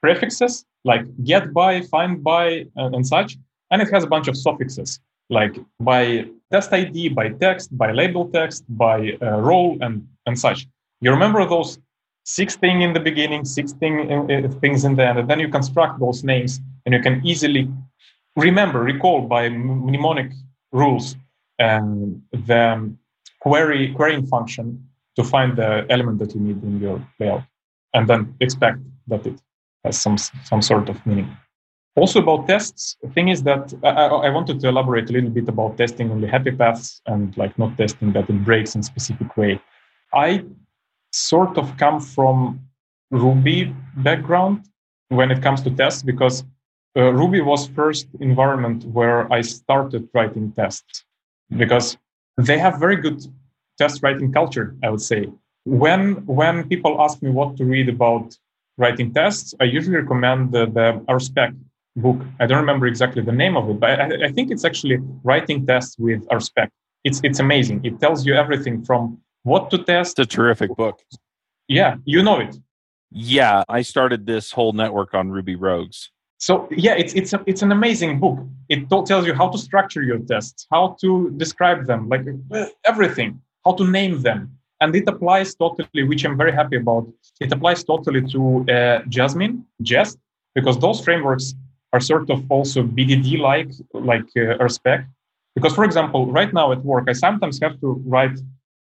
prefixes 0.01 0.65
like 0.83 1.05
get 1.23 1.53
by, 1.53 1.81
find 1.81 2.23
by, 2.23 2.65
and, 2.75 2.95
and 2.95 3.05
such. 3.05 3.37
And 3.71 3.81
it 3.81 3.89
has 3.91 4.03
a 4.03 4.07
bunch 4.07 4.27
of 4.27 4.35
suffixes 4.37 4.99
like 5.29 5.55
by 5.79 6.25
test 6.51 6.71
ID, 6.71 7.09
by 7.09 7.29
text, 7.29 7.77
by 7.77 7.91
label 7.91 8.29
text, 8.29 8.63
by 8.69 9.17
uh, 9.21 9.39
role, 9.41 9.77
and, 9.81 10.07
and 10.25 10.39
such. 10.39 10.65
You 11.01 11.11
remember 11.11 11.45
those 11.45 11.77
six 12.27 12.57
things 12.57 12.83
in 12.83 12.91
the 12.91 12.99
beginning, 12.99 13.45
six 13.45 13.71
thing, 13.71 13.95
uh, 14.11 14.49
things 14.59 14.83
in 14.83 14.95
the 14.97 15.07
end, 15.07 15.17
and 15.19 15.29
then 15.29 15.39
you 15.39 15.47
construct 15.47 15.97
those 15.99 16.25
names 16.25 16.59
and 16.85 16.93
you 16.93 17.01
can 17.01 17.25
easily 17.25 17.69
remember, 18.35 18.79
recall 18.81 19.21
by 19.21 19.47
mnemonic 19.47 20.31
rules 20.73 21.15
and 21.57 22.21
the 22.31 22.93
query 23.39 23.93
querying 23.95 24.25
function 24.27 24.65
to 25.15 25.23
find 25.23 25.57
the 25.57 25.85
element 25.89 26.19
that 26.19 26.35
you 26.35 26.41
need 26.41 26.61
in 26.63 26.81
your 26.81 27.01
layout, 27.19 27.43
and 27.93 28.07
then 28.09 28.35
expect 28.41 28.79
that 29.07 29.25
it 29.25 29.41
has 29.85 29.97
some 29.99 30.17
some 30.17 30.61
sort 30.61 30.89
of 30.89 31.03
meaning. 31.05 31.29
Also 31.95 32.21
about 32.21 32.45
tests, 32.45 32.97
the 33.01 33.09
thing 33.09 33.29
is 33.29 33.41
that 33.43 33.73
I, 33.83 34.27
I 34.27 34.29
wanted 34.29 34.59
to 34.59 34.67
elaborate 34.67 35.09
a 35.09 35.13
little 35.13 35.31
bit 35.31 35.47
about 35.47 35.77
testing 35.77 36.11
only 36.11 36.27
happy 36.27 36.51
paths 36.51 37.01
and 37.07 37.35
like 37.37 37.57
not 37.57 37.77
testing 37.77 38.11
that 38.13 38.29
it 38.29 38.43
breaks 38.43 38.75
in 38.75 38.83
specific 38.83 39.35
way. 39.37 39.61
I 40.13 40.43
sort 41.17 41.57
of 41.57 41.75
come 41.77 41.99
from 41.99 42.59
Ruby 43.11 43.73
background 43.97 44.67
when 45.09 45.31
it 45.31 45.41
comes 45.41 45.61
to 45.63 45.71
tests 45.71 46.03
because 46.03 46.43
uh, 46.97 47.13
Ruby 47.13 47.41
was 47.41 47.67
first 47.67 48.07
environment 48.19 48.85
where 48.85 49.31
I 49.31 49.41
started 49.41 50.09
writing 50.13 50.51
tests 50.53 51.05
because 51.55 51.97
they 52.37 52.57
have 52.57 52.79
very 52.79 52.97
good 52.97 53.21
test 53.77 54.01
writing 54.03 54.31
culture, 54.31 54.75
I 54.83 54.89
would 54.89 55.01
say. 55.01 55.27
When 55.65 56.25
when 56.25 56.67
people 56.67 57.01
ask 57.01 57.21
me 57.21 57.29
what 57.29 57.57
to 57.57 57.65
read 57.65 57.89
about 57.89 58.37
writing 58.77 59.13
tests, 59.13 59.53
I 59.59 59.65
usually 59.65 59.97
recommend 59.97 60.51
the, 60.51 60.65
the 60.65 61.03
RSpec 61.09 61.55
book. 61.97 62.19
I 62.39 62.45
don't 62.45 62.59
remember 62.59 62.87
exactly 62.87 63.21
the 63.21 63.31
name 63.31 63.57
of 63.57 63.69
it, 63.69 63.79
but 63.79 63.99
I, 63.99 64.25
I 64.27 64.31
think 64.31 64.51
it's 64.51 64.65
actually 64.65 64.97
writing 65.23 65.65
tests 65.65 65.97
with 65.97 66.25
RSpec. 66.27 66.69
It's 67.03 67.21
it's 67.23 67.39
amazing. 67.39 67.81
It 67.83 67.99
tells 67.99 68.25
you 68.25 68.33
everything 68.33 68.83
from 68.83 69.19
what 69.43 69.69
to 69.71 69.77
test. 69.77 70.19
It's 70.19 70.33
a 70.33 70.35
terrific 70.37 70.75
book. 70.75 71.01
Yeah, 71.67 71.95
you 72.05 72.23
know 72.23 72.39
it. 72.39 72.55
Yeah, 73.11 73.63
I 73.69 73.81
started 73.81 74.25
this 74.25 74.51
whole 74.51 74.73
network 74.73 75.13
on 75.13 75.29
Ruby 75.29 75.55
Rogues. 75.55 76.09
So 76.39 76.67
yeah, 76.71 76.93
it's 76.93 77.13
it's 77.13 77.33
a, 77.33 77.41
it's 77.47 77.61
an 77.61 77.71
amazing 77.71 78.19
book. 78.19 78.37
It 78.69 78.89
tells 78.89 79.25
you 79.25 79.33
how 79.33 79.49
to 79.49 79.57
structure 79.57 80.03
your 80.03 80.19
tests, 80.19 80.67
how 80.71 80.97
to 81.01 81.31
describe 81.37 81.87
them, 81.87 82.09
like 82.09 82.25
everything, 82.85 83.41
how 83.65 83.73
to 83.73 83.87
name 83.87 84.21
them, 84.21 84.57
and 84.81 84.95
it 84.95 85.07
applies 85.07 85.55
totally, 85.55 86.03
which 86.03 86.23
I'm 86.25 86.37
very 86.37 86.51
happy 86.51 86.77
about. 86.77 87.07
It 87.39 87.51
applies 87.51 87.83
totally 87.83 88.21
to 88.33 88.65
uh, 88.69 89.01
Jasmine, 89.09 89.65
Jest, 89.81 90.17
because 90.53 90.77
those 90.79 91.03
frameworks 91.03 91.55
are 91.93 91.99
sort 91.99 92.29
of 92.29 92.43
also 92.51 92.83
BDD 92.83 93.39
like, 93.39 93.71
like 93.93 94.27
uh, 94.35 94.61
RSpec. 94.65 95.07
Because 95.55 95.73
for 95.73 95.83
example, 95.83 96.27
right 96.27 96.53
now 96.53 96.71
at 96.71 96.83
work, 96.83 97.05
I 97.07 97.13
sometimes 97.13 97.59
have 97.61 97.79
to 97.81 98.01
write 98.05 98.37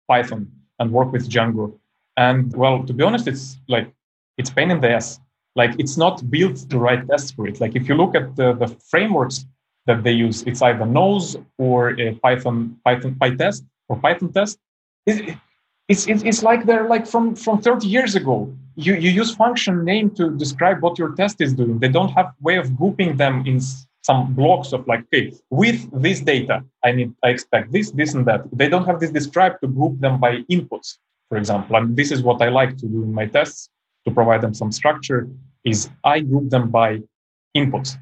Python 0.09 0.51
and 0.79 0.93
work 0.93 1.13
with 1.13 1.29
Django, 1.29 1.79
and 2.17 2.55
well, 2.57 2.85
to 2.85 2.93
be 2.93 3.03
honest, 3.05 3.27
it's 3.29 3.59
like 3.69 3.93
it's 4.39 4.51
pain 4.51 4.71
in 4.71 4.81
the 4.81 4.91
ass 4.91 5.21
like 5.57 5.75
it's 5.79 5.97
not 5.97 6.29
built 6.31 6.57
to 6.71 6.79
write 6.79 7.09
tests 7.09 7.31
for 7.31 7.47
it. 7.47 7.61
Like 7.61 7.77
if 7.77 7.89
you 7.89 7.95
look 7.95 8.15
at 8.15 8.37
the, 8.37 8.55
the 8.55 8.69
frameworks 8.91 9.47
that 9.87 10.03
they 10.03 10.13
use, 10.13 10.43
it's 10.43 10.63
either 10.63 10.87
Nose 10.87 11.37
or 11.59 11.97
Python 12.23 12.77
Python 12.85 13.15
PyTest 13.21 13.65
or 13.89 13.97
Python 13.99 14.33
test. 14.33 14.59
It, 15.07 15.37
it's, 15.89 16.07
it's, 16.07 16.23
it's 16.23 16.43
like 16.43 16.65
they're 16.65 16.89
like 16.89 17.07
from, 17.07 17.35
from 17.35 17.61
30 17.61 17.87
years 17.87 18.15
ago. 18.15 18.53
You, 18.75 18.95
you 18.95 19.11
use 19.11 19.35
function 19.35 19.85
name 19.85 20.11
to 20.13 20.31
describe 20.31 20.83
what 20.83 20.99
your 20.99 21.15
test 21.15 21.41
is 21.41 21.53
doing. 21.53 21.79
They 21.79 21.89
don't 21.89 22.09
have 22.09 22.33
way 22.41 22.57
of 22.57 22.75
grouping 22.77 23.17
them 23.17 23.47
in 23.47 23.61
some 24.05 24.35
blocks 24.35 24.73
of 24.73 24.87
like, 24.87 25.01
okay, 25.07 25.33
with 25.49 25.91
this 26.03 26.21
data, 26.21 26.63
I 26.85 26.93
need, 26.93 27.15
I 27.23 27.31
expect 27.31 27.73
this, 27.73 27.91
this, 27.91 28.13
and 28.13 28.27
that. 28.27 28.43
They 28.53 28.69
don't 28.69 28.85
have 28.85 29.01
this 29.01 29.11
described 29.11 29.63
to 29.63 29.69
group 29.69 29.99
them 29.99 30.21
by 30.21 30.43
inputs, 30.51 30.99
for 31.31 31.39
example. 31.39 31.77
And 31.77 31.97
this 31.97 32.13
is 32.13 32.23
what 32.23 32.43
I 32.43 32.51
like 32.51 32.77
to 32.77 32.87
do 32.87 33.03
in 33.03 33.15
my 33.15 33.27
tests 33.27 33.71
to 34.07 34.11
provide 34.13 34.43
them 34.43 34.53
some 34.53 34.71
structure 34.71 35.29
is 35.65 35.89
I 36.05 36.21
group 36.21 36.51
them 36.51 36.71
by 36.71 37.01
inputs. 37.57 37.97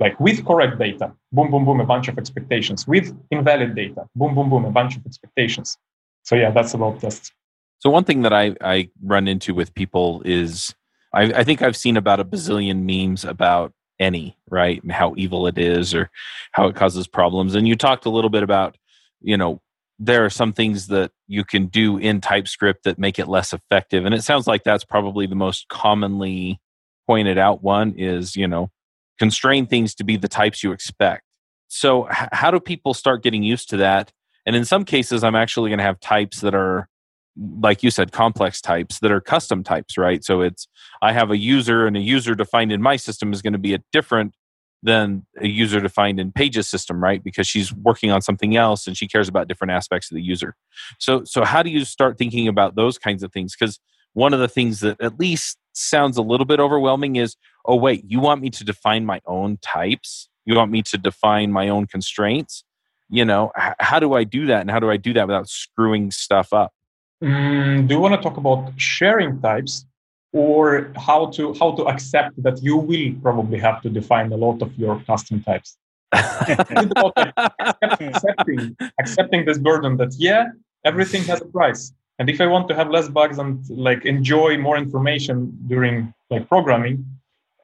Like 0.00 0.18
with 0.18 0.44
correct 0.44 0.80
data, 0.80 1.12
boom, 1.30 1.52
boom, 1.52 1.64
boom, 1.64 1.80
a 1.80 1.86
bunch 1.86 2.08
of 2.08 2.18
expectations. 2.18 2.88
With 2.88 3.16
invalid 3.30 3.76
data, 3.76 4.08
boom, 4.16 4.34
boom, 4.34 4.50
boom, 4.50 4.64
a 4.64 4.72
bunch 4.72 4.96
of 4.96 5.06
expectations. 5.06 5.78
So 6.24 6.34
yeah, 6.34 6.50
that's 6.50 6.74
about 6.74 6.98
tests. 6.98 7.30
So 7.78 7.90
one 7.90 8.02
thing 8.02 8.22
that 8.22 8.32
I, 8.32 8.56
I 8.60 8.90
run 9.04 9.28
into 9.28 9.54
with 9.54 9.72
people 9.74 10.20
is 10.24 10.74
I, 11.14 11.24
I 11.26 11.44
think 11.44 11.62
I've 11.62 11.76
seen 11.76 11.96
about 11.96 12.18
a 12.18 12.24
bazillion 12.24 12.82
memes 12.82 13.24
about 13.24 13.72
any, 13.98 14.36
right? 14.50 14.82
And 14.82 14.92
how 14.92 15.14
evil 15.16 15.46
it 15.46 15.58
is 15.58 15.94
or 15.94 16.10
how 16.52 16.66
it 16.66 16.76
causes 16.76 17.06
problems. 17.06 17.54
And 17.54 17.66
you 17.68 17.76
talked 17.76 18.06
a 18.06 18.10
little 18.10 18.30
bit 18.30 18.42
about, 18.42 18.76
you 19.20 19.36
know, 19.36 19.60
there 19.98 20.24
are 20.24 20.30
some 20.30 20.52
things 20.52 20.88
that 20.88 21.12
you 21.28 21.44
can 21.44 21.66
do 21.66 21.98
in 21.98 22.20
TypeScript 22.20 22.84
that 22.84 22.98
make 22.98 23.18
it 23.18 23.28
less 23.28 23.52
effective. 23.52 24.04
And 24.04 24.14
it 24.14 24.24
sounds 24.24 24.46
like 24.46 24.64
that's 24.64 24.84
probably 24.84 25.26
the 25.26 25.36
most 25.36 25.68
commonly 25.68 26.60
pointed 27.06 27.38
out 27.38 27.62
one 27.62 27.94
is, 27.96 28.34
you 28.34 28.48
know, 28.48 28.70
constrain 29.18 29.66
things 29.66 29.94
to 29.94 30.04
be 30.04 30.16
the 30.16 30.28
types 30.28 30.62
you 30.62 30.72
expect. 30.72 31.22
So, 31.68 32.08
h- 32.08 32.28
how 32.32 32.50
do 32.50 32.60
people 32.60 32.94
start 32.94 33.22
getting 33.22 33.42
used 33.42 33.70
to 33.70 33.76
that? 33.78 34.12
And 34.46 34.56
in 34.56 34.64
some 34.64 34.84
cases, 34.84 35.24
I'm 35.24 35.34
actually 35.34 35.70
going 35.70 35.78
to 35.78 35.84
have 35.84 36.00
types 36.00 36.40
that 36.40 36.54
are, 36.54 36.88
like 37.36 37.82
you 37.82 37.90
said, 37.90 38.12
complex 38.12 38.60
types 38.60 39.00
that 39.00 39.10
are 39.10 39.20
custom 39.20 39.64
types, 39.64 39.98
right? 39.98 40.24
So, 40.24 40.40
it's 40.40 40.68
I 41.02 41.12
have 41.12 41.30
a 41.30 41.36
user, 41.36 41.86
and 41.86 41.96
a 41.96 42.00
user 42.00 42.34
defined 42.34 42.72
in 42.72 42.82
my 42.82 42.96
system 42.96 43.32
is 43.32 43.42
going 43.42 43.54
to 43.54 43.58
be 43.58 43.74
a 43.74 43.82
different 43.92 44.34
than 44.84 45.24
a 45.40 45.48
user 45.48 45.80
defined 45.80 46.20
in 46.20 46.30
Paige's 46.30 46.68
system, 46.68 47.02
right? 47.02 47.24
Because 47.24 47.48
she's 47.48 47.72
working 47.72 48.10
on 48.10 48.20
something 48.20 48.54
else 48.54 48.86
and 48.86 48.96
she 48.96 49.08
cares 49.08 49.28
about 49.28 49.48
different 49.48 49.70
aspects 49.70 50.10
of 50.10 50.14
the 50.14 50.22
user. 50.22 50.54
So, 50.98 51.24
so 51.24 51.42
how 51.42 51.62
do 51.62 51.70
you 51.70 51.86
start 51.86 52.18
thinking 52.18 52.46
about 52.48 52.76
those 52.76 52.98
kinds 52.98 53.22
of 53.22 53.32
things? 53.32 53.56
Because 53.58 53.80
one 54.12 54.34
of 54.34 54.40
the 54.40 54.48
things 54.48 54.80
that 54.80 55.00
at 55.00 55.18
least 55.18 55.56
sounds 55.72 56.18
a 56.18 56.22
little 56.22 56.44
bit 56.44 56.60
overwhelming 56.60 57.16
is, 57.16 57.34
oh 57.64 57.76
wait, 57.76 58.04
you 58.06 58.20
want 58.20 58.42
me 58.42 58.50
to 58.50 58.62
define 58.62 59.06
my 59.06 59.22
own 59.26 59.56
types? 59.62 60.28
You 60.44 60.54
want 60.54 60.70
me 60.70 60.82
to 60.82 60.98
define 60.98 61.50
my 61.50 61.70
own 61.70 61.86
constraints? 61.86 62.62
You 63.08 63.24
know, 63.24 63.52
h- 63.58 63.74
how 63.80 63.98
do 63.98 64.12
I 64.12 64.24
do 64.24 64.46
that, 64.46 64.60
and 64.60 64.70
how 64.70 64.80
do 64.80 64.90
I 64.90 64.98
do 64.98 65.14
that 65.14 65.26
without 65.26 65.48
screwing 65.48 66.10
stuff 66.10 66.52
up? 66.52 66.72
Mm, 67.22 67.88
do 67.88 67.94
you 67.94 68.00
want 68.00 68.14
to 68.14 68.20
talk 68.20 68.36
about 68.36 68.72
sharing 68.76 69.40
types 69.40 69.86
or 70.32 70.92
how 70.96 71.26
to 71.26 71.54
how 71.54 71.72
to 71.72 71.84
accept 71.84 72.42
that 72.42 72.62
you 72.62 72.76
will 72.76 73.14
probably 73.22 73.58
have 73.58 73.80
to 73.82 73.88
define 73.88 74.32
a 74.32 74.36
lot 74.36 74.60
of 74.62 74.76
your 74.76 75.00
custom 75.06 75.42
types? 75.42 75.78
Accepting 77.82 78.76
accepting 79.00 79.44
this 79.44 79.58
burden 79.58 79.96
that 79.96 80.14
yeah 80.18 80.50
everything 80.84 81.22
has 81.24 81.40
a 81.40 81.46
price. 81.46 81.92
And 82.18 82.30
if 82.30 82.40
i 82.40 82.46
want 82.46 82.68
to 82.68 82.74
have 82.74 82.90
less 82.90 83.08
bugs 83.08 83.38
and 83.38 83.58
like 83.70 84.04
enjoy 84.04 84.56
more 84.58 84.76
information 84.76 85.36
during 85.66 86.14
like 86.30 86.48
programming 86.48 87.04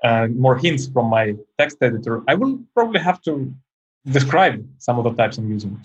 and 0.03 0.36
more 0.36 0.57
hints 0.57 0.88
from 0.88 1.07
my 1.07 1.36
text 1.59 1.76
editor 1.82 2.22
i 2.26 2.34
will 2.34 2.59
probably 2.74 3.01
have 3.01 3.20
to 3.22 3.32
describe 4.07 4.66
some 4.78 4.98
of 4.98 5.05
the 5.05 5.12
types 5.12 5.38
i'm 5.38 5.51
using 5.51 5.78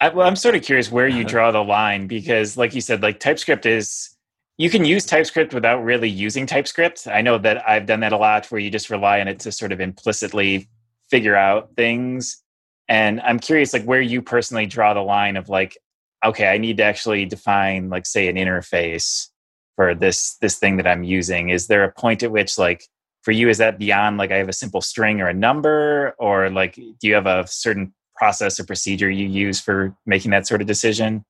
I, 0.00 0.08
well, 0.08 0.26
i'm 0.26 0.36
sort 0.36 0.54
of 0.54 0.62
curious 0.62 0.90
where 0.90 1.08
you 1.08 1.20
uh-huh. 1.20 1.28
draw 1.28 1.50
the 1.50 1.62
line 1.62 2.06
because 2.06 2.56
like 2.56 2.74
you 2.74 2.80
said 2.80 3.02
like 3.02 3.20
typescript 3.20 3.66
is 3.66 4.16
you 4.60 4.68
can 4.68 4.84
use 4.84 5.06
TypeScript 5.06 5.54
without 5.54 5.82
really 5.82 6.10
using 6.10 6.44
TypeScript. 6.44 7.06
I 7.06 7.22
know 7.22 7.38
that 7.38 7.66
I've 7.66 7.86
done 7.86 8.00
that 8.00 8.12
a 8.12 8.18
lot 8.18 8.44
where 8.50 8.60
you 8.60 8.70
just 8.70 8.90
rely 8.90 9.18
on 9.22 9.26
it 9.26 9.40
to 9.40 9.52
sort 9.52 9.72
of 9.72 9.80
implicitly 9.80 10.68
figure 11.08 11.34
out 11.34 11.70
things. 11.76 12.42
And 12.86 13.22
I'm 13.22 13.38
curious, 13.38 13.72
like, 13.72 13.84
where 13.84 14.02
you 14.02 14.20
personally 14.20 14.66
draw 14.66 14.92
the 14.92 15.00
line 15.00 15.38
of 15.38 15.48
like, 15.48 15.78
okay, 16.22 16.46
I 16.46 16.58
need 16.58 16.76
to 16.76 16.82
actually 16.82 17.24
define, 17.24 17.88
like, 17.88 18.04
say, 18.04 18.28
an 18.28 18.36
interface 18.36 19.28
for 19.76 19.94
this 19.94 20.36
this 20.42 20.58
thing 20.58 20.76
that 20.76 20.86
I'm 20.86 21.04
using. 21.04 21.48
Is 21.48 21.66
there 21.66 21.84
a 21.84 21.92
point 21.92 22.22
at 22.22 22.30
which, 22.30 22.58
like, 22.58 22.84
for 23.22 23.32
you, 23.32 23.48
is 23.48 23.56
that 23.56 23.78
beyond 23.78 24.18
like 24.18 24.30
I 24.30 24.36
have 24.36 24.50
a 24.50 24.52
simple 24.52 24.82
string 24.82 25.22
or 25.22 25.28
a 25.28 25.32
number, 25.32 26.14
or 26.18 26.50
like, 26.50 26.74
do 26.74 27.08
you 27.08 27.14
have 27.14 27.26
a 27.26 27.46
certain 27.46 27.94
process 28.20 28.60
or 28.60 28.64
procedure 28.72 29.10
you 29.20 29.26
use 29.46 29.58
for 29.66 29.76
making 30.12 30.30
that 30.34 30.44
sort 30.46 30.60
of 30.62 30.66
decision? 30.74 31.24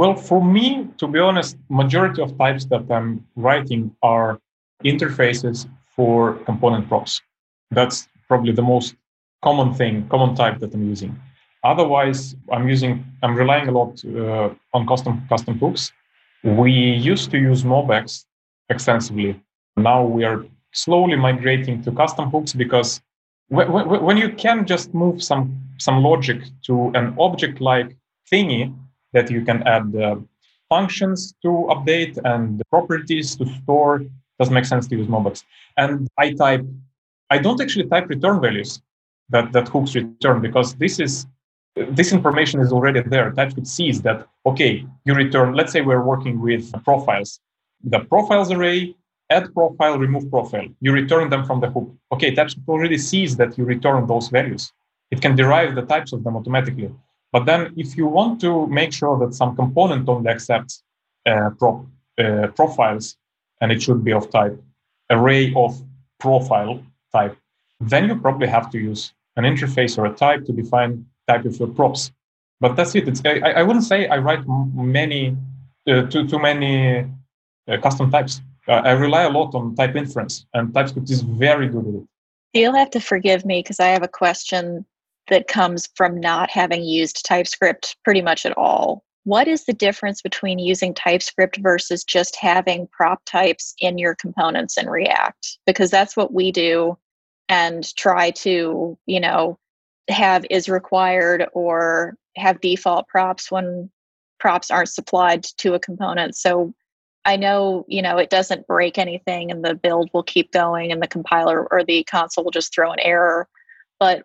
Well, 0.00 0.14
for 0.28 0.40
me, 0.56 0.66
to 1.00 1.06
be 1.14 1.18
honest, 1.28 1.56
majority 1.82 2.20
of 2.22 2.30
types 2.44 2.64
that 2.72 2.84
I'm 2.96 3.10
writing 3.44 3.82
are 4.02 4.38
interfaces 4.92 5.56
for 5.96 6.14
component 6.50 6.84
props. 6.90 7.12
That's 7.78 7.98
probably 8.28 8.52
the 8.60 8.66
most 8.74 8.88
common 9.42 9.74
thing, 9.74 9.94
common 10.14 10.32
type 10.40 10.56
that 10.60 10.70
I'm 10.74 10.86
using. 10.94 11.12
Otherwise, 11.64 12.20
I'm 12.54 12.66
using, 12.74 12.92
I'm 13.22 13.34
relying 13.42 13.66
a 13.72 13.74
lot 13.78 13.92
uh, 14.04 14.48
on 14.76 14.86
custom 14.92 15.14
custom 15.32 15.54
hooks. 15.62 15.82
We 16.62 16.72
used 17.12 17.26
to 17.32 17.38
use 17.50 17.60
MobX 17.64 18.04
extensively. 18.74 19.30
Now 19.76 20.00
we 20.16 20.22
are 20.30 20.38
slowly 20.84 21.16
migrating 21.16 21.76
to 21.84 21.90
custom 22.02 22.26
hooks 22.34 22.52
because 22.52 22.90
when, 23.48 24.16
you 24.16 24.30
can 24.30 24.66
just 24.66 24.94
move 24.94 25.22
some 25.22 25.60
some 25.78 26.02
logic 26.02 26.42
to 26.66 26.90
an 26.94 27.14
object-like 27.18 27.96
thingy 28.30 28.74
that 29.12 29.30
you 29.30 29.44
can 29.44 29.62
add 29.66 29.94
uh, 29.96 30.16
functions 30.68 31.34
to 31.42 31.48
update 31.70 32.18
and 32.24 32.58
the 32.58 32.64
properties 32.66 33.36
to 33.36 33.46
store. 33.62 34.02
Doesn't 34.38 34.54
make 34.54 34.66
sense 34.66 34.86
to 34.88 34.96
use 34.96 35.06
MobX. 35.06 35.44
And 35.76 36.08
I 36.18 36.32
type, 36.32 36.64
I 37.30 37.38
don't 37.38 37.60
actually 37.60 37.86
type 37.86 38.08
return 38.08 38.40
values 38.40 38.82
that, 39.30 39.52
that 39.52 39.68
hooks 39.68 39.94
return 39.94 40.40
because 40.40 40.74
this 40.74 41.00
is 41.00 41.26
this 41.90 42.12
information 42.12 42.60
is 42.60 42.72
already 42.72 43.00
there. 43.00 43.30
TypeScript 43.30 43.66
sees 43.68 44.02
that, 44.02 44.26
okay, 44.46 44.84
you 45.04 45.14
return, 45.14 45.54
let's 45.54 45.72
say 45.72 45.80
we're 45.80 46.02
working 46.02 46.40
with 46.40 46.72
profiles. 46.82 47.40
The 47.84 48.00
profiles 48.00 48.50
array, 48.50 48.96
add 49.30 49.52
profile, 49.54 49.98
remove 49.98 50.30
profile. 50.30 50.68
You 50.80 50.92
return 50.92 51.30
them 51.30 51.44
from 51.44 51.60
the 51.60 51.70
hook. 51.70 51.88
Okay, 52.12 52.34
TypeScript 52.34 52.68
already 52.68 52.98
sees 52.98 53.36
that 53.36 53.56
you 53.58 53.64
return 53.64 54.06
those 54.06 54.28
values. 54.28 54.72
It 55.10 55.20
can 55.20 55.36
derive 55.36 55.74
the 55.74 55.82
types 55.82 56.12
of 56.12 56.24
them 56.24 56.36
automatically. 56.36 56.90
But 57.32 57.44
then 57.44 57.74
if 57.76 57.96
you 57.96 58.06
want 58.06 58.40
to 58.40 58.66
make 58.68 58.92
sure 58.92 59.18
that 59.18 59.34
some 59.34 59.54
component 59.54 60.08
only 60.08 60.30
accepts 60.30 60.82
uh, 61.26 61.50
pro- 61.58 61.86
uh, 62.18 62.48
profiles, 62.48 63.16
and 63.60 63.72
it 63.72 63.82
should 63.82 64.04
be 64.04 64.12
of 64.12 64.30
type 64.30 64.60
array 65.10 65.52
of 65.54 65.80
profile 66.20 66.82
type, 67.12 67.36
then 67.80 68.08
you 68.08 68.16
probably 68.16 68.46
have 68.46 68.70
to 68.70 68.78
use 68.78 69.12
an 69.36 69.44
interface 69.44 69.98
or 69.98 70.06
a 70.06 70.14
type 70.14 70.44
to 70.46 70.52
define 70.52 71.06
type 71.26 71.44
of 71.44 71.58
your 71.58 71.68
props. 71.68 72.12
But 72.60 72.76
that's 72.76 72.94
it. 72.94 73.06
It's, 73.08 73.22
I, 73.24 73.52
I 73.60 73.62
wouldn't 73.62 73.84
say 73.84 74.08
I 74.08 74.18
write 74.18 74.40
many, 74.74 75.36
uh, 75.86 76.02
too, 76.02 76.26
too 76.26 76.38
many 76.38 77.06
uh, 77.68 77.76
custom 77.82 78.10
types. 78.10 78.42
Uh, 78.68 78.82
I 78.84 78.92
rely 78.92 79.22
a 79.22 79.30
lot 79.30 79.54
on 79.54 79.74
type 79.74 79.96
inference, 79.96 80.46
and 80.52 80.74
TypeScript 80.74 81.10
is 81.10 81.22
very 81.22 81.68
good 81.68 81.86
at 81.86 81.94
it. 81.94 82.02
You'll 82.52 82.74
have 82.74 82.90
to 82.90 83.00
forgive 83.00 83.44
me 83.44 83.60
because 83.60 83.80
I 83.80 83.88
have 83.88 84.02
a 84.02 84.08
question 84.08 84.84
that 85.28 85.48
comes 85.48 85.88
from 85.94 86.20
not 86.20 86.50
having 86.50 86.84
used 86.84 87.24
TypeScript 87.24 87.96
pretty 88.04 88.22
much 88.22 88.44
at 88.44 88.56
all. 88.56 89.04
What 89.24 89.48
is 89.48 89.64
the 89.64 89.74
difference 89.74 90.22
between 90.22 90.58
using 90.58 90.94
TypeScript 90.94 91.58
versus 91.58 92.04
just 92.04 92.36
having 92.36 92.88
prop 92.92 93.22
types 93.26 93.74
in 93.78 93.98
your 93.98 94.14
components 94.14 94.78
in 94.78 94.88
React? 94.88 95.58
Because 95.66 95.90
that's 95.90 96.16
what 96.16 96.32
we 96.32 96.50
do 96.50 96.96
and 97.48 97.94
try 97.96 98.30
to, 98.30 98.98
you 99.06 99.20
know, 99.20 99.58
have 100.08 100.46
is 100.50 100.68
required 100.68 101.46
or 101.52 102.16
have 102.36 102.60
default 102.60 103.06
props 103.08 103.50
when 103.50 103.90
props 104.40 104.70
aren't 104.70 104.88
supplied 104.88 105.44
to 105.58 105.74
a 105.74 105.80
component. 105.80 106.36
So 106.36 106.72
I 107.28 107.36
know, 107.36 107.84
you 107.88 108.00
know, 108.00 108.16
it 108.16 108.30
doesn't 108.30 108.66
break 108.66 108.96
anything 108.96 109.50
and 109.50 109.62
the 109.62 109.74
build 109.74 110.08
will 110.14 110.22
keep 110.22 110.50
going 110.50 110.90
and 110.90 111.02
the 111.02 111.06
compiler 111.06 111.68
or 111.70 111.84
the 111.84 112.02
console 112.04 112.44
will 112.44 112.50
just 112.50 112.72
throw 112.74 112.90
an 112.90 113.00
error. 113.00 113.46
But 114.00 114.24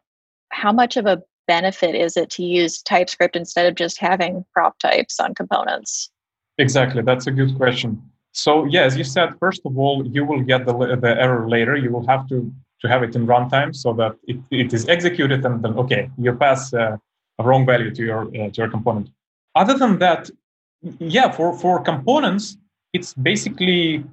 how 0.52 0.72
much 0.72 0.96
of 0.96 1.06
a 1.06 1.22
benefit 1.46 1.96
is 1.96 2.16
it 2.16 2.30
to 2.30 2.44
use 2.44 2.82
TypeScript 2.82 3.36
instead 3.36 3.66
of 3.66 3.76
just 3.76 4.00
having 4.00 4.46
prop 4.54 4.80
types 4.80 5.20
on 5.20 5.36
components? 5.36 6.12
Exactly, 6.58 7.02
that's 7.02 7.28
a 7.28 7.32
good 7.32 7.58
question. 7.58 8.02
So 8.32 8.64
yeah, 8.68 8.84
as 8.84 8.96
you 8.96 9.04
said, 9.04 9.38
first 9.38 9.64
of 9.66 9.78
all, 9.78 10.08
you 10.08 10.24
will 10.24 10.42
get 10.42 10.66
the, 10.66 10.74
the 10.96 11.14
error 11.20 11.50
later. 11.50 11.76
You 11.76 11.92
will 11.92 12.08
have 12.08 12.26
to 12.30 12.50
to 12.80 12.88
have 12.88 13.04
it 13.04 13.18
in 13.18 13.28
runtime 13.28 13.76
so 13.76 13.92
that 13.94 14.16
it, 14.28 14.38
it 14.50 14.74
is 14.74 14.88
executed 14.88 15.46
and 15.46 15.62
then 15.62 15.74
okay, 15.74 16.10
you 16.18 16.32
pass 16.34 16.74
uh, 16.74 16.96
a 17.40 17.44
wrong 17.44 17.66
value 17.66 17.94
to 17.96 18.02
your 18.02 18.22
uh, 18.28 18.50
to 18.52 18.58
your 18.62 18.70
component. 18.70 19.10
Other 19.56 19.78
than 19.78 20.00
that, 20.00 20.30
yeah, 21.00 21.30
for 21.32 21.58
for 21.58 21.82
components, 21.82 22.58
it's 22.94 23.14
basically 23.14 24.04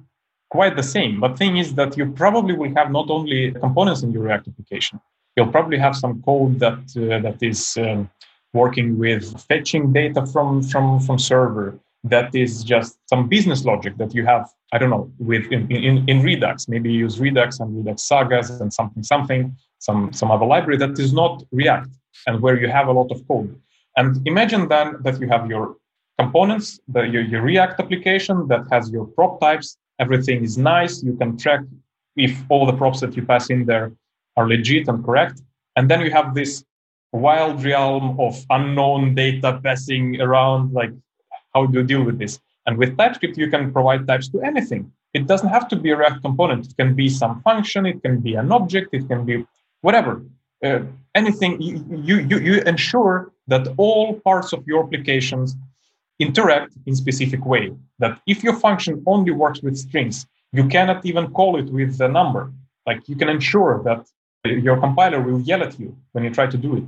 quite 0.49 0.75
the 0.75 0.83
same. 0.83 1.19
But 1.19 1.37
thing 1.37 1.57
is 1.57 1.75
that 1.75 1.97
you 1.97 2.11
probably 2.11 2.55
will 2.55 2.73
have 2.75 2.91
not 2.91 3.09
only 3.09 3.51
components 3.51 4.03
in 4.03 4.11
your 4.11 4.23
React 4.23 4.49
application, 4.49 4.99
you'll 5.35 5.51
probably 5.51 5.77
have 5.77 5.95
some 5.95 6.21
code 6.23 6.59
that 6.59 6.79
uh, 6.97 7.19
that 7.25 7.37
is 7.41 7.77
um, 7.77 8.09
working 8.53 8.97
with 8.97 9.23
fetching 9.47 9.93
data 9.93 10.25
from 10.25 10.61
from 10.63 10.99
from 10.99 11.17
server. 11.17 11.79
That 12.03 12.33
is 12.33 12.63
just 12.63 12.97
some 13.07 13.29
business 13.29 13.63
logic 13.63 13.95
that 13.97 14.15
you 14.15 14.25
have 14.25 14.49
i 14.73 14.77
don't 14.79 14.89
know 14.89 15.11
with 15.19 15.45
in, 15.51 15.69
in, 15.71 16.09
in 16.09 16.21
redux. 16.21 16.67
Maybe 16.67 16.91
you 16.91 16.99
use 16.99 17.19
redux 17.19 17.59
and 17.59 17.69
redux 17.77 18.03
sagas 18.03 18.49
and 18.61 18.73
something 18.73 19.03
something 19.03 19.55
some 19.79 20.11
some 20.13 20.31
other 20.31 20.45
library 20.45 20.77
that 20.77 20.97
is 20.99 21.13
not 21.13 21.43
react 21.51 21.89
and 22.27 22.41
where 22.41 22.59
you 22.59 22.67
have 22.67 22.87
a 22.87 22.91
lot 22.91 23.11
of 23.11 23.25
code. 23.27 23.55
And 23.97 24.25
imagine 24.25 24.67
then 24.67 24.97
that 25.03 25.19
you 25.19 25.27
have 25.27 25.49
your 25.49 25.75
components 26.17 26.79
the, 26.87 27.01
your, 27.01 27.21
your 27.21 27.41
react 27.41 27.79
application 27.79 28.47
that 28.47 28.63
has 28.71 28.91
your 28.91 29.05
prop 29.05 29.39
types 29.39 29.77
everything 29.99 30.43
is 30.43 30.57
nice 30.57 31.03
you 31.03 31.15
can 31.15 31.37
track 31.37 31.61
if 32.15 32.43
all 32.49 32.65
the 32.65 32.73
props 32.73 32.99
that 32.99 33.15
you 33.15 33.23
pass 33.23 33.49
in 33.49 33.65
there 33.65 33.91
are 34.37 34.47
legit 34.47 34.87
and 34.87 35.03
correct. 35.03 35.41
And 35.75 35.89
then 35.89 36.01
you 36.01 36.11
have 36.11 36.33
this 36.33 36.63
wild 37.11 37.63
realm 37.63 38.19
of 38.19 38.45
unknown 38.49 39.15
data 39.15 39.59
passing 39.63 40.21
around. 40.21 40.73
Like, 40.73 40.91
how 41.53 41.65
do 41.65 41.79
you 41.79 41.85
deal 41.85 42.03
with 42.03 42.17
this? 42.19 42.39
And 42.65 42.77
with 42.77 42.97
TypeScript, 42.97 43.37
you 43.37 43.49
can 43.49 43.71
provide 43.71 44.07
types 44.07 44.29
to 44.29 44.41
anything. 44.41 44.91
It 45.13 45.27
doesn't 45.27 45.49
have 45.49 45.67
to 45.69 45.75
be 45.75 45.91
a 45.91 45.97
React 45.97 46.21
component. 46.21 46.67
It 46.67 46.77
can 46.77 46.95
be 46.95 47.09
some 47.09 47.41
function. 47.41 47.85
It 47.85 48.01
can 48.01 48.19
be 48.19 48.35
an 48.35 48.51
object. 48.51 48.89
It 48.93 49.07
can 49.07 49.25
be 49.25 49.45
whatever. 49.81 50.23
Uh, 50.63 50.81
anything. 51.15 51.61
You, 51.61 51.83
you, 51.89 52.19
you, 52.19 52.39
you 52.39 52.61
ensure 52.61 53.31
that 53.47 53.67
all 53.77 54.19
parts 54.21 54.53
of 54.53 54.65
your 54.67 54.83
applications 54.85 55.55
interact 56.21 56.73
in 56.85 56.95
specific 56.95 57.45
way. 57.45 57.71
That 57.99 58.19
if 58.27 58.43
your 58.43 58.55
function 58.55 59.03
only 59.05 59.31
works 59.31 59.61
with 59.61 59.77
strings, 59.77 60.27
you 60.53 60.67
cannot 60.67 61.05
even 61.05 61.31
call 61.31 61.57
it 61.57 61.67
with 61.71 61.99
a 62.01 62.07
number. 62.07 62.51
Like 62.85 63.07
you 63.09 63.15
can 63.15 63.29
ensure 63.29 63.81
that 63.83 64.07
your 64.43 64.77
compiler 64.79 65.21
will 65.21 65.41
yell 65.41 65.61
at 65.63 65.79
you 65.79 65.95
when 66.13 66.23
you 66.23 66.31
try 66.31 66.47
to 66.47 66.57
do 66.57 66.77
it. 66.77 66.83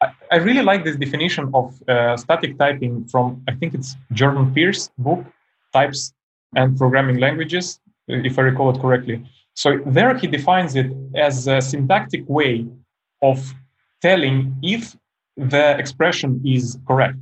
I, 0.00 0.06
I 0.30 0.36
really 0.36 0.62
like 0.62 0.84
this 0.84 0.96
definition 0.96 1.50
of 1.52 1.66
uh, 1.88 2.16
static 2.16 2.58
typing 2.58 3.06
from, 3.06 3.42
I 3.48 3.52
think 3.54 3.74
it's 3.74 3.96
Jordan 4.12 4.52
Pierce 4.54 4.90
book, 4.98 5.24
Types 5.72 6.12
and 6.54 6.76
Programming 6.76 7.18
Languages, 7.18 7.80
if 8.08 8.38
I 8.38 8.42
recall 8.42 8.70
it 8.70 8.80
correctly. 8.80 9.24
So 9.54 9.80
there 9.86 10.16
he 10.16 10.26
defines 10.26 10.76
it 10.76 10.90
as 11.14 11.46
a 11.46 11.60
syntactic 11.60 12.24
way 12.28 12.66
of 13.22 13.54
telling 14.00 14.56
if 14.62 14.96
the 15.36 15.78
expression 15.78 16.40
is 16.44 16.78
correct. 16.86 17.18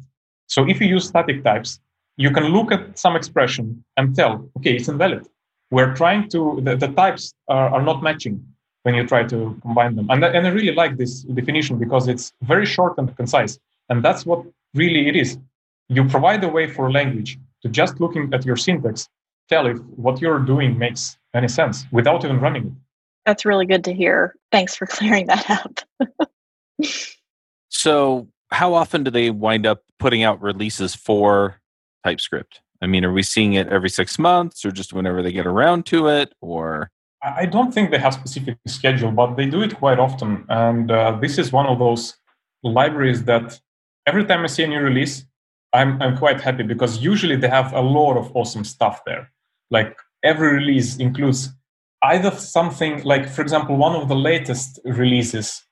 So 0.51 0.69
if 0.69 0.81
you 0.81 0.89
use 0.89 1.07
static 1.07 1.45
types, 1.45 1.81
you 2.17 2.31
can 2.33 2.47
look 2.47 2.73
at 2.73 2.99
some 2.99 3.15
expression 3.15 3.85
and 3.97 4.15
tell, 4.17 4.51
okay, 4.57 4.75
it's 4.75 4.89
invalid. 4.89 5.27
We're 5.71 5.95
trying 5.95 6.29
to, 6.31 6.61
the, 6.65 6.75
the 6.77 6.89
types 6.89 7.33
are, 7.47 7.71
are 7.71 7.83
not 7.83 8.03
matching 8.03 8.45
when 8.83 8.97
you 8.97 9.07
try 9.07 9.23
to 9.23 9.57
combine 9.63 9.95
them. 9.95 10.11
And, 10.11 10.25
and 10.25 10.45
I 10.47 10.51
really 10.51 10.75
like 10.75 10.97
this 10.97 11.23
definition 11.23 11.79
because 11.79 12.09
it's 12.09 12.33
very 12.43 12.67
short 12.67 12.99
and 12.99 13.17
concise. 13.17 13.61
And 13.89 14.05
that's 14.05 14.27
what 14.27 14.45
really 14.75 15.09
it 15.09 15.15
is. 15.15 15.39
You 15.89 16.05
provide 16.05 16.43
a 16.43 16.49
way 16.49 16.67
for 16.67 16.91
language 16.91 17.39
to 17.63 17.69
just 17.69 18.01
looking 18.01 18.35
at 18.35 18.45
your 18.45 18.57
syntax, 18.57 19.09
tell 19.49 19.67
if 19.69 19.79
what 19.95 20.21
you're 20.21 20.41
doing 20.41 20.77
makes 20.77 21.17
any 21.33 21.49
sense 21.49 21.85
without 21.93 22.25
even 22.25 22.41
running 22.41 22.67
it. 22.67 22.73
That's 23.25 23.45
really 23.45 23.67
good 23.67 23.85
to 23.85 23.95
hear. 23.95 24.35
Thanks 24.51 24.75
for 24.75 24.87
clearing 24.97 25.27
that 25.29 25.49
up. 25.49 25.79
so, 27.69 28.27
how 28.51 28.75
often 28.75 29.05
do 29.05 29.11
they 29.11 29.31
wind 29.31 29.67
up 29.67 29.83
putting 29.99 30.23
out 30.23 30.41
releases 30.43 30.95
for 30.95 31.61
TypeScript? 32.05 32.61
I 32.83 32.87
mean, 32.87 33.05
are 33.05 33.13
we 33.13 33.23
seeing 33.23 33.55
it 33.55 33.69
every 33.69 33.91
six 33.91 34.19
months 34.19 34.65
or 34.65 34.71
just 34.71 34.93
whenever 34.93 35.23
they 35.23 35.33
get 35.33 35.47
around 35.47 35.87
to 35.87 36.09
it 36.09 36.35
or? 36.41 36.91
I 37.23 37.45
don't 37.45 37.73
think 37.73 37.91
they 37.91 37.99
have 37.99 38.15
specific 38.15 38.57
schedule, 38.67 39.13
but 39.13 39.37
they 39.37 39.47
do 39.47 39.63
it 39.63 39.77
quite 39.77 39.99
often. 39.99 40.47
And 40.49 40.91
uh, 40.91 41.19
this 41.21 41.37
is 41.37 41.53
one 41.53 41.67
of 41.67 41.79
those 41.79 42.17
libraries 42.63 43.25
that 43.25 43.61
every 44.07 44.25
time 44.25 44.43
I 44.43 44.47
see 44.47 44.63
a 44.63 44.67
new 44.67 44.81
release, 44.81 45.25
I'm, 45.73 46.01
I'm 46.01 46.17
quite 46.17 46.41
happy 46.41 46.63
because 46.63 46.99
usually 46.99 47.37
they 47.37 47.49
have 47.49 47.73
a 47.75 47.81
lot 47.81 48.17
of 48.17 48.35
awesome 48.35 48.65
stuff 48.65 49.03
there. 49.05 49.31
Like 49.71 49.97
every 50.25 50.55
release 50.55 50.97
includes 50.97 51.51
either 52.03 52.31
something 52.31 53.03
like, 53.05 53.29
for 53.29 53.43
example, 53.43 53.77
one 53.77 53.95
of 53.95 54.09
the 54.09 54.17
latest 54.17 54.81
releases 54.85 55.63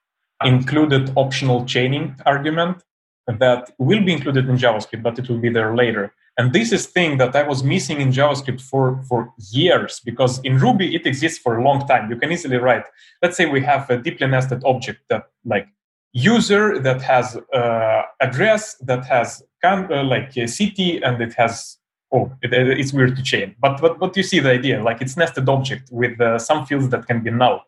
included 0.44 1.12
optional 1.16 1.64
chaining 1.64 2.16
argument 2.26 2.82
that 3.26 3.70
will 3.78 4.02
be 4.02 4.12
included 4.12 4.48
in 4.48 4.56
JavaScript, 4.56 5.02
but 5.02 5.18
it 5.18 5.28
will 5.28 5.38
be 5.38 5.50
there 5.50 5.76
later. 5.76 6.14
And 6.38 6.52
this 6.52 6.70
is 6.72 6.86
thing 6.86 7.18
that 7.18 7.34
I 7.34 7.42
was 7.42 7.64
missing 7.64 8.00
in 8.00 8.10
JavaScript 8.10 8.60
for, 8.60 9.02
for 9.08 9.32
years 9.50 10.00
because 10.04 10.38
in 10.44 10.58
Ruby 10.58 10.94
it 10.94 11.04
exists 11.04 11.38
for 11.38 11.58
a 11.58 11.64
long 11.64 11.86
time. 11.86 12.08
You 12.08 12.16
can 12.16 12.30
easily 12.30 12.56
write, 12.56 12.84
let's 13.22 13.36
say 13.36 13.46
we 13.46 13.60
have 13.62 13.90
a 13.90 13.98
deeply 13.98 14.28
nested 14.28 14.62
object 14.64 15.00
that 15.10 15.24
like 15.44 15.66
user 16.12 16.78
that 16.78 17.02
has 17.02 17.36
uh, 17.52 18.02
address 18.20 18.74
that 18.76 19.04
has 19.04 19.42
can, 19.62 19.92
uh, 19.92 20.04
like 20.04 20.36
a 20.36 20.46
city 20.46 21.02
and 21.02 21.20
it 21.20 21.34
has 21.34 21.76
oh 22.12 22.32
it, 22.42 22.52
it's 22.52 22.92
weird 22.92 23.14
to 23.16 23.22
chain 23.22 23.54
but 23.60 23.80
but 23.80 23.98
but 23.98 24.16
you 24.16 24.22
see 24.22 24.40
the 24.40 24.50
idea 24.50 24.82
like 24.82 25.02
it's 25.02 25.16
nested 25.16 25.48
object 25.48 25.88
with 25.92 26.18
uh, 26.20 26.38
some 26.38 26.64
fields 26.64 26.88
that 26.88 27.06
can 27.06 27.22
be 27.22 27.30
null 27.30 27.62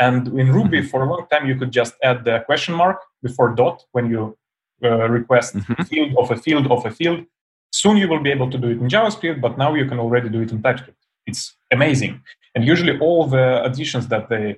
and 0.00 0.28
in 0.28 0.52
ruby 0.52 0.78
mm-hmm. 0.78 0.88
for 0.88 1.04
a 1.04 1.08
long 1.08 1.26
time 1.30 1.46
you 1.46 1.56
could 1.56 1.70
just 1.70 1.94
add 2.02 2.24
the 2.24 2.40
question 2.46 2.74
mark 2.74 3.00
before 3.22 3.54
dot 3.54 3.84
when 3.92 4.10
you 4.10 4.36
uh, 4.82 5.08
request 5.08 5.56
mm-hmm. 5.56 5.82
field 5.84 6.12
of 6.18 6.30
a 6.30 6.36
field 6.36 6.66
of 6.70 6.84
a 6.84 6.90
field 6.90 7.24
soon 7.72 7.96
you 7.96 8.08
will 8.08 8.20
be 8.20 8.30
able 8.30 8.50
to 8.50 8.58
do 8.58 8.68
it 8.68 8.78
in 8.78 8.88
javascript 8.88 9.40
but 9.40 9.56
now 9.58 9.74
you 9.74 9.86
can 9.86 9.98
already 9.98 10.28
do 10.28 10.40
it 10.40 10.50
in 10.50 10.62
typescript 10.62 10.98
it's 11.26 11.56
amazing 11.72 12.22
and 12.54 12.64
usually 12.64 12.98
all 12.98 13.26
the 13.26 13.64
additions 13.64 14.08
that 14.08 14.28
they 14.28 14.56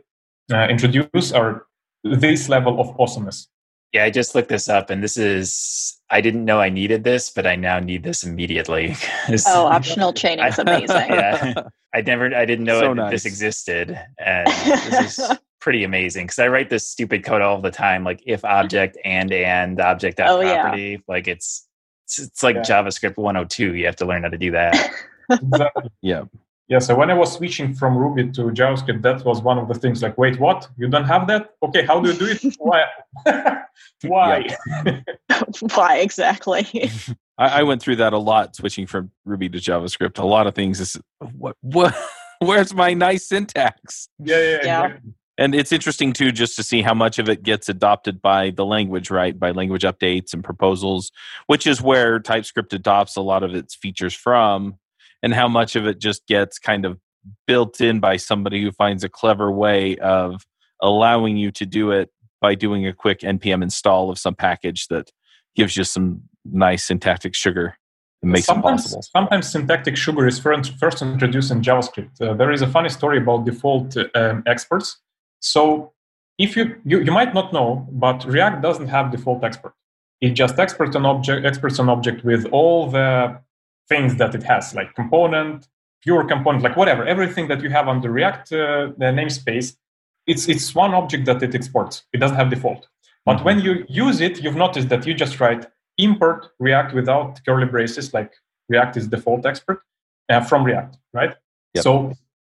uh, 0.53 0.67
introduce 0.69 1.33
are 1.33 1.67
this 2.05 2.49
level 2.49 2.81
of 2.81 2.89
awesomeness 3.01 3.49
yeah, 3.97 4.05
I 4.05 4.11
just 4.11 4.35
looked 4.35 4.51
this 4.51 4.69
up 4.69 4.91
and 4.91 5.03
this 5.03 5.17
is 5.17 5.99
I 6.11 6.21
didn't 6.21 6.45
know 6.45 6.61
I 6.61 6.69
needed 6.69 7.03
this, 7.03 7.31
but 7.31 7.47
I 7.47 7.57
now 7.57 7.79
need 7.79 8.03
this 8.03 8.25
immediately. 8.25 8.95
oh, 9.47 9.67
optional 9.67 10.13
chaining 10.13 10.45
is 10.45 10.59
amazing. 10.59 11.09
yeah. 11.09 11.55
I 11.95 12.03
never 12.03 12.35
I 12.35 12.45
didn't 12.45 12.67
know 12.67 12.81
so 12.81 12.93
nice. 12.93 13.11
this 13.11 13.25
existed. 13.25 13.99
And 14.19 14.47
this 14.49 15.19
is 15.19 15.31
pretty 15.61 15.83
amazing 15.83 16.27
because 16.27 16.39
I 16.39 16.49
write 16.49 16.69
this 16.69 16.87
stupid 16.87 17.25
code 17.25 17.41
all 17.41 17.59
the 17.61 17.71
time, 17.71 18.05
like 18.05 18.23
if 18.27 18.43
mm-hmm. 18.43 18.55
object 18.55 18.99
and 19.05 19.33
and 19.33 19.81
object 19.81 20.21
oh, 20.21 20.43
property. 20.43 20.83
Yeah. 20.83 20.97
Like 21.09 21.27
it's 21.27 21.67
it's, 22.05 22.19
it's 22.19 22.43
like 22.43 22.57
yeah. 22.57 22.63
JavaScript 22.63 23.17
102. 23.17 23.77
You 23.77 23.87
have 23.87 23.97
to 23.97 24.05
learn 24.05 24.25
how 24.25 24.29
to 24.29 24.39
do 24.39 24.51
that. 24.51 24.91
exactly. 25.31 25.91
Yeah. 26.03 26.25
Yeah, 26.69 26.81
so 26.81 26.97
when 26.97 27.11
I 27.11 27.15
was 27.15 27.33
switching 27.33 27.75
from 27.75 27.97
Ruby 27.97 28.33
to 28.33 28.43
JavaScript, 28.51 29.03
that 29.03 29.25
was 29.25 29.41
one 29.41 29.57
of 29.57 29.69
the 29.69 29.75
things 29.75 30.03
like, 30.03 30.19
wait, 30.19 30.41
what? 30.41 30.69
You 30.77 30.89
don't 30.89 31.05
have 31.05 31.29
that? 31.29 31.51
Okay, 31.63 31.87
how 31.87 32.01
do 32.01 32.11
you 32.11 32.19
do 32.19 32.27
it? 32.27 32.57
Why? 32.59 32.85
Why? 34.05 34.47
Why 35.75 35.99
exactly? 35.99 36.91
I, 37.39 37.61
I, 37.61 37.63
went 37.63 37.83
through 37.83 37.97
that 37.97 38.13
a 38.13 38.19
lot, 38.19 38.57
switching 38.57 38.87
from 38.87 39.13
Ruby 39.25 39.49
to 39.49 39.59
JavaScript. 39.59 40.19
A 40.19 40.25
lot 40.25 40.47
of 40.49 40.55
things 40.55 40.81
is 40.81 40.99
what 41.21 41.57
what 41.61 41.95
where's 42.41 42.75
my 42.75 42.95
nice 42.95 43.29
syntax? 43.29 44.09
Yeah, 44.19 44.41
yeah, 44.41 44.59
yeah. 44.65 44.97
And 45.39 45.55
it's 45.55 45.71
interesting 45.71 46.15
too, 46.15 46.33
just 46.33 46.57
to 46.57 46.63
see 46.63 46.81
how 46.81 46.95
much 46.95 47.19
of 47.19 47.29
it 47.29 47.43
gets 47.43 47.69
adopted 47.69 48.23
by 48.23 48.51
the 48.51 48.65
language, 48.65 49.11
right? 49.11 49.39
By 49.39 49.51
language 49.51 49.83
updates 49.83 50.33
and 50.33 50.43
proposals, 50.43 51.13
which 51.47 51.67
is 51.67 51.83
where 51.83 52.19
TypeScript 52.19 52.73
adopts 52.73 53.17
a 53.17 53.21
lot 53.21 53.43
of 53.43 53.55
its 53.55 53.75
features 53.75 54.15
from 54.15 54.79
and 55.23 55.35
how 55.35 55.49
much 55.49 55.77
of 55.77 55.87
it 55.87 55.99
just 55.99 56.27
gets 56.27 56.59
kind 56.59 56.85
of 56.85 56.99
built 57.47 57.81
in 57.81 58.01
by 58.01 58.17
somebody 58.17 58.63
who 58.63 58.71
finds 58.73 59.03
a 59.03 59.09
clever 59.09 59.51
way 59.51 59.97
of 59.99 60.47
allowing 60.81 61.37
you 61.37 61.51
to 61.51 61.67
do 61.67 61.91
it 61.91 62.11
by 62.41 62.55
doing 62.55 62.87
a 62.87 62.93
quick 62.93 63.21
npm 63.21 63.63
install 63.63 64.11
of 64.11 64.19
some 64.19 64.35
package 64.35 64.87
that 64.89 65.11
gives 65.57 65.77
you 65.77 65.83
some 65.83 66.23
nice 66.45 66.85
syntactic 66.85 67.35
sugar 67.35 67.77
and 68.23 68.33
makes 68.33 68.47
sometimes, 68.47 68.81
it 68.81 68.85
possible. 68.85 69.03
Sometimes 69.03 69.51
syntactic 69.51 69.97
sugar 69.97 70.27
is 70.27 70.39
first 70.39 71.03
introduced 71.03 71.51
in 71.51 71.61
JavaScript. 71.61 72.21
Uh, 72.21 72.35
there 72.35 72.51
is 72.51 72.63
a 72.63 72.67
funny 72.67 72.89
story 72.89 73.19
about 73.19 73.45
default 73.45 73.97
um, 74.15 74.43
exports. 74.47 74.99
So 75.41 75.93
if 76.39 76.57
you, 76.57 76.77
you 76.85 77.01
you 77.01 77.13
might 77.13 77.35
not 77.35 77.53
know, 77.53 77.87
but 77.91 78.25
React 78.25 78.63
doesn't 78.63 78.89
have 78.89 79.11
default 79.11 79.45
export. 79.45 79.75
It 80.21 80.31
just 80.31 80.59
exports 80.59 80.97
an 80.97 81.05
object 81.07 81.47
exports 81.47 81.79
an 81.79 81.89
object 81.89 82.25
with 82.25 82.47
all 82.53 82.91
the 82.91 83.39
things 83.89 84.17
that 84.17 84.35
it 84.35 84.43
has, 84.43 84.75
like 84.75 84.95
component, 84.95 85.69
pure 86.03 86.25
component, 86.25 86.63
like 86.63 86.77
whatever, 86.77 87.05
everything 87.05 87.49
that 87.49 87.63
you 87.63 87.71
have 87.71 87.89
on 87.89 88.01
the 88.01 88.11
React 88.11 88.53
uh, 88.53 88.57
the 88.99 89.07
namespace, 89.19 89.77
it's 90.27 90.49
it's 90.49 90.75
one 90.75 90.95
object 90.95 91.27
that 91.27 91.43
it 91.43 91.55
exports. 91.55 92.05
It 92.13 92.19
doesn't 92.19 92.37
have 92.37 92.51
default. 92.51 92.89
But 93.25 93.45
when 93.45 93.61
you 93.61 93.85
use 93.89 94.21
it, 94.21 94.43
you've 94.43 94.57
noticed 94.57 94.89
that 94.89 95.07
you 95.07 95.15
just 95.15 95.41
write 95.41 95.67
import 95.99 96.49
React 96.59 96.95
without 96.95 97.45
curly 97.45 97.67
braces, 97.67 98.15
like 98.15 98.33
React 98.69 98.97
is 98.99 99.09
default 99.09 99.45
export 99.47 99.81
uh, 100.29 100.41
from 100.41 100.65
React, 100.65 100.97
right? 101.13 101.35
Yep. 101.75 101.85
So 101.85 102.13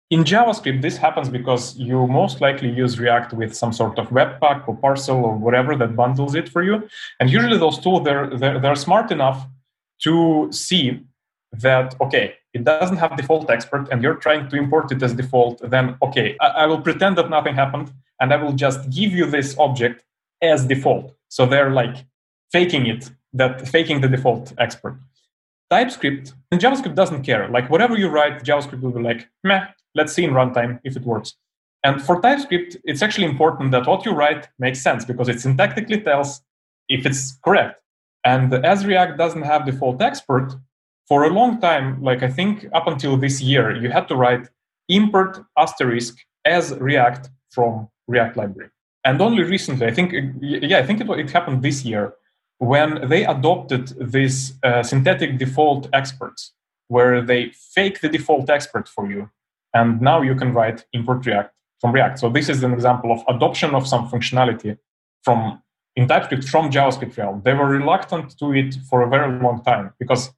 in 0.10 0.24
JavaScript, 0.24 0.82
this 0.82 0.98
happens 0.98 1.30
because 1.30 1.78
you 1.78 2.08
most 2.08 2.42
likely 2.42 2.70
use 2.70 3.00
React 3.00 3.34
with 3.34 3.56
some 3.56 3.72
sort 3.72 4.00
of 4.00 4.10
Webpack 4.10 4.68
or 4.68 4.76
parcel 4.76 5.24
or 5.24 5.36
whatever 5.36 5.76
that 5.76 5.96
bundles 5.96 6.36
it 6.36 6.50
for 6.50 6.64
you. 6.64 6.88
And 7.20 7.30
usually 7.30 7.58
those 7.58 7.78
tools, 7.80 8.04
they're, 8.06 8.28
they're, 8.36 8.60
they're 8.60 8.76
smart 8.76 9.12
enough 9.12 9.48
to 10.04 10.50
see 10.52 11.02
that 11.52 11.96
okay 12.00 12.36
it 12.54 12.64
doesn't 12.64 12.98
have 12.98 13.16
default 13.18 13.50
export 13.50 13.88
and 13.92 14.04
you're 14.04 14.16
trying 14.16 14.48
to 14.50 14.56
import 14.56 14.92
it 14.92 15.02
as 15.02 15.14
default 15.14 15.60
then 15.70 15.98
okay 16.02 16.36
I, 16.40 16.48
I, 16.48 16.66
will 16.68 16.82
pretend 16.82 17.18
that 17.18 17.30
nothing 17.30 17.56
happened 17.56 17.92
and 18.20 18.32
i 18.32 18.36
will 18.36 18.54
just 18.54 18.90
give 18.90 19.12
you 19.12 19.26
this 19.26 19.58
object 19.58 20.04
as 20.42 20.66
default. 20.66 21.16
So 21.30 21.46
they're 21.46 21.72
like 21.72 22.06
faking 22.52 22.88
it 22.88 23.10
that 23.34 23.68
faking 23.68 24.02
the 24.02 24.08
default 24.08 24.54
export 24.58 24.96
typescript 25.70 26.34
and 26.52 26.60
javascript 26.60 26.96
doesn't 26.96 27.22
care. 27.22 27.48
Like 27.48 27.70
whatever 27.70 27.96
you 27.98 28.08
write 28.08 28.44
javascript 28.44 28.82
will 28.82 28.92
be 28.92 29.02
like 29.02 29.30
meh 29.44 29.66
let's 29.96 30.14
see 30.14 30.24
in 30.24 30.32
runtime 30.32 30.80
if 30.84 30.96
it 30.96 31.04
works. 31.04 31.36
And 31.84 32.02
for 32.02 32.20
typescript 32.22 32.78
it's 32.84 33.02
actually 33.02 33.28
important 33.28 33.72
that 33.72 33.88
what 33.88 34.06
you 34.06 34.12
write 34.12 34.48
makes 34.58 34.82
sense 34.82 35.06
because 35.06 35.30
it 35.30 35.38
syntactically 35.38 36.04
tells 36.04 36.42
if 36.88 37.06
it's 37.06 37.38
correct. 37.44 37.82
And 38.26 38.54
as 38.54 38.86
react 38.86 39.18
doesn't 39.18 39.44
have 39.44 39.66
default 39.66 40.02
export 40.02 40.54
for 41.10 41.24
a 41.24 41.30
long 41.30 41.60
time, 41.60 42.02
like 42.02 42.22
I 42.22 42.30
think 42.30 42.68
up 42.74 42.88
until 42.88 43.18
this 43.18 43.42
year, 43.42 43.76
you 43.76 43.90
had 43.90 44.08
to 44.10 44.16
write 44.16 44.48
import 44.88 45.40
asterisk 45.58 46.16
as 46.46 46.74
React 46.76 47.30
from 47.50 47.90
React 48.08 48.38
library. 48.38 48.70
And 49.04 49.20
only 49.22 49.44
recently, 49.44 49.88
I 49.88 49.92
think, 49.92 50.14
yeah, 50.40 50.78
I 50.78 50.86
think 50.86 51.02
it, 51.02 51.10
it 51.10 51.32
happened 51.32 51.64
this 51.64 51.84
year 51.84 52.14
when 52.60 53.08
they 53.10 53.26
adopted 53.26 53.88
this 54.00 54.54
uh, 54.64 54.84
synthetic 54.84 55.38
default 55.40 55.90
exports, 55.94 56.54
where 56.90 57.22
they 57.22 57.52
fake 57.76 58.02
the 58.02 58.10
default 58.10 58.50
export 58.50 58.88
for 58.88 59.10
you. 59.10 59.30
And 59.74 60.02
now 60.02 60.22
you 60.22 60.36
can 60.36 60.54
write 60.54 60.86
import 60.94 61.26
React 61.26 61.54
from 61.82 61.92
React. 61.92 62.20
So 62.20 62.30
this 62.30 62.50
is 62.50 62.62
an 62.64 62.74
example 62.74 63.12
of 63.12 63.24
adoption 63.34 63.74
of 63.74 63.88
some 63.88 64.10
functionality 64.10 64.78
from 65.24 65.62
in 65.96 66.08
TypeScript 66.08 66.46
from 66.48 66.70
JavaScript 66.70 67.18
realm. 67.18 67.42
They 67.44 67.54
were 67.54 67.68
reluctant 67.68 68.38
to 68.40 68.54
it 68.54 68.76
for 68.90 69.02
a 69.02 69.10
very 69.10 69.42
long 69.42 69.64
time 69.64 69.94
because 70.00 70.32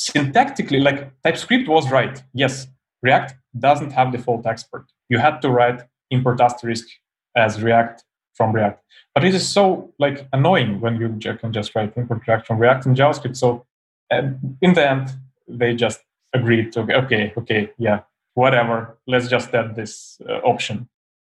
syntactically, 0.00 0.82
like 0.82 1.10
TypeScript 1.22 1.68
was 1.68 1.90
right. 1.90 2.22
Yes, 2.32 2.66
React 3.02 3.34
doesn't 3.58 3.92
have 3.92 4.12
default 4.12 4.46
export. 4.46 4.84
You 5.08 5.18
had 5.18 5.40
to 5.42 5.50
write 5.50 5.82
import 6.10 6.40
asterisk 6.40 6.86
as 7.36 7.62
React 7.62 8.04
from 8.34 8.52
React. 8.52 8.82
But 9.14 9.24
it 9.24 9.34
is 9.34 9.48
so 9.48 9.92
like 9.98 10.28
annoying 10.32 10.80
when 10.80 11.00
you 11.00 11.18
can 11.36 11.52
just 11.52 11.74
write 11.74 11.96
import 11.96 12.22
React 12.26 12.46
from 12.46 12.58
React 12.58 12.86
in 12.86 12.94
JavaScript. 12.94 13.36
So 13.36 13.66
in 14.10 14.74
the 14.74 14.88
end, 14.88 15.10
they 15.48 15.74
just 15.74 16.00
agreed 16.32 16.72
to 16.72 16.80
okay, 16.80 17.32
okay, 17.36 17.70
yeah, 17.78 18.00
whatever. 18.34 18.98
Let's 19.06 19.28
just 19.28 19.52
add 19.54 19.74
this 19.74 20.20
uh, 20.28 20.34
option. 20.38 20.88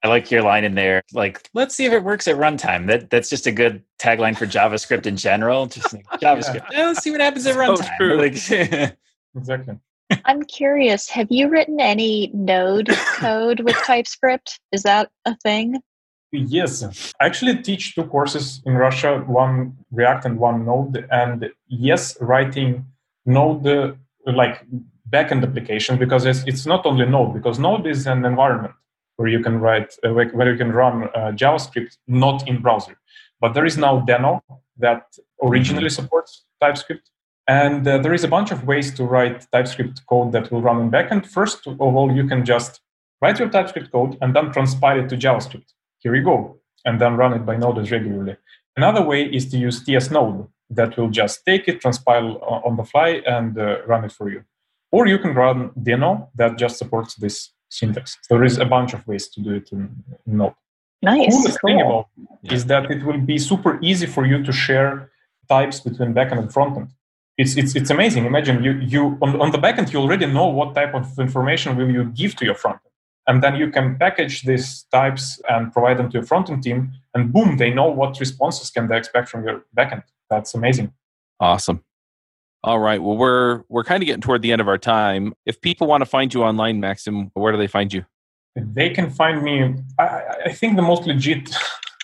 I 0.07 0.09
like 0.09 0.31
your 0.31 0.43
line 0.43 0.63
in 0.63 0.77
there. 0.77 1.03
Like, 1.13 1.51
let's 1.53 1.75
see 1.75 1.85
if 1.85 1.93
it 1.93 2.05
works 2.05 2.29
at 2.29 2.37
runtime. 2.37 2.87
That 2.87 3.11
that's 3.11 3.29
just 3.29 3.49
a 3.49 3.51
good 3.51 3.83
tagline 3.99 4.39
for 4.39 4.47
JavaScript 4.47 5.05
in 5.05 5.17
general. 5.17 5.67
Just 5.67 5.93
like 5.93 6.07
JavaScript. 6.23 6.71
yeah. 6.71 6.87
let's 6.87 7.03
see 7.03 7.11
what 7.11 7.21
happens 7.21 7.45
at 7.45 7.57
runtime. 7.57 7.99
So 7.99 8.05
like, 8.85 8.97
exactly. 9.37 9.75
I'm 10.25 10.45
curious. 10.45 11.09
Have 11.11 11.27
you 11.31 11.49
written 11.49 11.81
any 11.81 12.31
Node 12.33 12.89
code 13.17 13.61
with 13.61 13.75
TypeScript? 13.85 14.61
Is 14.71 14.85
that 14.85 15.11
a 15.25 15.37
thing? 15.39 15.81
Yes, 16.31 16.85
I 17.21 17.27
actually 17.27 17.61
teach 17.63 17.97
two 17.97 18.05
courses 18.05 18.63
in 18.65 18.75
Russia: 18.75 19.25
one 19.27 19.77
React 19.91 20.27
and 20.27 20.39
one 20.39 20.65
Node. 20.65 21.09
And 21.11 21.51
yes, 21.67 22.17
writing 22.21 22.85
Node 23.25 23.99
like 24.25 24.65
backend 25.11 25.43
application 25.43 25.99
because 25.99 26.25
it's, 26.27 26.45
it's 26.47 26.65
not 26.65 26.87
only 26.87 27.07
Node, 27.07 27.35
because 27.35 27.59
Node 27.59 27.89
is 27.89 28.07
an 28.07 28.25
environment 28.25 28.75
where 29.17 29.29
you 29.29 29.41
can 29.41 29.61
write, 29.61 29.95
uh, 30.05 30.13
where 30.13 30.51
you 30.51 30.59
can 30.59 30.73
run 30.73 31.05
uh, 31.05 31.33
JavaScript 31.33 31.97
not 32.07 32.47
in 32.49 32.61
browser. 32.61 32.97
But 33.41 33.55
there 33.55 33.65
is 33.65 33.77
now 33.77 34.05
Deno 34.07 34.41
that 34.79 35.05
originally 35.43 35.91
supports 35.91 36.45
TypeScript. 36.61 37.11
And 37.49 37.87
uh, 37.87 37.99
there 37.99 38.15
is 38.15 38.25
a 38.25 38.29
bunch 38.29 38.51
of 38.51 38.67
ways 38.67 38.93
to 38.95 39.05
write 39.05 39.47
TypeScript 39.53 40.07
code 40.07 40.33
that 40.33 40.51
will 40.51 40.63
run 40.63 40.81
in 40.81 40.91
backend. 40.91 41.27
First 41.27 41.67
of 41.67 41.81
all, 41.81 42.13
you 42.13 42.27
can 42.27 42.45
just 42.45 42.81
write 43.23 43.39
your 43.39 43.49
TypeScript 43.49 43.93
code 43.93 44.19
and 44.21 44.35
then 44.35 44.47
transpile 44.47 45.05
it 45.05 45.09
to 45.11 45.17
JavaScript. 45.17 45.73
Here 45.99 46.15
you 46.15 46.25
go. 46.25 46.59
And 46.85 47.01
then 47.01 47.17
run 47.17 47.33
it 47.33 47.45
by 47.45 47.57
Node 47.57 47.91
regularly. 47.91 48.37
Another 48.77 49.03
way 49.03 49.25
is 49.25 49.49
to 49.51 49.59
use 49.59 49.83
TS 49.83 50.11
Node 50.11 50.47
that 50.71 50.97
will 50.97 51.09
just 51.09 51.45
take 51.45 51.69
it, 51.69 51.81
transpile 51.81 52.41
on 52.67 52.77
the 52.77 52.85
fly, 52.85 53.23
and 53.27 53.59
uh, 53.59 53.85
run 53.87 54.05
it 54.05 54.13
for 54.13 54.29
you. 54.29 54.45
Or 54.93 55.07
you 55.07 55.19
can 55.19 55.35
run 55.35 55.71
Deno 55.71 56.29
that 56.37 56.59
just 56.59 56.79
supports 56.79 57.15
this 57.15 57.51
syntax. 57.69 58.19
There 58.31 58.45
is 58.45 58.59
a 58.59 58.65
bunch 58.65 58.95
of 58.95 59.07
ways 59.07 59.29
to 59.29 59.41
do 59.41 59.55
it 59.55 59.71
in, 59.73 60.03
in 60.27 60.37
Node. 60.39 60.55
Nice. 61.03 61.27
The 61.27 61.31
coolest 61.31 61.61
cool. 61.61 61.69
thing 61.69 61.81
about 61.81 62.09
it 62.45 62.53
is 62.53 62.65
that 62.67 62.91
it 62.91 63.05
will 63.05 63.21
be 63.21 63.39
super 63.39 63.79
easy 63.83 64.07
for 64.07 64.27
you 64.27 64.43
to 64.43 64.53
share 64.53 65.11
types 65.49 65.81
between 65.81 66.15
backend 66.15 66.39
and 66.39 66.49
frontend. 66.49 66.91
It's, 67.39 67.57
it's, 67.57 67.77
it's 67.77 67.91
amazing. 67.91 68.25
Imagine 68.25 68.65
you, 68.65 68.73
you 68.73 69.19
on, 69.21 69.41
on 69.41 69.51
the 69.51 69.59
backend, 69.59 69.93
you 69.93 70.01
already 70.01 70.27
know 70.27 70.47
what 70.47 70.75
type 70.75 70.95
of 70.95 71.19
information 71.19 71.77
will 71.77 71.91
you 71.91 72.05
give 72.05 72.35
to 72.37 72.45
your 72.45 72.55
frontend. 72.55 72.81
And 73.29 73.43
then 73.43 73.57
you 73.57 73.71
can 73.71 73.99
package 73.99 74.43
these 74.43 74.85
types 74.93 75.41
and 75.49 75.73
provide 75.73 75.99
them 75.99 76.09
to 76.11 76.15
your 76.15 76.23
frontend 76.23 76.63
team. 76.63 76.93
And 77.15 77.33
boom, 77.33 77.57
they 77.57 77.71
know 77.71 77.89
what 77.89 78.19
responses 78.21 78.71
can 78.71 78.87
they 78.87 78.97
expect 78.97 79.29
from 79.29 79.45
your 79.45 79.65
backend. 79.77 80.05
That's 80.31 80.55
amazing. 80.55 80.93
Awesome. 81.41 81.85
All 82.67 82.81
right. 82.81 83.01
Well, 83.01 83.17
we're 83.17 83.63
we're 83.69 83.85
kind 83.85 84.03
of 84.03 84.07
getting 84.09 84.21
toward 84.21 84.43
the 84.43 84.51
end 84.51 84.61
of 84.61 84.67
our 84.67 84.77
time. 84.77 85.35
If 85.47 85.61
people 85.61 85.87
want 85.87 86.01
to 86.01 86.07
find 86.07 86.35
you 86.35 86.43
online, 86.43 86.83
Maksim, 86.83 87.31
where 87.35 87.53
do 87.53 87.59
they 87.59 87.69
find 87.69 87.93
you? 87.93 88.05
They 88.57 88.91
can 88.91 89.09
find 89.09 89.41
me. 89.41 89.77
I, 90.01 90.23
I 90.47 90.53
think 90.53 90.75
the 90.75 90.83
most 90.83 91.07
legit 91.07 91.57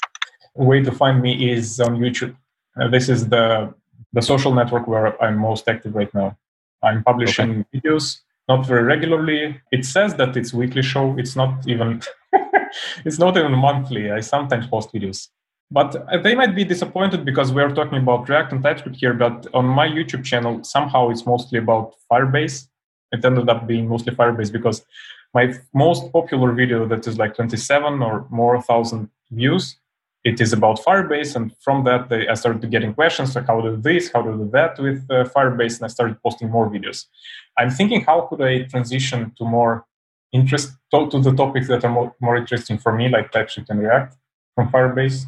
way 0.55 0.81
to 0.81 0.93
find 0.93 1.21
me 1.21 1.51
is 1.51 1.81
on 1.81 1.97
YouTube. 1.99 2.37
Uh, 2.81 2.87
this 2.87 3.09
is 3.09 3.29
the 3.29 3.75
the 4.13 4.23
social 4.23 4.55
network 4.55 4.87
where 4.87 5.21
I'm 5.21 5.37
most 5.37 5.69
active 5.69 5.97
right 5.97 6.15
now. 6.15 6.39
I'm 6.81 7.03
publishing 7.03 7.51
okay. 7.75 7.81
videos, 7.81 8.21
not 8.49 8.65
very 8.65 8.85
regularly. 8.85 9.61
It 9.73 9.85
says 9.85 10.15
that 10.15 10.37
it's 10.37 10.55
weekly 10.55 10.83
show. 10.83 11.19
It's 11.19 11.35
not 11.35 11.67
even. 11.67 12.03
it's 13.05 13.19
not 13.19 13.37
even 13.37 13.53
monthly. 13.53 14.13
I 14.13 14.21
sometimes 14.21 14.69
post 14.69 14.93
videos. 14.93 15.27
But 15.73 16.23
they 16.23 16.35
might 16.35 16.55
be 16.55 16.65
disappointed 16.65 17.25
because 17.25 17.51
we're 17.51 17.75
talking 17.75 17.97
about 17.97 18.29
React 18.29 18.53
and 18.53 18.63
TypeScript 18.63 18.97
here. 18.97 19.15
But 19.15 19.47
on 19.55 19.65
my 19.65 19.89
YouTube 19.89 20.23
channel, 20.23 20.63
somehow 20.63 21.09
it's 21.09 21.25
mostly 21.25 21.59
about 21.59 21.95
Firebase. 22.11 22.69
It 23.11 23.25
ended 23.25 23.49
up 23.49 23.67
being 23.67 23.89
mostly 23.89 24.15
Firebase 24.15 24.53
because 24.53 24.85
my 25.33 25.55
most 25.73 26.13
popular 26.13 26.53
video 26.53 26.87
that 26.89 27.07
is 27.07 27.17
like 27.19 27.35
27 27.37 28.03
or 28.03 28.27
more 28.29 28.61
thousand 28.61 29.09
views, 29.31 29.77
it 30.25 30.43
is 30.43 30.53
about 30.53 30.79
Firebase. 30.81 31.35
And 31.37 31.57
from 31.61 31.85
that, 31.85 32.11
they, 32.11 32.29
I 32.29 32.35
started 32.35 32.71
getting 32.71 32.93
questions 32.93 33.35
like 33.35 33.47
how 33.47 33.63
to 33.63 33.77
do 33.77 33.81
this, 33.81 34.13
how 34.13 34.21
to 34.21 34.33
do 34.33 34.51
that 34.53 34.79
with 34.79 35.07
uh, 35.11 35.25
Firebase. 35.25 35.77
And 35.77 35.85
I 35.87 35.89
started 35.89 36.23
posting 36.23 36.51
more 36.51 36.69
videos. 36.69 37.07
I'm 37.57 37.71
thinking, 37.71 38.03
how 38.05 38.23
could 38.29 38.43
I 38.43 38.65
transition 38.65 39.33
to 39.39 39.45
more 39.47 39.87
interest 40.33 40.73
to, 40.93 41.09
to 41.09 41.19
the 41.19 41.33
topics 41.33 41.69
that 41.69 41.83
are 41.83 41.91
more, 41.91 42.15
more 42.21 42.37
interesting 42.37 42.77
for 42.77 42.93
me, 42.95 43.09
like 43.09 43.33
TypeScript 43.33 43.71
and 43.71 43.81
React 43.81 44.17
from 44.55 44.69
Firebase? 44.69 45.25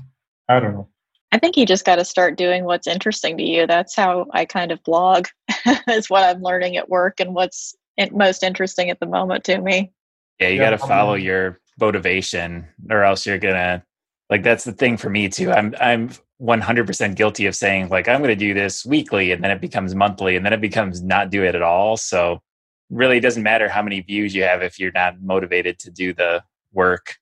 I 0.48 0.60
don't 0.60 0.74
know. 0.74 0.88
I 1.32 1.38
think 1.38 1.56
you 1.56 1.66
just 1.66 1.84
got 1.84 1.96
to 1.96 2.04
start 2.04 2.36
doing 2.36 2.64
what's 2.64 2.86
interesting 2.86 3.36
to 3.38 3.42
you. 3.42 3.66
That's 3.66 3.96
how 3.96 4.26
I 4.32 4.44
kind 4.44 4.70
of 4.70 4.82
blog, 4.84 5.26
is 5.88 6.08
what 6.08 6.22
I'm 6.22 6.42
learning 6.42 6.76
at 6.76 6.88
work 6.88 7.18
and 7.18 7.34
what's 7.34 7.74
most 8.12 8.42
interesting 8.42 8.90
at 8.90 9.00
the 9.00 9.06
moment 9.06 9.44
to 9.44 9.58
me. 9.58 9.92
Yeah, 10.38 10.48
you 10.48 10.56
yeah, 10.56 10.70
got 10.70 10.78
to 10.78 10.86
follow 10.86 11.14
your 11.14 11.60
motivation, 11.80 12.66
or 12.90 13.02
else 13.02 13.26
you're 13.26 13.38
gonna 13.38 13.84
like. 14.30 14.42
That's 14.42 14.64
the 14.64 14.72
thing 14.72 14.96
for 14.96 15.10
me 15.10 15.28
too. 15.28 15.50
I'm 15.50 15.74
I'm 15.80 16.10
100% 16.40 17.14
guilty 17.14 17.46
of 17.46 17.54
saying 17.54 17.88
like 17.88 18.08
I'm 18.08 18.20
going 18.20 18.28
to 18.28 18.36
do 18.36 18.54
this 18.54 18.84
weekly, 18.84 19.32
and 19.32 19.42
then 19.42 19.50
it 19.50 19.60
becomes 19.60 19.94
monthly, 19.94 20.36
and 20.36 20.44
then 20.44 20.52
it 20.52 20.60
becomes 20.60 21.02
not 21.02 21.30
do 21.30 21.44
it 21.44 21.54
at 21.54 21.62
all. 21.62 21.96
So 21.96 22.42
really, 22.90 23.18
it 23.18 23.22
doesn't 23.22 23.42
matter 23.42 23.68
how 23.68 23.82
many 23.82 24.00
views 24.00 24.34
you 24.34 24.42
have 24.42 24.62
if 24.62 24.78
you're 24.78 24.92
not 24.92 25.20
motivated 25.20 25.78
to 25.80 25.90
do 25.90 26.12
the 26.12 26.42
work. 26.72 27.16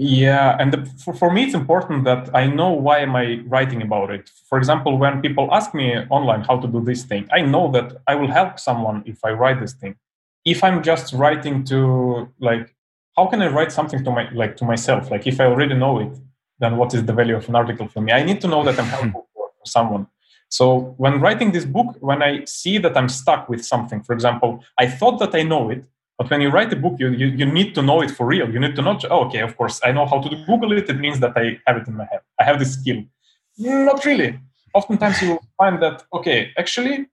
Yeah, 0.00 0.56
and 0.60 0.72
the, 0.72 0.86
for, 1.02 1.12
for 1.12 1.32
me, 1.32 1.42
it's 1.42 1.54
important 1.54 2.04
that 2.04 2.30
I 2.32 2.46
know 2.46 2.70
why 2.70 3.00
am 3.00 3.16
I 3.16 3.42
writing 3.46 3.82
about 3.82 4.12
it. 4.12 4.30
For 4.48 4.56
example, 4.56 4.96
when 4.96 5.20
people 5.20 5.48
ask 5.52 5.74
me 5.74 5.96
online 6.08 6.42
how 6.42 6.60
to 6.60 6.68
do 6.68 6.80
this 6.80 7.02
thing, 7.02 7.28
I 7.32 7.42
know 7.42 7.70
that 7.72 7.96
I 8.06 8.14
will 8.14 8.28
help 8.30 8.60
someone 8.60 9.02
if 9.06 9.18
I 9.24 9.32
write 9.32 9.58
this 9.58 9.72
thing. 9.72 9.96
If 10.44 10.62
I'm 10.62 10.84
just 10.84 11.12
writing 11.12 11.64
to 11.64 12.32
like, 12.38 12.76
how 13.16 13.26
can 13.26 13.42
I 13.42 13.48
write 13.48 13.72
something 13.72 14.04
to 14.04 14.10
my 14.12 14.30
like 14.32 14.56
to 14.58 14.64
myself? 14.64 15.10
Like 15.10 15.26
if 15.26 15.40
I 15.40 15.46
already 15.46 15.74
know 15.74 15.98
it, 15.98 16.16
then 16.60 16.76
what 16.76 16.94
is 16.94 17.04
the 17.04 17.12
value 17.12 17.36
of 17.36 17.48
an 17.48 17.56
article 17.56 17.88
for 17.88 18.00
me? 18.00 18.12
I 18.12 18.22
need 18.22 18.40
to 18.42 18.48
know 18.48 18.62
that 18.62 18.78
I'm 18.78 18.84
hmm. 18.84 18.90
helpful 18.90 19.28
for 19.34 19.66
someone. 19.66 20.06
So 20.48 20.94
when 20.96 21.20
writing 21.20 21.50
this 21.50 21.64
book, 21.64 21.96
when 21.98 22.22
I 22.22 22.44
see 22.44 22.78
that 22.78 22.96
I'm 22.96 23.08
stuck 23.08 23.48
with 23.48 23.64
something, 23.64 24.02
for 24.04 24.12
example, 24.12 24.64
I 24.78 24.86
thought 24.86 25.18
that 25.18 25.34
I 25.34 25.42
know 25.42 25.70
it, 25.70 25.84
but 26.18 26.28
when 26.30 26.40
you 26.40 26.50
write 26.50 26.72
a 26.72 26.76
book, 26.76 26.96
you, 26.98 27.10
you, 27.10 27.28
you 27.28 27.46
need 27.46 27.76
to 27.76 27.82
know 27.82 28.02
it 28.02 28.10
for 28.10 28.26
real. 28.26 28.50
You 28.50 28.58
need 28.58 28.74
to 28.74 28.82
know, 28.82 28.98
oh, 29.08 29.26
okay, 29.26 29.38
of 29.38 29.56
course, 29.56 29.80
I 29.84 29.92
know 29.92 30.04
how 30.04 30.20
to 30.20 30.28
Google 30.46 30.72
it. 30.72 30.90
It 30.90 30.98
means 30.98 31.20
that 31.20 31.34
I 31.36 31.60
have 31.66 31.76
it 31.76 31.86
in 31.86 31.96
my 31.96 32.06
head. 32.10 32.20
I 32.40 32.44
have 32.44 32.58
this 32.58 32.74
skill. 32.74 33.04
Not 33.56 34.04
really. 34.04 34.40
Oftentimes 34.74 35.22
you 35.22 35.30
will 35.30 35.46
find 35.56 35.80
that, 35.80 36.02
okay, 36.12 36.50
actually, 36.58 37.06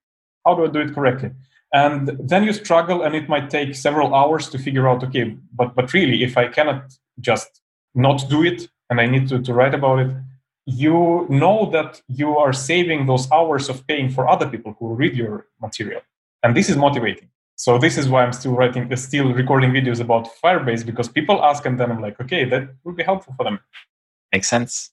how 0.44 0.56
do 0.56 0.66
I 0.66 0.70
do 0.70 0.80
it 0.80 0.96
correctly? 0.96 1.32
And 1.72 2.18
then 2.20 2.44
you 2.44 2.54
struggle, 2.54 3.04
and 3.04 3.14
it 3.14 3.30
might 3.30 3.52
take 3.52 3.76
several 3.76 4.16
hours 4.16 4.50
to 4.50 4.58
figure 4.58 4.90
out, 4.90 5.04
okay, 5.04 5.38
but, 5.54 5.76
but 5.76 5.94
really, 5.94 6.24
if 6.24 6.36
I 6.36 6.48
cannot 6.48 6.92
just 7.20 7.62
not 7.94 8.28
do 8.28 8.44
it 8.44 8.68
and 8.90 9.00
I 9.00 9.06
need 9.06 9.28
to, 9.30 9.40
to 9.40 9.54
write 9.54 9.76
about 9.76 10.00
it, 10.00 10.12
you 10.66 11.28
know 11.30 11.70
that 11.72 12.02
you 12.08 12.38
are 12.38 12.54
saving 12.54 13.06
those 13.06 13.32
hours 13.32 13.70
of 13.70 13.86
paying 13.86 14.10
for 14.10 14.28
other 14.28 14.50
people 14.50 14.76
who 14.80 14.96
read 14.96 15.16
your 15.16 15.46
material. 15.62 16.02
And 16.42 16.56
this 16.56 16.70
is 16.70 16.78
motivating. 16.78 17.30
So 17.56 17.78
this 17.78 17.98
is 17.98 18.10
why 18.10 18.24
I'm 18.24 18.34
still 18.34 18.54
writing, 18.54 18.92
uh, 18.92 18.96
still 18.96 19.34
recording 19.34 19.72
videos 19.72 20.02
about 20.02 20.28
Firebase 20.44 20.86
because 20.86 21.08
people 21.08 21.42
ask, 21.44 21.66
and 21.66 21.80
then 21.80 21.92
I'm 21.92 22.02
like, 22.02 22.20
okay, 22.20 22.44
that 22.46 22.68
would 22.84 22.98
be 22.98 23.04
helpful 23.04 23.34
for 23.38 23.44
them. 23.44 23.60
Makes 24.34 24.50
sense. 24.50 24.92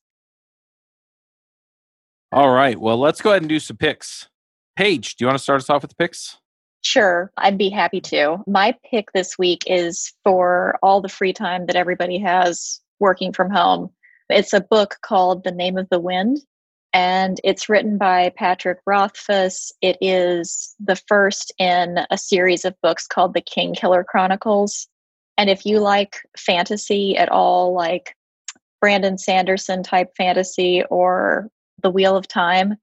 All 2.30 2.50
right. 2.50 2.78
Well, 2.78 2.98
let's 2.98 3.20
go 3.20 3.30
ahead 3.30 3.42
and 3.42 3.48
do 3.48 3.58
some 3.58 3.76
picks. 3.76 4.28
Paige, 4.76 5.16
do 5.16 5.24
you 5.24 5.26
want 5.26 5.38
to 5.38 5.42
start 5.42 5.60
us 5.60 5.68
off 5.68 5.82
with 5.82 5.90
the 5.90 5.96
picks? 5.96 6.38
Sure, 6.82 7.30
I'd 7.36 7.58
be 7.58 7.68
happy 7.68 8.00
to. 8.00 8.38
My 8.46 8.74
pick 8.90 9.12
this 9.12 9.38
week 9.38 9.62
is 9.66 10.12
for 10.24 10.78
all 10.82 11.00
the 11.00 11.08
free 11.08 11.32
time 11.32 11.66
that 11.66 11.76
everybody 11.76 12.18
has 12.18 12.80
working 12.98 13.32
from 13.32 13.50
home. 13.50 13.90
It's 14.28 14.52
a 14.52 14.60
book 14.60 14.96
called 15.02 15.44
The 15.44 15.52
Name 15.52 15.76
of 15.76 15.88
the 15.90 16.00
Wind 16.00 16.38
and 16.92 17.40
it's 17.42 17.68
written 17.68 17.96
by 17.96 18.32
Patrick 18.36 18.78
Rothfuss. 18.86 19.72
It 19.80 19.96
is 20.00 20.74
the 20.78 20.96
first 20.96 21.52
in 21.58 21.98
a 22.10 22.18
series 22.18 22.64
of 22.64 22.80
books 22.82 23.06
called 23.06 23.34
The 23.34 23.42
Kingkiller 23.42 24.04
Chronicles. 24.04 24.88
And 25.38 25.48
if 25.48 25.64
you 25.64 25.80
like 25.80 26.16
fantasy 26.36 27.16
at 27.16 27.30
all, 27.30 27.74
like 27.74 28.14
Brandon 28.80 29.16
Sanderson 29.16 29.82
type 29.82 30.10
fantasy 30.16 30.82
or 30.90 31.48
The 31.82 31.90
Wheel 31.90 32.16
of 32.16 32.28
Time, 32.28 32.76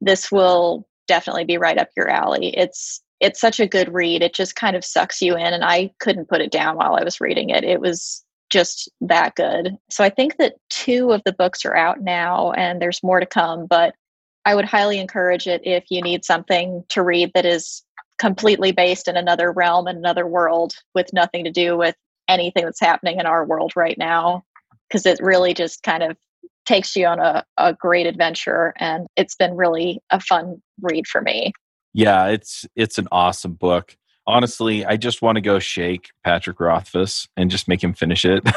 this 0.00 0.30
will 0.30 0.86
definitely 1.06 1.44
be 1.44 1.58
right 1.58 1.78
up 1.78 1.88
your 1.96 2.08
alley. 2.08 2.54
It's 2.56 3.00
it's 3.20 3.40
such 3.40 3.60
a 3.60 3.66
good 3.66 3.94
read. 3.94 4.22
It 4.22 4.34
just 4.34 4.56
kind 4.56 4.76
of 4.76 4.84
sucks 4.84 5.22
you 5.22 5.36
in 5.36 5.54
and 5.54 5.64
I 5.64 5.92
couldn't 6.00 6.28
put 6.28 6.42
it 6.42 6.50
down 6.50 6.76
while 6.76 6.96
I 6.96 7.04
was 7.04 7.20
reading 7.20 7.50
it. 7.50 7.64
It 7.64 7.80
was 7.80 8.23
just 8.54 8.88
that 9.00 9.34
good. 9.34 9.76
So 9.90 10.04
I 10.04 10.10
think 10.10 10.36
that 10.36 10.54
two 10.70 11.10
of 11.10 11.22
the 11.24 11.32
books 11.32 11.64
are 11.64 11.74
out 11.74 12.00
now 12.00 12.52
and 12.52 12.80
there's 12.80 13.02
more 13.02 13.18
to 13.18 13.26
come, 13.26 13.66
but 13.66 13.96
I 14.44 14.54
would 14.54 14.64
highly 14.64 15.00
encourage 15.00 15.48
it 15.48 15.60
if 15.64 15.84
you 15.90 16.00
need 16.00 16.24
something 16.24 16.84
to 16.90 17.02
read 17.02 17.32
that 17.34 17.44
is 17.44 17.82
completely 18.18 18.70
based 18.70 19.08
in 19.08 19.16
another 19.16 19.50
realm 19.50 19.88
and 19.88 19.98
another 19.98 20.24
world 20.24 20.76
with 20.94 21.12
nothing 21.12 21.42
to 21.44 21.50
do 21.50 21.76
with 21.76 21.96
anything 22.28 22.64
that's 22.64 22.80
happening 22.80 23.18
in 23.18 23.26
our 23.26 23.44
world 23.44 23.72
right 23.74 23.98
now. 23.98 24.44
Because 24.88 25.04
it 25.04 25.18
really 25.20 25.52
just 25.52 25.82
kind 25.82 26.04
of 26.04 26.16
takes 26.64 26.94
you 26.94 27.06
on 27.06 27.18
a, 27.18 27.44
a 27.58 27.74
great 27.74 28.06
adventure 28.06 28.72
and 28.78 29.08
it's 29.16 29.34
been 29.34 29.56
really 29.56 30.00
a 30.10 30.20
fun 30.20 30.62
read 30.80 31.08
for 31.08 31.22
me. 31.22 31.52
Yeah, 31.92 32.26
it's 32.28 32.66
it's 32.76 32.98
an 32.98 33.08
awesome 33.10 33.54
book 33.54 33.96
honestly, 34.26 34.84
I 34.84 34.96
just 34.96 35.22
want 35.22 35.36
to 35.36 35.42
go 35.42 35.58
shake 35.58 36.10
Patrick 36.24 36.60
Rothfuss 36.60 37.28
and 37.36 37.50
just 37.50 37.68
make 37.68 37.82
him 37.82 37.94
finish 37.94 38.24
it. 38.24 38.42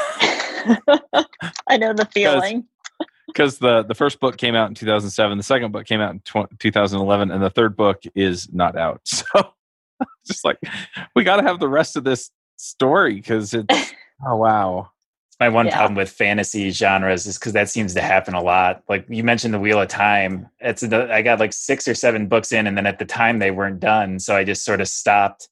I 1.68 1.76
know 1.76 1.92
the 1.92 2.08
feeling. 2.12 2.66
Because 3.28 3.58
the, 3.58 3.82
the 3.82 3.94
first 3.94 4.20
book 4.20 4.38
came 4.38 4.54
out 4.54 4.70
in 4.70 4.74
2007, 4.74 5.36
the 5.36 5.44
second 5.44 5.70
book 5.70 5.84
came 5.84 6.00
out 6.00 6.12
in 6.12 6.20
tw- 6.20 6.48
2011, 6.58 7.30
and 7.30 7.42
the 7.42 7.50
third 7.50 7.76
book 7.76 8.02
is 8.14 8.48
not 8.52 8.76
out. 8.76 9.02
So 10.00 10.06
just 10.26 10.44
like, 10.44 10.58
we 11.14 11.24
got 11.24 11.36
to 11.36 11.42
have 11.42 11.60
the 11.60 11.68
rest 11.68 11.96
of 11.96 12.04
this 12.04 12.30
story 12.56 13.16
because 13.16 13.52
it's, 13.52 13.92
oh, 14.26 14.36
wow. 14.36 14.90
My 15.40 15.50
one 15.50 15.66
yeah. 15.66 15.76
problem 15.76 15.94
with 15.94 16.10
fantasy 16.10 16.70
genres 16.70 17.26
is 17.26 17.38
because 17.38 17.52
that 17.52 17.68
seems 17.68 17.92
to 17.94 18.00
happen 18.00 18.34
a 18.34 18.42
lot. 18.42 18.82
Like 18.88 19.04
you 19.08 19.22
mentioned, 19.22 19.52
the 19.52 19.60
Wheel 19.60 19.80
of 19.80 19.88
Time. 19.88 20.48
It's 20.60 20.82
I 20.82 21.22
got 21.22 21.38
like 21.38 21.52
six 21.52 21.86
or 21.86 21.94
seven 21.94 22.28
books 22.28 22.50
in, 22.50 22.66
and 22.66 22.76
then 22.76 22.86
at 22.86 22.98
the 22.98 23.04
time 23.04 23.38
they 23.38 23.50
weren't 23.50 23.78
done, 23.78 24.18
so 24.18 24.34
I 24.34 24.42
just 24.42 24.64
sort 24.64 24.80
of 24.80 24.88
stopped 24.88 25.48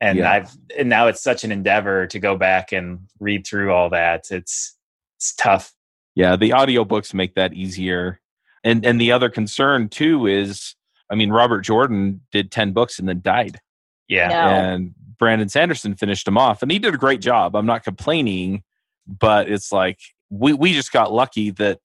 And 0.00 0.18
Yeah. 0.18 0.32
I've 0.32 0.50
and 0.78 0.88
now 0.88 1.08
it's 1.08 1.22
such 1.22 1.44
an 1.44 1.52
endeavor 1.52 2.06
to 2.06 2.18
go 2.18 2.36
back 2.36 2.72
and 2.72 3.00
read 3.18 3.46
through 3.46 3.72
all 3.72 3.90
that. 3.90 4.26
It's 4.30 4.76
it's 5.16 5.34
tough. 5.34 5.72
Yeah, 6.14 6.36
the 6.36 6.50
audiobooks 6.50 7.12
make 7.14 7.34
that 7.34 7.52
easier. 7.52 8.20
And 8.64 8.84
and 8.84 9.00
the 9.00 9.12
other 9.12 9.28
concern 9.28 9.88
too 9.88 10.26
is 10.26 10.74
I 11.10 11.14
mean 11.14 11.30
Robert 11.30 11.60
Jordan 11.60 12.22
did 12.32 12.50
10 12.50 12.72
books 12.72 12.98
and 12.98 13.08
then 13.08 13.20
died. 13.20 13.60
Yeah. 14.08 14.28
No. 14.28 14.34
And 14.34 14.94
Brandon 15.18 15.48
Sanderson 15.50 15.94
finished 15.94 16.26
him 16.26 16.38
off 16.38 16.62
and 16.62 16.70
he 16.70 16.78
did 16.78 16.94
a 16.94 16.98
great 16.98 17.20
job. 17.20 17.54
I'm 17.54 17.66
not 17.66 17.84
complaining, 17.84 18.62
but 19.06 19.50
it's 19.50 19.70
like 19.70 19.98
we 20.30 20.54
we 20.54 20.72
just 20.72 20.92
got 20.92 21.12
lucky 21.12 21.50
that 21.52 21.80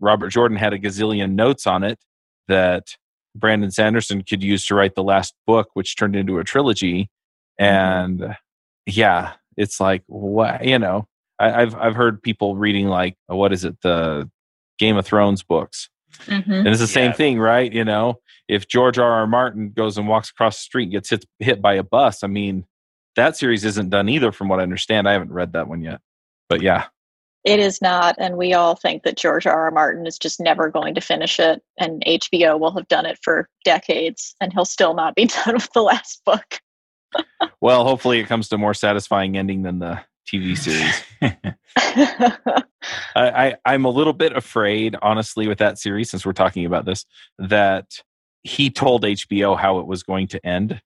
Robert 0.00 0.30
Jordan 0.30 0.56
had 0.56 0.72
a 0.72 0.78
gazillion 0.78 1.32
notes 1.34 1.66
on 1.66 1.82
it 1.84 1.98
that 2.46 2.96
Brandon 3.34 3.70
Sanderson 3.70 4.22
could 4.22 4.42
use 4.42 4.64
to 4.66 4.74
write 4.74 4.94
the 4.94 5.02
last 5.02 5.34
book 5.46 5.68
which 5.74 5.96
turned 5.96 6.16
into 6.16 6.38
a 6.38 6.44
trilogy 6.44 7.10
and 7.58 8.36
yeah, 8.86 9.32
it's 9.56 9.80
like 9.80 10.02
what 10.06 10.64
you 10.64 10.78
know, 10.78 11.06
I, 11.38 11.62
I've 11.62 11.74
I've 11.74 11.94
heard 11.94 12.22
people 12.22 12.56
reading 12.56 12.86
like 12.88 13.16
uh, 13.30 13.36
what 13.36 13.52
is 13.52 13.64
it 13.64 13.76
the 13.82 14.30
Game 14.78 14.96
of 14.96 15.04
Thrones 15.06 15.42
books, 15.42 15.88
Mhm. 16.26 16.58
and 16.60 16.68
it's 16.68 16.80
the 16.80 16.86
same 16.86 17.10
Yeah. 17.10 17.16
thing, 17.16 17.38
right? 17.38 17.72
You 17.72 17.84
know, 17.84 18.20
if 18.48 18.68
George 18.68 18.98
R. 18.98 19.10
R. 19.10 19.26
Martin 19.26 19.70
goes 19.70 19.98
and 19.98 20.08
walks 20.08 20.30
across 20.30 20.56
the 20.58 20.62
street 20.62 20.84
and 20.84 20.92
gets 20.92 21.10
hit 21.10 21.24
hit 21.40 21.60
by 21.62 21.74
a 21.74 21.82
bus, 21.82 22.22
I 22.22 22.28
mean, 22.28 22.64
that 23.16 23.36
series 23.36 23.64
isn't 23.64 23.90
done 23.90 24.08
either, 24.08 24.32
from 24.32 24.48
what 24.48 24.60
I 24.60 24.62
understand. 24.62 25.08
I 25.08 25.12
haven't 25.12 25.32
read 25.32 25.52
that 25.54 25.68
one 25.68 25.82
yet, 25.82 26.00
but 26.48 26.62
yeah, 26.62 26.86
It 27.44 27.60
is 27.60 27.80
not, 27.82 28.14
and 28.18 28.36
we 28.36 28.52
all 28.54 28.74
think 28.76 29.02
that 29.04 29.16
George 29.16 29.46
R. 29.46 29.64
R. 29.64 29.70
Martin 29.70 30.06
is 30.06 30.18
just 30.18 30.38
never 30.40 30.68
going 30.70 30.94
to 30.94 31.00
finish 31.00 31.38
it, 31.40 31.62
and 31.78 32.02
HBO 32.06 32.58
will 32.58 32.72
have 32.72 32.86
done 32.88 33.06
it 33.06 33.18
for 33.22 33.48
decades, 33.64 34.34
and 34.40 34.52
he'll 34.52 34.64
still 34.64 34.94
not 34.94 35.14
be 35.14 35.26
done 35.44 35.54
with 35.54 35.72
the 35.72 35.82
last 35.82 36.20
book. 36.24 36.60
Well, 37.60 37.84
hopefully 37.84 38.20
it 38.20 38.26
comes 38.26 38.48
to 38.48 38.56
a 38.56 38.58
more 38.58 38.74
satisfying 38.74 39.36
ending 39.36 39.62
than 39.62 39.78
the 39.78 40.00
TV 40.26 40.56
series. 40.56 41.02
I, 43.16 43.46
I 43.48 43.56
I'm 43.64 43.84
a 43.84 43.90
little 43.90 44.12
bit 44.12 44.36
afraid, 44.36 44.96
honestly, 45.00 45.48
with 45.48 45.58
that 45.58 45.78
series, 45.78 46.10
since 46.10 46.24
we're 46.24 46.32
talking 46.32 46.64
about 46.64 46.84
this, 46.84 47.04
that 47.38 48.02
he 48.42 48.70
told 48.70 49.04
HBO 49.04 49.58
how 49.58 49.78
it 49.78 49.86
was 49.86 50.02
going 50.02 50.28
to 50.28 50.46
end, 50.46 50.80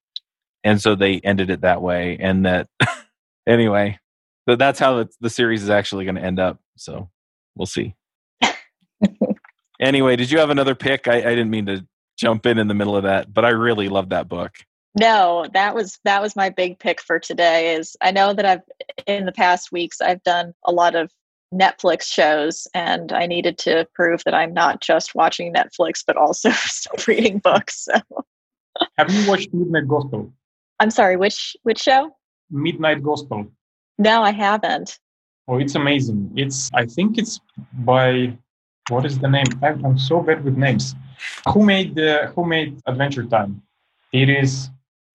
and 0.64 0.80
so 0.80 0.94
they 0.94 1.20
ended 1.20 1.50
it 1.50 1.62
that 1.62 1.82
way. 1.82 2.16
And 2.20 2.46
that 2.46 2.68
anyway, 3.46 3.98
that's 4.46 4.78
how 4.78 4.98
the, 4.98 5.10
the 5.20 5.30
series 5.30 5.62
is 5.62 5.70
actually 5.70 6.04
going 6.04 6.16
to 6.16 6.22
end 6.22 6.40
up. 6.40 6.60
So 6.76 7.10
we'll 7.56 7.66
see. 7.66 7.94
anyway, 9.80 10.16
did 10.16 10.30
you 10.30 10.38
have 10.38 10.50
another 10.50 10.74
pick? 10.74 11.08
I, 11.08 11.16
I 11.16 11.20
didn't 11.34 11.50
mean 11.50 11.66
to 11.66 11.86
jump 12.16 12.46
in 12.46 12.58
in 12.58 12.68
the 12.68 12.74
middle 12.74 12.96
of 12.96 13.04
that, 13.04 13.32
but 13.32 13.44
I 13.44 13.50
really 13.50 13.88
love 13.88 14.10
that 14.10 14.28
book. 14.28 14.54
No, 14.99 15.47
that 15.55 15.74
was 15.74 15.99
that 16.05 16.20
was 16.20 16.36
my 16.36 16.51
big 16.51 16.78
pick 16.78 17.01
for 17.01 17.18
today. 17.18 17.74
Is 17.74 17.97
I 18.01 18.11
know 18.11 18.34
that 18.34 18.45
I've 18.45 18.62
in 19.07 19.24
the 19.24 19.32
past 19.32 19.72
weeks 19.72 20.01
I've 20.01 20.22
done 20.22 20.53
a 20.64 20.72
lot 20.72 20.95
of 20.95 21.11
Netflix 21.53 22.05
shows, 22.05 22.66
and 22.74 23.12
I 23.12 23.26
needed 23.26 23.59
to 23.59 23.86
prove 23.95 24.22
that 24.24 24.34
I'm 24.34 24.53
not 24.53 24.80
just 24.80 25.14
watching 25.14 25.53
Netflix, 25.53 26.03
but 26.07 26.16
also 26.16 26.51
reading 27.09 27.38
books. 27.38 27.84
So 27.84 28.01
Have 28.99 29.11
you 29.11 29.28
watched 29.28 29.53
Midnight 29.53 29.88
Gospel? 29.88 30.32
I'm 30.78 30.90
sorry, 30.90 31.16
which 31.16 31.57
which 31.62 31.80
show? 31.80 32.14
Midnight 32.51 33.03
Gospel. 33.03 33.47
No, 33.99 34.22
I 34.22 34.32
haven't. 34.32 34.99
Oh, 35.49 35.59
it's 35.59 35.74
amazing. 35.74 36.32
It's 36.36 36.70
I 36.74 36.84
think 36.84 37.16
it's 37.16 37.40
by 37.72 38.36
what 38.88 39.07
is 39.07 39.18
the 39.18 39.28
name? 39.28 39.47
I'm 39.62 39.99
so 39.99 40.20
bad 40.20 40.45
with 40.45 40.57
names. 40.57 40.95
Who 41.49 41.64
made 41.64 41.95
the 41.95 42.30
Who 42.34 42.45
made 42.45 42.80
Adventure 42.86 43.24
Time? 43.24 43.62
It 44.12 44.28
is 44.28 44.68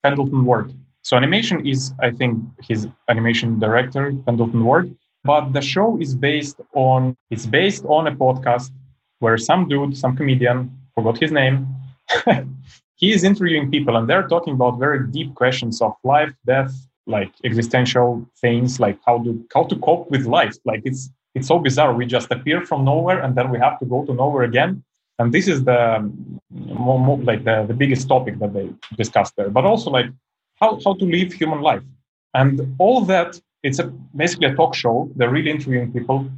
Pendleton 0.07 0.45
Ward. 0.45 0.67
So 1.07 1.11
animation 1.21 1.57
is 1.73 1.79
I 2.07 2.11
think 2.11 2.31
his 2.69 2.87
animation 3.13 3.59
director 3.59 4.03
Pendleton 4.25 4.63
Ward. 4.63 4.85
But 5.23 5.43
the 5.57 5.63
show 5.73 5.89
is 6.05 6.11
based 6.15 6.57
on 6.73 6.99
it's 7.33 7.45
based 7.45 7.83
on 7.97 8.07
a 8.07 8.15
podcast 8.23 8.71
where 9.19 9.37
some 9.49 9.61
dude, 9.67 9.97
some 10.03 10.15
comedian, 10.19 10.57
forgot 10.95 11.17
his 11.17 11.31
name, 11.31 11.55
he 13.01 13.07
is 13.15 13.21
interviewing 13.31 13.69
people 13.75 13.93
and 13.97 14.07
they're 14.09 14.27
talking 14.33 14.53
about 14.53 14.79
very 14.79 15.01
deep 15.17 15.29
questions 15.41 15.81
of 15.81 15.93
life, 16.03 16.33
death, 16.45 16.73
like 17.05 17.31
existential 17.43 18.09
things, 18.43 18.79
like 18.79 18.97
how 19.07 19.17
to 19.25 19.31
how 19.53 19.63
to 19.71 19.75
cope 19.87 20.09
with 20.13 20.23
life. 20.25 20.55
Like 20.69 20.81
it's 20.89 21.01
it's 21.35 21.47
so 21.47 21.57
bizarre. 21.67 21.93
We 21.93 22.05
just 22.17 22.29
appear 22.31 22.59
from 22.69 22.79
nowhere 22.85 23.19
and 23.23 23.31
then 23.37 23.47
we 23.53 23.57
have 23.65 23.77
to 23.81 23.85
go 23.85 24.05
to 24.05 24.13
nowhere 24.13 24.43
again. 24.51 24.71
And 25.19 25.33
this 25.33 25.47
is 25.47 25.63
the 25.63 25.95
um, 25.95 26.39
more, 26.51 26.99
more 26.99 27.17
like 27.17 27.43
the, 27.43 27.65
the 27.67 27.73
biggest 27.73 28.07
topic 28.07 28.39
that 28.39 28.53
they 28.53 28.69
discussed 28.95 29.33
there. 29.35 29.49
But 29.49 29.65
also 29.65 29.89
like 29.89 30.07
how, 30.59 30.79
how 30.83 30.93
to 30.93 31.05
live 31.05 31.33
human 31.33 31.61
life. 31.61 31.83
And 32.33 32.75
all 32.77 33.01
that 33.05 33.39
it's 33.63 33.79
a 33.79 33.85
basically 34.15 34.47
a 34.47 34.55
talk 34.55 34.75
show. 34.75 35.09
They're 35.15 35.29
really 35.29 35.51
interviewing 35.51 35.91
people. 35.91 36.29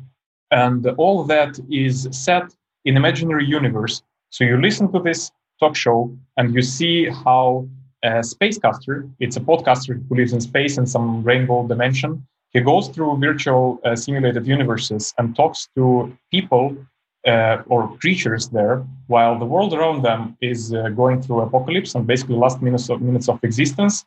And 0.52 0.86
all 0.98 1.24
that 1.26 1.60
is 1.70 2.08
set 2.12 2.46
in 2.86 2.98
imaginary 2.98 3.46
universe. 3.46 4.02
So 4.32 4.44
you 4.44 4.60
listen 4.60 4.92
to 4.94 5.00
this 5.00 5.32
talk 5.60 5.76
show 5.76 6.16
and 6.38 6.54
you 6.56 6.62
see 6.62 7.10
how 7.10 7.68
a 8.04 8.22
spacecaster, 8.34 9.10
it's 9.20 9.36
a 9.36 9.42
podcaster 9.42 10.02
who 10.08 10.16
lives 10.16 10.34
in 10.34 10.42
space 10.42 10.78
in 10.78 10.86
some 10.88 11.22
rainbow 11.24 11.68
dimension. 11.68 12.26
He 12.52 12.62
goes 12.62 12.88
through 12.88 13.18
virtual 13.18 13.80
uh, 13.84 13.96
simulated 13.96 14.48
universes 14.48 15.14
and 15.18 15.36
talks 15.36 15.68
to 15.76 16.18
people 16.32 16.76
uh, 17.28 17.58
or 17.68 17.98
creatures 17.98 18.50
there 18.50 18.86
while 19.08 19.38
the 19.38 19.46
world 19.46 19.74
around 19.74 20.04
them 20.04 20.38
is 20.42 20.74
uh, 20.74 20.90
going 20.90 21.22
through 21.22 21.42
apocalypse 21.42 21.96
and 21.96 22.08
basically 22.08 22.36
last 22.36 22.62
minutes 22.62 22.90
of, 22.90 23.02
minutes 23.02 23.28
of 23.28 23.44
existence. 23.44 24.06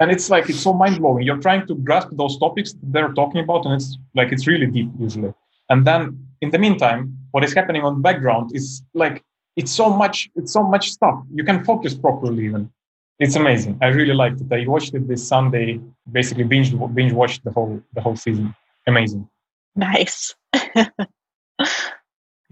And 0.00 0.10
it's 0.10 0.28
like, 0.30 0.50
it's 0.50 0.60
so 0.60 0.72
mind 0.72 0.98
blowing. 0.98 1.24
You're 1.24 1.38
trying 1.38 1.66
to 1.68 1.74
grasp 1.76 2.08
those 2.12 2.38
topics 2.38 2.74
they're 2.82 3.12
talking 3.12 3.40
about, 3.42 3.64
and 3.64 3.74
it's 3.74 3.96
like, 4.14 4.32
it's 4.32 4.46
really 4.46 4.66
deep 4.66 4.90
usually. 4.98 5.32
And 5.70 5.86
then 5.86 6.26
in 6.40 6.50
the 6.50 6.58
meantime, 6.58 7.16
what 7.30 7.44
is 7.44 7.54
happening 7.54 7.82
on 7.82 7.94
the 7.94 8.00
background 8.00 8.50
is 8.54 8.82
like, 8.92 9.24
it's 9.56 9.70
so 9.70 9.88
much, 9.88 10.30
it's 10.34 10.52
so 10.52 10.64
much 10.64 10.90
stuff. 10.90 11.22
You 11.32 11.44
can 11.44 11.64
focus 11.64 11.94
properly 11.94 12.46
even 12.46 12.70
it's 13.18 13.36
amazing. 13.36 13.78
I 13.80 13.86
really 13.88 14.14
liked 14.14 14.40
it. 14.40 14.52
I 14.52 14.66
watched 14.66 14.94
it 14.94 15.06
this 15.06 15.26
Sunday. 15.26 15.80
Basically, 16.10 16.44
binge 16.44 16.74
binge 16.94 17.12
watched 17.12 17.44
the 17.44 17.50
whole 17.50 17.80
the 17.92 18.00
whole 18.00 18.16
season. 18.16 18.54
Amazing. 18.86 19.28
Nice. 19.76 20.34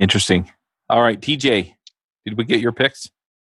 Interesting. 0.02 0.50
All 0.90 1.00
right, 1.00 1.20
TJ, 1.20 1.74
did 2.26 2.36
we 2.36 2.42
get 2.42 2.58
your 2.58 2.72
picks? 2.72 3.08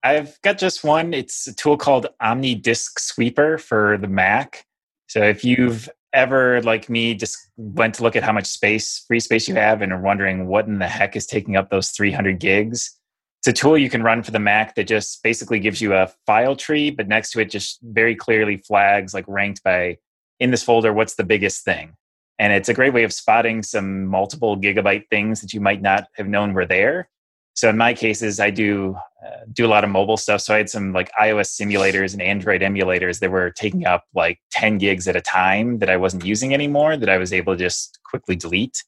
I've 0.03 0.39
got 0.43 0.59
just 0.59 0.83
one. 0.83 1.11
It's 1.11 1.47
a 1.47 1.55
tool 1.55 1.75
called 1.75 2.05
OmniDiskSweeper 2.21 3.59
for 3.59 3.97
the 3.97 4.07
Mac. 4.07 4.63
So 5.07 5.23
if 5.23 5.43
you've 5.43 5.89
ever, 6.13 6.61
like 6.61 6.87
me, 6.87 7.15
just 7.15 7.35
went 7.57 7.95
to 7.95 8.03
look 8.03 8.15
at 8.15 8.21
how 8.21 8.31
much 8.31 8.45
space, 8.45 9.05
free 9.07 9.19
space 9.19 9.47
you 9.47 9.55
have, 9.55 9.81
and 9.81 9.91
are 9.91 9.99
wondering 9.99 10.45
what 10.45 10.67
in 10.67 10.77
the 10.77 10.87
heck 10.87 11.15
is 11.15 11.25
taking 11.25 11.55
up 11.55 11.71
those 11.71 11.89
300 11.89 12.39
gigs, 12.39 12.95
it's 13.39 13.47
a 13.47 13.53
tool 13.53 13.75
you 13.75 13.89
can 13.89 14.03
run 14.03 14.21
for 14.21 14.29
the 14.29 14.37
Mac 14.37 14.75
that 14.75 14.83
just 14.83 15.23
basically 15.23 15.59
gives 15.59 15.81
you 15.81 15.95
a 15.95 16.11
file 16.27 16.55
tree, 16.55 16.91
but 16.91 17.07
next 17.07 17.31
to 17.31 17.39
it 17.39 17.49
just 17.49 17.79
very 17.81 18.15
clearly 18.15 18.57
flags, 18.57 19.15
like 19.15 19.25
ranked 19.27 19.63
by 19.63 19.97
in 20.39 20.51
this 20.51 20.61
folder, 20.61 20.93
what's 20.93 21.15
the 21.15 21.23
biggest 21.23 21.65
thing. 21.65 21.95
And 22.37 22.51
it's 22.51 22.69
a 22.69 22.73
great 22.73 22.93
way 22.93 23.03
of 23.03 23.13
spotting 23.13 23.63
some 23.63 24.05
multiple 24.05 24.57
gigabyte 24.57 25.07
things 25.09 25.41
that 25.41 25.53
you 25.53 25.61
might 25.61 25.81
not 25.81 26.07
have 26.15 26.27
known 26.27 26.53
were 26.53 26.65
there. 26.65 27.09
So 27.53 27.69
in 27.69 27.77
my 27.77 27.93
cases, 27.93 28.41
I 28.41 28.49
do 28.49 28.97
uh, 29.25 29.45
do 29.53 29.65
a 29.65 29.69
lot 29.69 29.85
of 29.85 29.89
mobile 29.89 30.17
stuff. 30.17 30.41
So 30.41 30.53
I 30.53 30.57
had 30.57 30.69
some 30.69 30.91
like 30.91 31.09
iOS 31.19 31.59
simulators 31.59 32.11
and 32.11 32.21
Android 32.21 32.61
emulators 32.61 33.19
that 33.19 33.31
were 33.31 33.51
taking 33.51 33.85
up 33.85 34.03
like 34.13 34.39
10 34.51 34.77
gigs 34.77 35.07
at 35.07 35.15
a 35.15 35.21
time 35.21 35.79
that 35.79 35.89
I 35.89 35.95
wasn't 35.95 36.25
using 36.25 36.53
anymore 36.53 36.97
that 36.97 37.09
I 37.09 37.17
was 37.17 37.31
able 37.31 37.53
to 37.53 37.59
just 37.59 37.99
quickly 38.03 38.35
delete. 38.35 38.83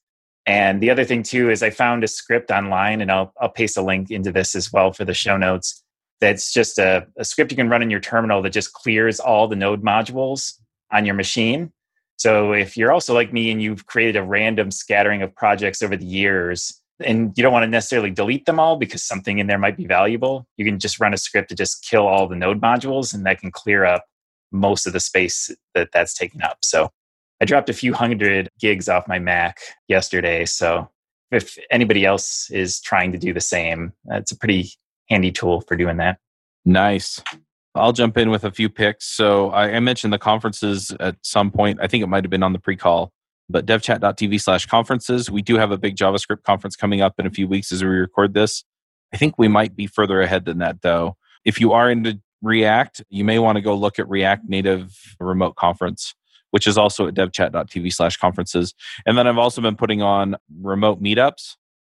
And 0.47 0.81
the 0.81 0.89
other 0.89 1.03
thing 1.03 1.23
too 1.23 1.49
is 1.49 1.61
I 1.61 1.69
found 1.69 2.05
a 2.05 2.07
script 2.07 2.51
online, 2.51 3.01
and 3.01 3.11
I'll 3.11 3.33
I'll 3.39 3.49
paste 3.49 3.77
a 3.77 3.81
link 3.81 4.09
into 4.09 4.31
this 4.31 4.55
as 4.55 4.71
well 4.71 4.93
for 4.93 5.03
the 5.03 5.13
show 5.13 5.35
notes. 5.35 5.83
That's 6.21 6.53
just 6.53 6.79
a, 6.79 7.05
a 7.17 7.25
script 7.25 7.51
you 7.51 7.57
can 7.57 7.69
run 7.69 7.81
in 7.81 7.91
your 7.91 7.99
terminal 7.99 8.41
that 8.41 8.51
just 8.51 8.73
clears 8.73 9.19
all 9.19 9.47
the 9.47 9.57
node 9.57 9.83
modules 9.83 10.53
on 10.91 11.05
your 11.05 11.15
machine. 11.15 11.73
So 12.17 12.51
if 12.51 12.75
you're 12.75 12.91
also 12.91 13.13
like 13.13 13.31
me 13.31 13.51
and 13.51 13.61
you've 13.61 13.85
created 13.85 14.15
a 14.15 14.23
random 14.23 14.71
scattering 14.71 15.21
of 15.21 15.35
projects 15.35 15.81
over 15.81 15.95
the 15.95 16.05
years, 16.05 16.81
and 16.99 17.31
you 17.37 17.43
don't 17.43 17.53
want 17.53 17.63
to 17.63 17.69
necessarily 17.69 18.09
delete 18.09 18.47
them 18.47 18.59
all 18.59 18.75
because 18.75 19.03
something 19.03 19.37
in 19.37 19.45
there 19.45 19.59
might 19.59 19.77
be 19.77 19.85
valuable, 19.85 20.47
you 20.57 20.65
can 20.65 20.79
just 20.79 20.99
run 20.99 21.13
a 21.13 21.17
script 21.17 21.49
to 21.49 21.55
just 21.55 21.85
kill 21.87 22.07
all 22.07 22.27
the 22.27 22.35
node 22.35 22.59
modules, 22.59 23.13
and 23.13 23.25
that 23.25 23.39
can 23.39 23.51
clear 23.51 23.85
up 23.85 24.03
most 24.51 24.87
of 24.87 24.93
the 24.93 24.99
space 24.99 25.51
that 25.75 25.89
that's 25.93 26.15
taking 26.15 26.41
up. 26.41 26.57
So 26.61 26.89
I 27.39 27.45
dropped 27.45 27.69
a 27.69 27.73
few 27.73 27.93
hundred 27.93 28.49
gigs 28.59 28.89
off 28.89 29.07
my 29.07 29.19
Mac 29.19 29.59
yesterday. 29.87 30.45
So 30.45 30.89
if 31.31 31.57
anybody 31.69 32.03
else 32.03 32.49
is 32.49 32.81
trying 32.81 33.11
to 33.11 33.17
do 33.17 33.31
the 33.31 33.41
same, 33.41 33.93
it's 34.09 34.31
a 34.31 34.37
pretty 34.37 34.71
handy 35.09 35.31
tool 35.31 35.61
for 35.61 35.75
doing 35.75 35.97
that. 35.97 36.17
Nice. 36.65 37.21
I'll 37.77 37.93
jump 37.93 38.17
in 38.17 38.29
with 38.29 38.43
a 38.43 38.51
few 38.51 38.69
picks. 38.69 39.05
So 39.05 39.49
I, 39.51 39.75
I 39.75 39.79
mentioned 39.79 40.13
the 40.13 40.19
conferences 40.19 40.91
at 40.99 41.15
some 41.21 41.51
point. 41.51 41.79
I 41.81 41.87
think 41.87 42.03
it 42.03 42.07
might 42.07 42.23
have 42.23 42.31
been 42.31 42.43
on 42.43 42.53
the 42.53 42.59
pre-call, 42.59 43.11
but 43.49 43.65
devchat.tv 43.65 44.41
slash 44.41 44.65
conferences. 44.65 45.31
We 45.31 45.41
do 45.41 45.57
have 45.57 45.71
a 45.71 45.77
big 45.77 45.95
JavaScript 45.95 46.43
conference 46.43 46.75
coming 46.75 47.01
up 47.01 47.15
in 47.19 47.25
a 47.25 47.31
few 47.31 47.47
weeks 47.47 47.71
as 47.71 47.83
we 47.83 47.89
record 47.89 48.33
this. 48.33 48.63
I 49.13 49.17
think 49.17 49.35
we 49.37 49.47
might 49.47 49.75
be 49.75 49.87
further 49.87 50.21
ahead 50.21 50.45
than 50.45 50.57
that 50.59 50.81
though. 50.81 51.15
If 51.45 51.61
you 51.61 51.71
are 51.71 51.89
into 51.89 52.19
React, 52.41 53.03
you 53.09 53.23
may 53.23 53.39
want 53.39 53.55
to 53.55 53.61
go 53.61 53.75
look 53.75 53.99
at 53.99 54.07
React 54.09 54.49
Native 54.49 55.15
Remote 55.19 55.55
Conference, 55.55 56.13
which 56.51 56.67
is 56.67 56.77
also 56.77 57.07
at 57.07 57.13
devchat.tv 57.13 57.93
slash 57.93 58.17
conferences. 58.17 58.73
And 59.05 59.17
then 59.17 59.27
I've 59.27 59.37
also 59.37 59.61
been 59.61 59.75
putting 59.75 60.01
on 60.01 60.35
remote 60.61 61.01
meetups, 61.01 61.55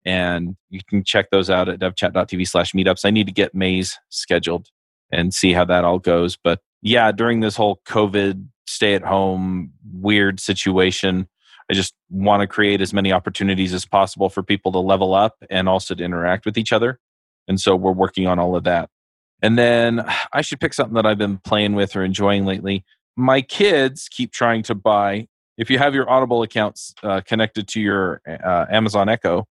and 0.06 0.56
you 0.70 0.82
can 0.88 1.04
check 1.04 1.30
those 1.32 1.50
out 1.50 1.70
at 1.70 1.80
devchat.tv 1.80 2.48
slash 2.48 2.74
meetups. 2.74 3.06
I 3.06 3.10
need 3.10 3.26
to 3.28 3.34
get 3.34 3.56
May's 3.56 3.98
scheduled 4.10 4.70
and 5.12 5.34
see 5.34 5.54
how 5.54 5.66
that 5.66 5.84
all 5.84 6.00
goes. 6.00 6.38
But 6.42 6.60
yeah, 6.82 7.12
during 7.12 7.40
this 7.40 7.56
whole 7.56 7.82
COVID 7.86 8.48
stay 8.66 8.94
at 8.94 9.04
home 9.04 9.72
weird 9.94 10.40
situation, 10.40 11.28
I 11.70 11.74
just 11.74 11.94
want 12.10 12.42
to 12.42 12.48
create 12.48 12.82
as 12.82 12.94
many 12.94 13.12
opportunities 13.12 13.74
as 13.74 13.86
possible 13.86 14.30
for 14.30 14.44
people 14.44 14.72
to 14.72 14.80
level 14.80 15.14
up 15.14 15.36
and 15.50 15.68
also 15.68 15.96
to 15.96 16.04
interact 16.04 16.46
with 16.46 16.58
each 16.58 16.72
other. 16.72 17.00
And 17.48 17.60
so 17.60 17.76
we're 17.76 17.92
working 17.92 18.28
on 18.28 18.40
all 18.40 18.56
of 18.56 18.64
that. 18.64 18.90
And 19.42 19.58
then 19.58 20.04
I 20.34 20.42
should 20.42 20.60
pick 20.60 20.74
something 20.74 20.96
that 20.96 21.06
I've 21.06 21.18
been 21.18 21.38
playing 21.38 21.76
with 21.76 21.96
or 21.96 22.04
enjoying 22.04 22.46
lately. 22.46 22.84
My 23.16 23.42
kids 23.42 24.08
keep 24.10 24.32
trying 24.32 24.64
to 24.64 24.76
buy, 24.76 25.28
if 25.58 25.70
you 25.70 25.78
have 25.78 25.94
your 25.94 26.10
Audible 26.10 26.42
accounts 26.42 26.94
uh, 27.04 27.22
connected 27.22 27.68
to 27.70 27.82
your 27.82 28.22
uh, 28.28 28.66
Amazon 28.70 29.10
Echo, 29.10 29.46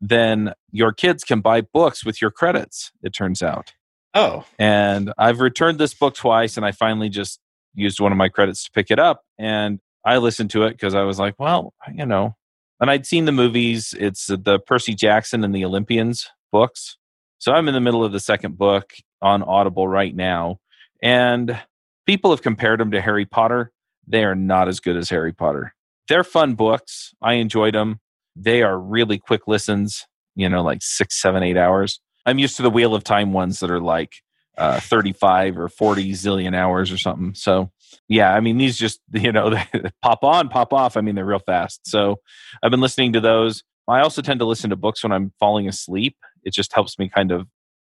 then 0.00 0.52
your 0.70 0.92
kids 0.92 1.24
can 1.24 1.40
buy 1.40 1.60
books 1.60 2.04
with 2.04 2.20
your 2.20 2.30
credits, 2.30 2.92
it 3.02 3.10
turns 3.10 3.42
out. 3.42 3.72
Oh. 4.14 4.44
And 4.58 5.12
I've 5.18 5.40
returned 5.40 5.78
this 5.78 5.94
book 5.94 6.14
twice 6.14 6.56
and 6.56 6.66
I 6.66 6.72
finally 6.72 7.08
just 7.08 7.40
used 7.74 8.00
one 8.00 8.12
of 8.12 8.18
my 8.18 8.28
credits 8.28 8.64
to 8.64 8.70
pick 8.72 8.90
it 8.90 8.98
up. 8.98 9.22
And 9.38 9.80
I 10.04 10.18
listened 10.18 10.50
to 10.50 10.64
it 10.64 10.72
because 10.72 10.94
I 10.94 11.02
was 11.02 11.18
like, 11.18 11.34
well, 11.38 11.72
you 11.92 12.04
know, 12.04 12.36
and 12.80 12.90
I'd 12.90 13.06
seen 13.06 13.24
the 13.24 13.32
movies. 13.32 13.94
It's 13.98 14.26
the 14.26 14.60
Percy 14.66 14.94
Jackson 14.94 15.44
and 15.44 15.54
the 15.54 15.64
Olympians 15.64 16.28
books. 16.50 16.98
So 17.38 17.52
I'm 17.52 17.68
in 17.68 17.74
the 17.74 17.80
middle 17.80 18.04
of 18.04 18.12
the 18.12 18.20
second 18.20 18.58
book 18.58 18.92
on 19.20 19.42
Audible 19.42 19.88
right 19.88 20.14
now. 20.14 20.58
And 21.02 21.58
people 22.06 22.30
have 22.30 22.42
compared 22.42 22.80
them 22.80 22.90
to 22.90 23.00
Harry 23.00 23.24
Potter. 23.24 23.72
They 24.06 24.24
are 24.24 24.34
not 24.34 24.68
as 24.68 24.80
good 24.80 24.96
as 24.96 25.10
Harry 25.10 25.32
Potter. 25.32 25.74
They're 26.08 26.24
fun 26.24 26.54
books. 26.54 27.14
I 27.22 27.34
enjoyed 27.34 27.74
them. 27.74 28.00
They 28.34 28.62
are 28.62 28.78
really 28.78 29.18
quick 29.18 29.46
listens, 29.46 30.06
you 30.34 30.48
know, 30.48 30.62
like 30.62 30.80
six, 30.82 31.20
seven, 31.20 31.42
eight 31.42 31.56
hours. 31.56 32.00
I'm 32.26 32.38
used 32.38 32.56
to 32.56 32.62
the 32.62 32.70
Wheel 32.70 32.94
of 32.94 33.04
Time 33.04 33.32
ones 33.32 33.60
that 33.60 33.70
are 33.70 33.80
like 33.80 34.14
uh, 34.58 34.80
35 34.80 35.58
or 35.58 35.68
40 35.68 36.12
zillion 36.12 36.54
hours 36.54 36.92
or 36.92 36.98
something. 36.98 37.34
So, 37.34 37.70
yeah, 38.08 38.34
I 38.34 38.40
mean, 38.40 38.58
these 38.58 38.78
just, 38.78 39.00
you 39.12 39.32
know, 39.32 39.56
pop 40.02 40.24
on, 40.24 40.48
pop 40.48 40.72
off. 40.72 40.96
I 40.96 41.00
mean, 41.00 41.14
they're 41.14 41.24
real 41.24 41.38
fast. 41.38 41.86
So, 41.86 42.16
I've 42.62 42.70
been 42.70 42.80
listening 42.80 43.12
to 43.14 43.20
those. 43.20 43.62
I 43.88 44.00
also 44.00 44.22
tend 44.22 44.40
to 44.40 44.46
listen 44.46 44.70
to 44.70 44.76
books 44.76 45.02
when 45.02 45.12
I'm 45.12 45.32
falling 45.40 45.68
asleep. 45.68 46.16
It 46.44 46.52
just 46.52 46.72
helps 46.72 46.98
me 46.98 47.08
kind 47.08 47.32
of 47.32 47.48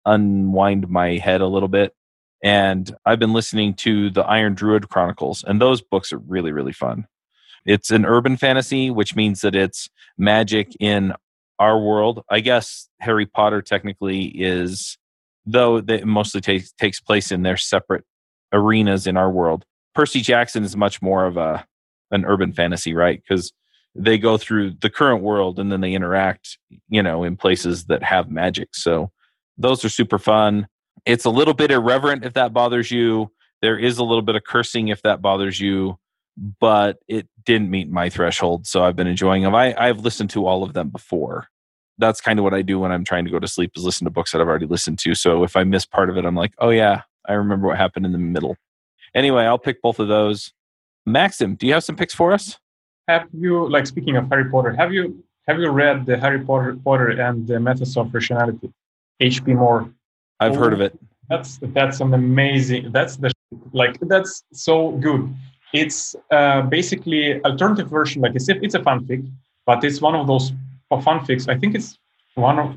unwind 0.06 0.88
my 0.88 1.18
head 1.18 1.40
a 1.40 1.46
little 1.46 1.68
bit. 1.68 1.94
And 2.42 2.94
I've 3.04 3.18
been 3.18 3.34
listening 3.34 3.74
to 3.74 4.08
the 4.10 4.22
Iron 4.22 4.54
Druid 4.54 4.88
Chronicles, 4.88 5.44
and 5.46 5.60
those 5.60 5.82
books 5.82 6.12
are 6.12 6.18
really, 6.18 6.52
really 6.52 6.72
fun. 6.72 7.06
It's 7.66 7.90
an 7.90 8.06
urban 8.06 8.38
fantasy, 8.38 8.90
which 8.90 9.14
means 9.14 9.42
that 9.42 9.54
it's 9.54 9.90
magic 10.16 10.74
in 10.80 11.12
our 11.60 11.78
world. 11.78 12.24
I 12.28 12.40
guess 12.40 12.88
Harry 13.00 13.26
Potter 13.26 13.62
technically 13.62 14.24
is, 14.24 14.98
though 15.46 15.76
it 15.76 16.06
mostly 16.06 16.40
takes 16.40 16.72
takes 16.72 17.00
place 17.00 17.30
in 17.30 17.42
their 17.42 17.56
separate 17.56 18.04
arenas 18.52 19.06
in 19.06 19.16
our 19.16 19.30
world. 19.30 19.64
Percy 19.94 20.22
Jackson 20.22 20.64
is 20.64 20.76
much 20.76 21.00
more 21.00 21.26
of 21.26 21.36
a 21.36 21.64
an 22.10 22.24
urban 22.24 22.52
fantasy, 22.52 22.94
right? 22.94 23.22
Because 23.22 23.52
they 23.94 24.18
go 24.18 24.36
through 24.36 24.72
the 24.80 24.90
current 24.90 25.22
world 25.22 25.58
and 25.58 25.70
then 25.70 25.80
they 25.80 25.92
interact, 25.92 26.58
you 26.88 27.02
know, 27.02 27.22
in 27.22 27.36
places 27.36 27.84
that 27.84 28.02
have 28.02 28.30
magic. 28.30 28.68
So 28.72 29.10
those 29.58 29.84
are 29.84 29.88
super 29.88 30.18
fun. 30.18 30.66
It's 31.06 31.24
a 31.24 31.30
little 31.30 31.54
bit 31.54 31.70
irreverent 31.70 32.24
if 32.24 32.34
that 32.34 32.52
bothers 32.52 32.90
you. 32.90 33.30
There 33.62 33.78
is 33.78 33.98
a 33.98 34.04
little 34.04 34.22
bit 34.22 34.36
of 34.36 34.44
cursing 34.44 34.88
if 34.88 35.02
that 35.02 35.20
bothers 35.20 35.60
you, 35.60 35.98
but 36.36 36.98
it 37.08 37.28
didn't 37.44 37.70
meet 37.70 37.90
my 37.90 38.08
threshold. 38.08 38.66
So 38.66 38.84
I've 38.84 38.96
been 38.96 39.06
enjoying 39.06 39.42
them. 39.42 39.54
I, 39.54 39.74
I've 39.76 40.00
listened 40.00 40.30
to 40.30 40.46
all 40.46 40.62
of 40.62 40.72
them 40.72 40.88
before. 40.88 41.48
That's 41.98 42.20
kind 42.20 42.38
of 42.38 42.44
what 42.44 42.54
I 42.54 42.62
do 42.62 42.78
when 42.78 42.92
I'm 42.92 43.04
trying 43.04 43.24
to 43.26 43.30
go 43.30 43.38
to 43.38 43.48
sleep 43.48 43.72
is 43.76 43.84
listen 43.84 44.06
to 44.06 44.10
books 44.10 44.32
that 44.32 44.40
I've 44.40 44.48
already 44.48 44.66
listened 44.66 44.98
to. 45.00 45.14
So 45.14 45.44
if 45.44 45.56
I 45.56 45.64
miss 45.64 45.84
part 45.84 46.08
of 46.08 46.16
it, 46.16 46.24
I'm 46.24 46.34
like, 46.34 46.52
oh 46.58 46.70
yeah, 46.70 47.02
I 47.26 47.34
remember 47.34 47.66
what 47.66 47.76
happened 47.76 48.06
in 48.06 48.12
the 48.12 48.18
middle. 48.18 48.56
Anyway, 49.14 49.44
I'll 49.44 49.58
pick 49.58 49.82
both 49.82 49.98
of 49.98 50.08
those. 50.08 50.52
Maksim, 51.06 51.58
do 51.58 51.66
you 51.66 51.74
have 51.74 51.84
some 51.84 51.96
picks 51.96 52.14
for 52.14 52.32
us? 52.32 52.58
Have 53.08 53.26
you 53.32 53.68
like 53.68 53.86
speaking 53.86 54.16
of 54.16 54.28
Harry 54.28 54.48
Potter? 54.50 54.72
Have 54.72 54.92
you 54.92 55.22
have 55.48 55.58
you 55.58 55.70
read 55.70 56.06
the 56.06 56.16
Harry 56.16 56.38
Potter, 56.44 56.78
Potter 56.84 57.08
and 57.08 57.46
the 57.46 57.58
Methods 57.58 57.96
of 57.96 58.14
Rationality? 58.14 58.72
HPMOR. 59.20 59.92
I've 60.38 60.52
oh, 60.52 60.58
heard 60.58 60.72
of 60.72 60.80
oh, 60.80 60.84
it. 60.84 60.98
That's 61.28 61.58
that's 61.74 62.00
an 62.00 62.14
amazing. 62.14 62.92
That's 62.92 63.16
the 63.16 63.32
like 63.72 63.98
that's 64.02 64.44
so 64.52 64.92
good. 64.92 65.34
It's 65.72 66.16
uh, 66.30 66.62
basically 66.62 67.42
alternative 67.44 67.88
version. 67.88 68.22
Like 68.22 68.34
it's 68.34 68.48
it's 68.48 68.74
a 68.74 68.80
fanfic, 68.80 69.30
but 69.66 69.84
it's 69.84 70.00
one 70.00 70.14
of 70.14 70.26
those 70.26 70.52
fanfics. 70.92 71.48
I 71.48 71.56
think 71.58 71.74
it's 71.74 71.98
one 72.34 72.58
of 72.58 72.76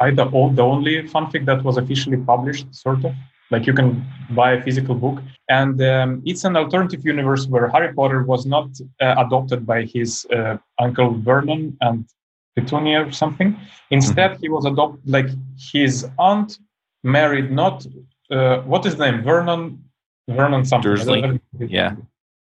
either 0.00 0.24
all 0.24 0.50
the 0.50 0.62
only 0.62 1.02
fanfic 1.08 1.46
that 1.46 1.62
was 1.64 1.76
officially 1.76 2.18
published, 2.18 2.74
sort 2.74 3.04
of. 3.04 3.12
Like 3.50 3.66
you 3.66 3.74
can 3.74 4.04
buy 4.30 4.52
a 4.52 4.62
physical 4.62 4.94
book, 4.94 5.22
and 5.48 5.80
um, 5.82 6.22
it's 6.24 6.44
an 6.44 6.56
alternative 6.56 7.04
universe 7.04 7.46
where 7.46 7.68
Harry 7.68 7.92
Potter 7.94 8.24
was 8.24 8.46
not 8.46 8.68
uh, 9.00 9.14
adopted 9.18 9.66
by 9.66 9.82
his 9.82 10.26
uh, 10.34 10.56
uncle 10.80 11.14
Vernon 11.14 11.76
and 11.82 12.08
Petunia 12.56 13.06
or 13.06 13.12
something. 13.12 13.56
Instead, 13.90 14.32
mm-hmm. 14.32 14.40
he 14.40 14.48
was 14.48 14.64
adopted. 14.64 15.08
Like 15.08 15.28
his 15.72 16.06
aunt 16.18 16.58
married 17.02 17.50
not 17.52 17.86
uh, 18.30 18.58
what 18.62 18.86
is 18.86 18.96
the 18.96 19.10
name 19.10 19.22
Vernon 19.22 19.84
Vernon 20.28 20.64
something. 20.64 20.90
Dursley. 20.90 21.40
Yeah. 21.58 21.96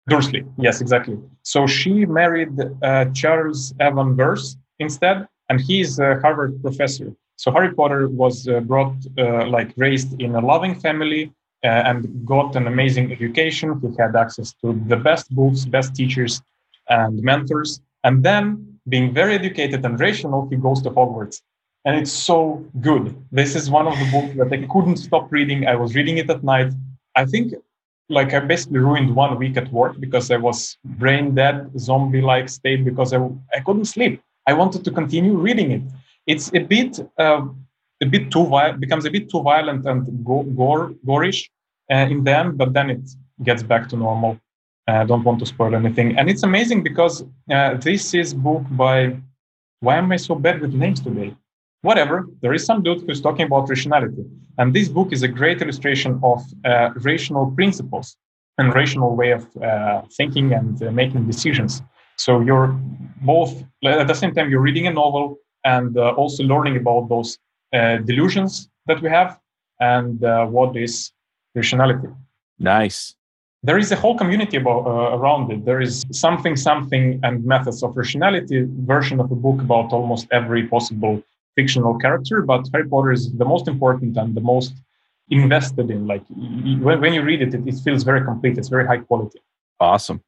Dursley. 0.07 0.43
Yes, 0.57 0.81
exactly. 0.81 1.17
So 1.43 1.65
she 1.67 2.05
married 2.05 2.53
uh, 2.81 3.05
Charles 3.13 3.73
Evan 3.79 4.15
Verse 4.15 4.57
instead, 4.79 5.27
and 5.49 5.61
he 5.61 5.81
is 5.81 5.99
a 5.99 6.19
Harvard 6.21 6.61
professor. 6.61 7.13
So 7.37 7.51
Harry 7.51 7.73
Potter 7.73 8.09
was 8.09 8.47
uh, 8.47 8.59
brought, 8.61 8.95
uh, 9.17 9.47
like, 9.47 9.73
raised 9.77 10.21
in 10.21 10.35
a 10.35 10.39
loving 10.39 10.75
family 10.79 11.31
uh, 11.63 11.67
and 11.67 12.25
got 12.25 12.55
an 12.55 12.67
amazing 12.67 13.11
education. 13.11 13.79
He 13.81 14.01
had 14.01 14.15
access 14.15 14.53
to 14.61 14.73
the 14.87 14.97
best 14.97 15.33
books, 15.33 15.65
best 15.65 15.95
teachers, 15.95 16.41
and 16.89 17.21
mentors. 17.21 17.81
And 18.03 18.23
then, 18.23 18.79
being 18.89 19.13
very 19.13 19.35
educated 19.35 19.85
and 19.85 19.97
rational, 19.99 20.47
he 20.49 20.57
goes 20.57 20.81
to 20.81 20.89
Hogwarts. 20.91 21.41
And 21.85 21.97
it's 21.97 22.11
so 22.11 22.65
good. 22.81 23.15
This 23.31 23.55
is 23.55 23.69
one 23.69 23.87
of 23.87 23.93
the 23.97 24.09
books 24.11 24.35
that 24.37 24.51
I 24.53 24.65
couldn't 24.67 24.97
stop 24.97 25.31
reading. 25.31 25.67
I 25.67 25.75
was 25.75 25.95
reading 25.95 26.17
it 26.17 26.29
at 26.29 26.43
night. 26.43 26.71
I 27.15 27.25
think 27.25 27.53
like 28.09 28.33
I 28.33 28.39
basically 28.39 28.79
ruined 28.79 29.15
one 29.15 29.37
week 29.37 29.57
at 29.57 29.71
work 29.71 29.99
because 29.99 30.29
I 30.31 30.37
was 30.37 30.77
brain 30.83 31.35
dead, 31.35 31.71
zombie 31.77 32.21
like 32.21 32.49
state 32.49 32.83
because 32.83 33.13
I, 33.13 33.19
I 33.55 33.59
couldn't 33.65 33.85
sleep. 33.85 34.21
I 34.47 34.53
wanted 34.53 34.83
to 34.85 34.91
continue 34.91 35.37
reading 35.37 35.71
it. 35.71 35.81
It's 36.27 36.53
a 36.53 36.59
bit 36.59 36.99
uh, 37.17 37.45
a 38.01 38.05
bit 38.05 38.31
too 38.31 38.45
violent, 38.45 38.79
becomes 38.79 39.05
a 39.05 39.11
bit 39.11 39.29
too 39.29 39.41
violent 39.41 39.85
and 39.85 40.25
go- 40.25 40.43
gore 40.43 40.93
gorish 41.05 41.49
uh, 41.91 42.07
in 42.13 42.23
the 42.23 42.37
end, 42.37 42.57
but 42.57 42.73
then 42.73 42.89
it 42.89 43.03
gets 43.43 43.63
back 43.63 43.87
to 43.89 43.95
normal. 43.97 44.39
I 44.87 44.97
uh, 44.97 45.03
don't 45.05 45.23
want 45.23 45.39
to 45.39 45.45
spoil 45.45 45.75
anything, 45.75 46.17
and 46.17 46.29
it's 46.29 46.43
amazing 46.43 46.83
because 46.83 47.23
uh, 47.49 47.75
this 47.75 48.13
is 48.13 48.33
book 48.33 48.63
by. 48.71 49.15
Why 49.79 49.97
am 49.97 50.11
I 50.11 50.17
so 50.17 50.35
bad 50.35 50.61
with 50.61 50.73
names 50.73 50.99
today? 51.01 51.35
Whatever. 51.83 52.27
There 52.41 52.53
is 52.53 52.65
some 52.65 52.81
dude 52.81 53.03
who's 53.05 53.21
talking 53.21 53.45
about 53.45 53.69
rationality, 53.69 54.25
and 54.57 54.73
this 54.73 54.87
book 54.87 55.09
is 55.11 55.21
a 55.21 55.27
great 55.27 55.61
illustration 55.61 56.19
of 56.23 56.41
uh, 56.65 56.89
rational 56.95 57.51
principles 57.51 58.17
and 58.57 58.73
rational 58.73 59.15
way 59.15 59.31
of 59.31 59.45
uh, 59.57 60.01
thinking 60.17 60.53
and 60.53 60.79
making 60.95 61.27
decisions. 61.27 61.81
So 62.15 62.39
you're 62.39 62.67
both 63.21 63.51
at 63.85 64.07
the 64.07 64.13
same 64.13 64.33
time 64.33 64.49
you're 64.49 64.61
reading 64.61 64.87
a 64.87 64.93
novel 64.93 65.37
and 65.65 65.97
uh, 65.97 66.11
also 66.11 66.43
learning 66.43 66.77
about 66.77 67.09
those 67.09 67.37
uh, 67.73 67.97
delusions 67.97 68.69
that 68.87 69.01
we 69.01 69.09
have 69.09 69.39
and 69.79 70.23
uh, 70.23 70.45
what 70.45 70.77
is 70.77 71.11
rationality. 71.55 72.07
Nice. 72.59 73.15
There 73.63 73.77
is 73.77 73.91
a 73.91 73.95
whole 73.95 74.17
community 74.17 74.57
about, 74.57 74.85
uh, 74.85 75.17
around 75.17 75.51
it. 75.51 75.65
There 75.65 75.81
is 75.81 76.05
something, 76.11 76.55
something, 76.55 77.19
and 77.23 77.45
methods 77.45 77.81
of 77.81 77.95
rationality 77.95 78.67
version 78.85 79.19
of 79.19 79.31
a 79.31 79.35
book 79.35 79.61
about 79.61 79.93
almost 79.93 80.27
every 80.31 80.67
possible 80.67 81.23
fictional 81.55 81.97
character. 81.97 82.41
But 82.41 82.67
Harry 82.73 82.87
Potter 82.87 83.11
is 83.11 83.31
the 83.33 83.45
most 83.45 83.67
important 83.67 84.17
and 84.17 84.35
the 84.35 84.41
most 84.41 84.73
invested 85.29 85.89
in. 85.89 86.07
Like 86.07 86.23
when, 86.29 87.01
when 87.01 87.13
you 87.13 87.21
read 87.21 87.41
it, 87.41 87.53
it, 87.53 87.67
it 87.67 87.75
feels 87.83 88.03
very 88.03 88.23
complete. 88.23 88.57
It's 88.57 88.69
very 88.69 88.85
high 88.85 88.97
quality. 88.97 89.39
Awesome. 89.79 90.21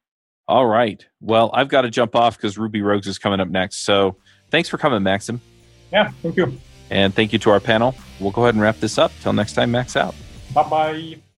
All 0.48 0.66
right. 0.66 1.04
Well, 1.20 1.50
I've 1.52 1.68
got 1.68 1.82
to 1.82 1.90
jump 1.90 2.14
off 2.14 2.36
because 2.36 2.56
Ruby 2.56 2.82
Rogues 2.82 3.06
is 3.06 3.18
coming 3.18 3.40
up 3.40 3.48
next. 3.48 3.84
So 3.84 4.16
thanks 4.50 4.68
for 4.68 4.78
coming, 4.78 5.02
Maksim. 5.02 5.40
Yeah, 5.92 6.10
thank 6.22 6.36
you. 6.36 6.58
And 6.90 7.14
thank 7.14 7.32
you 7.32 7.38
to 7.40 7.50
our 7.50 7.60
panel. 7.60 7.94
We'll 8.20 8.30
go 8.30 8.42
ahead 8.42 8.54
and 8.54 8.62
wrap 8.62 8.78
this 8.78 8.96
up. 8.98 9.10
Till 9.22 9.32
next 9.32 9.54
time, 9.54 9.72
Max 9.72 9.96
out. 9.96 10.14
Bye 10.54 10.68
bye. 10.68 11.16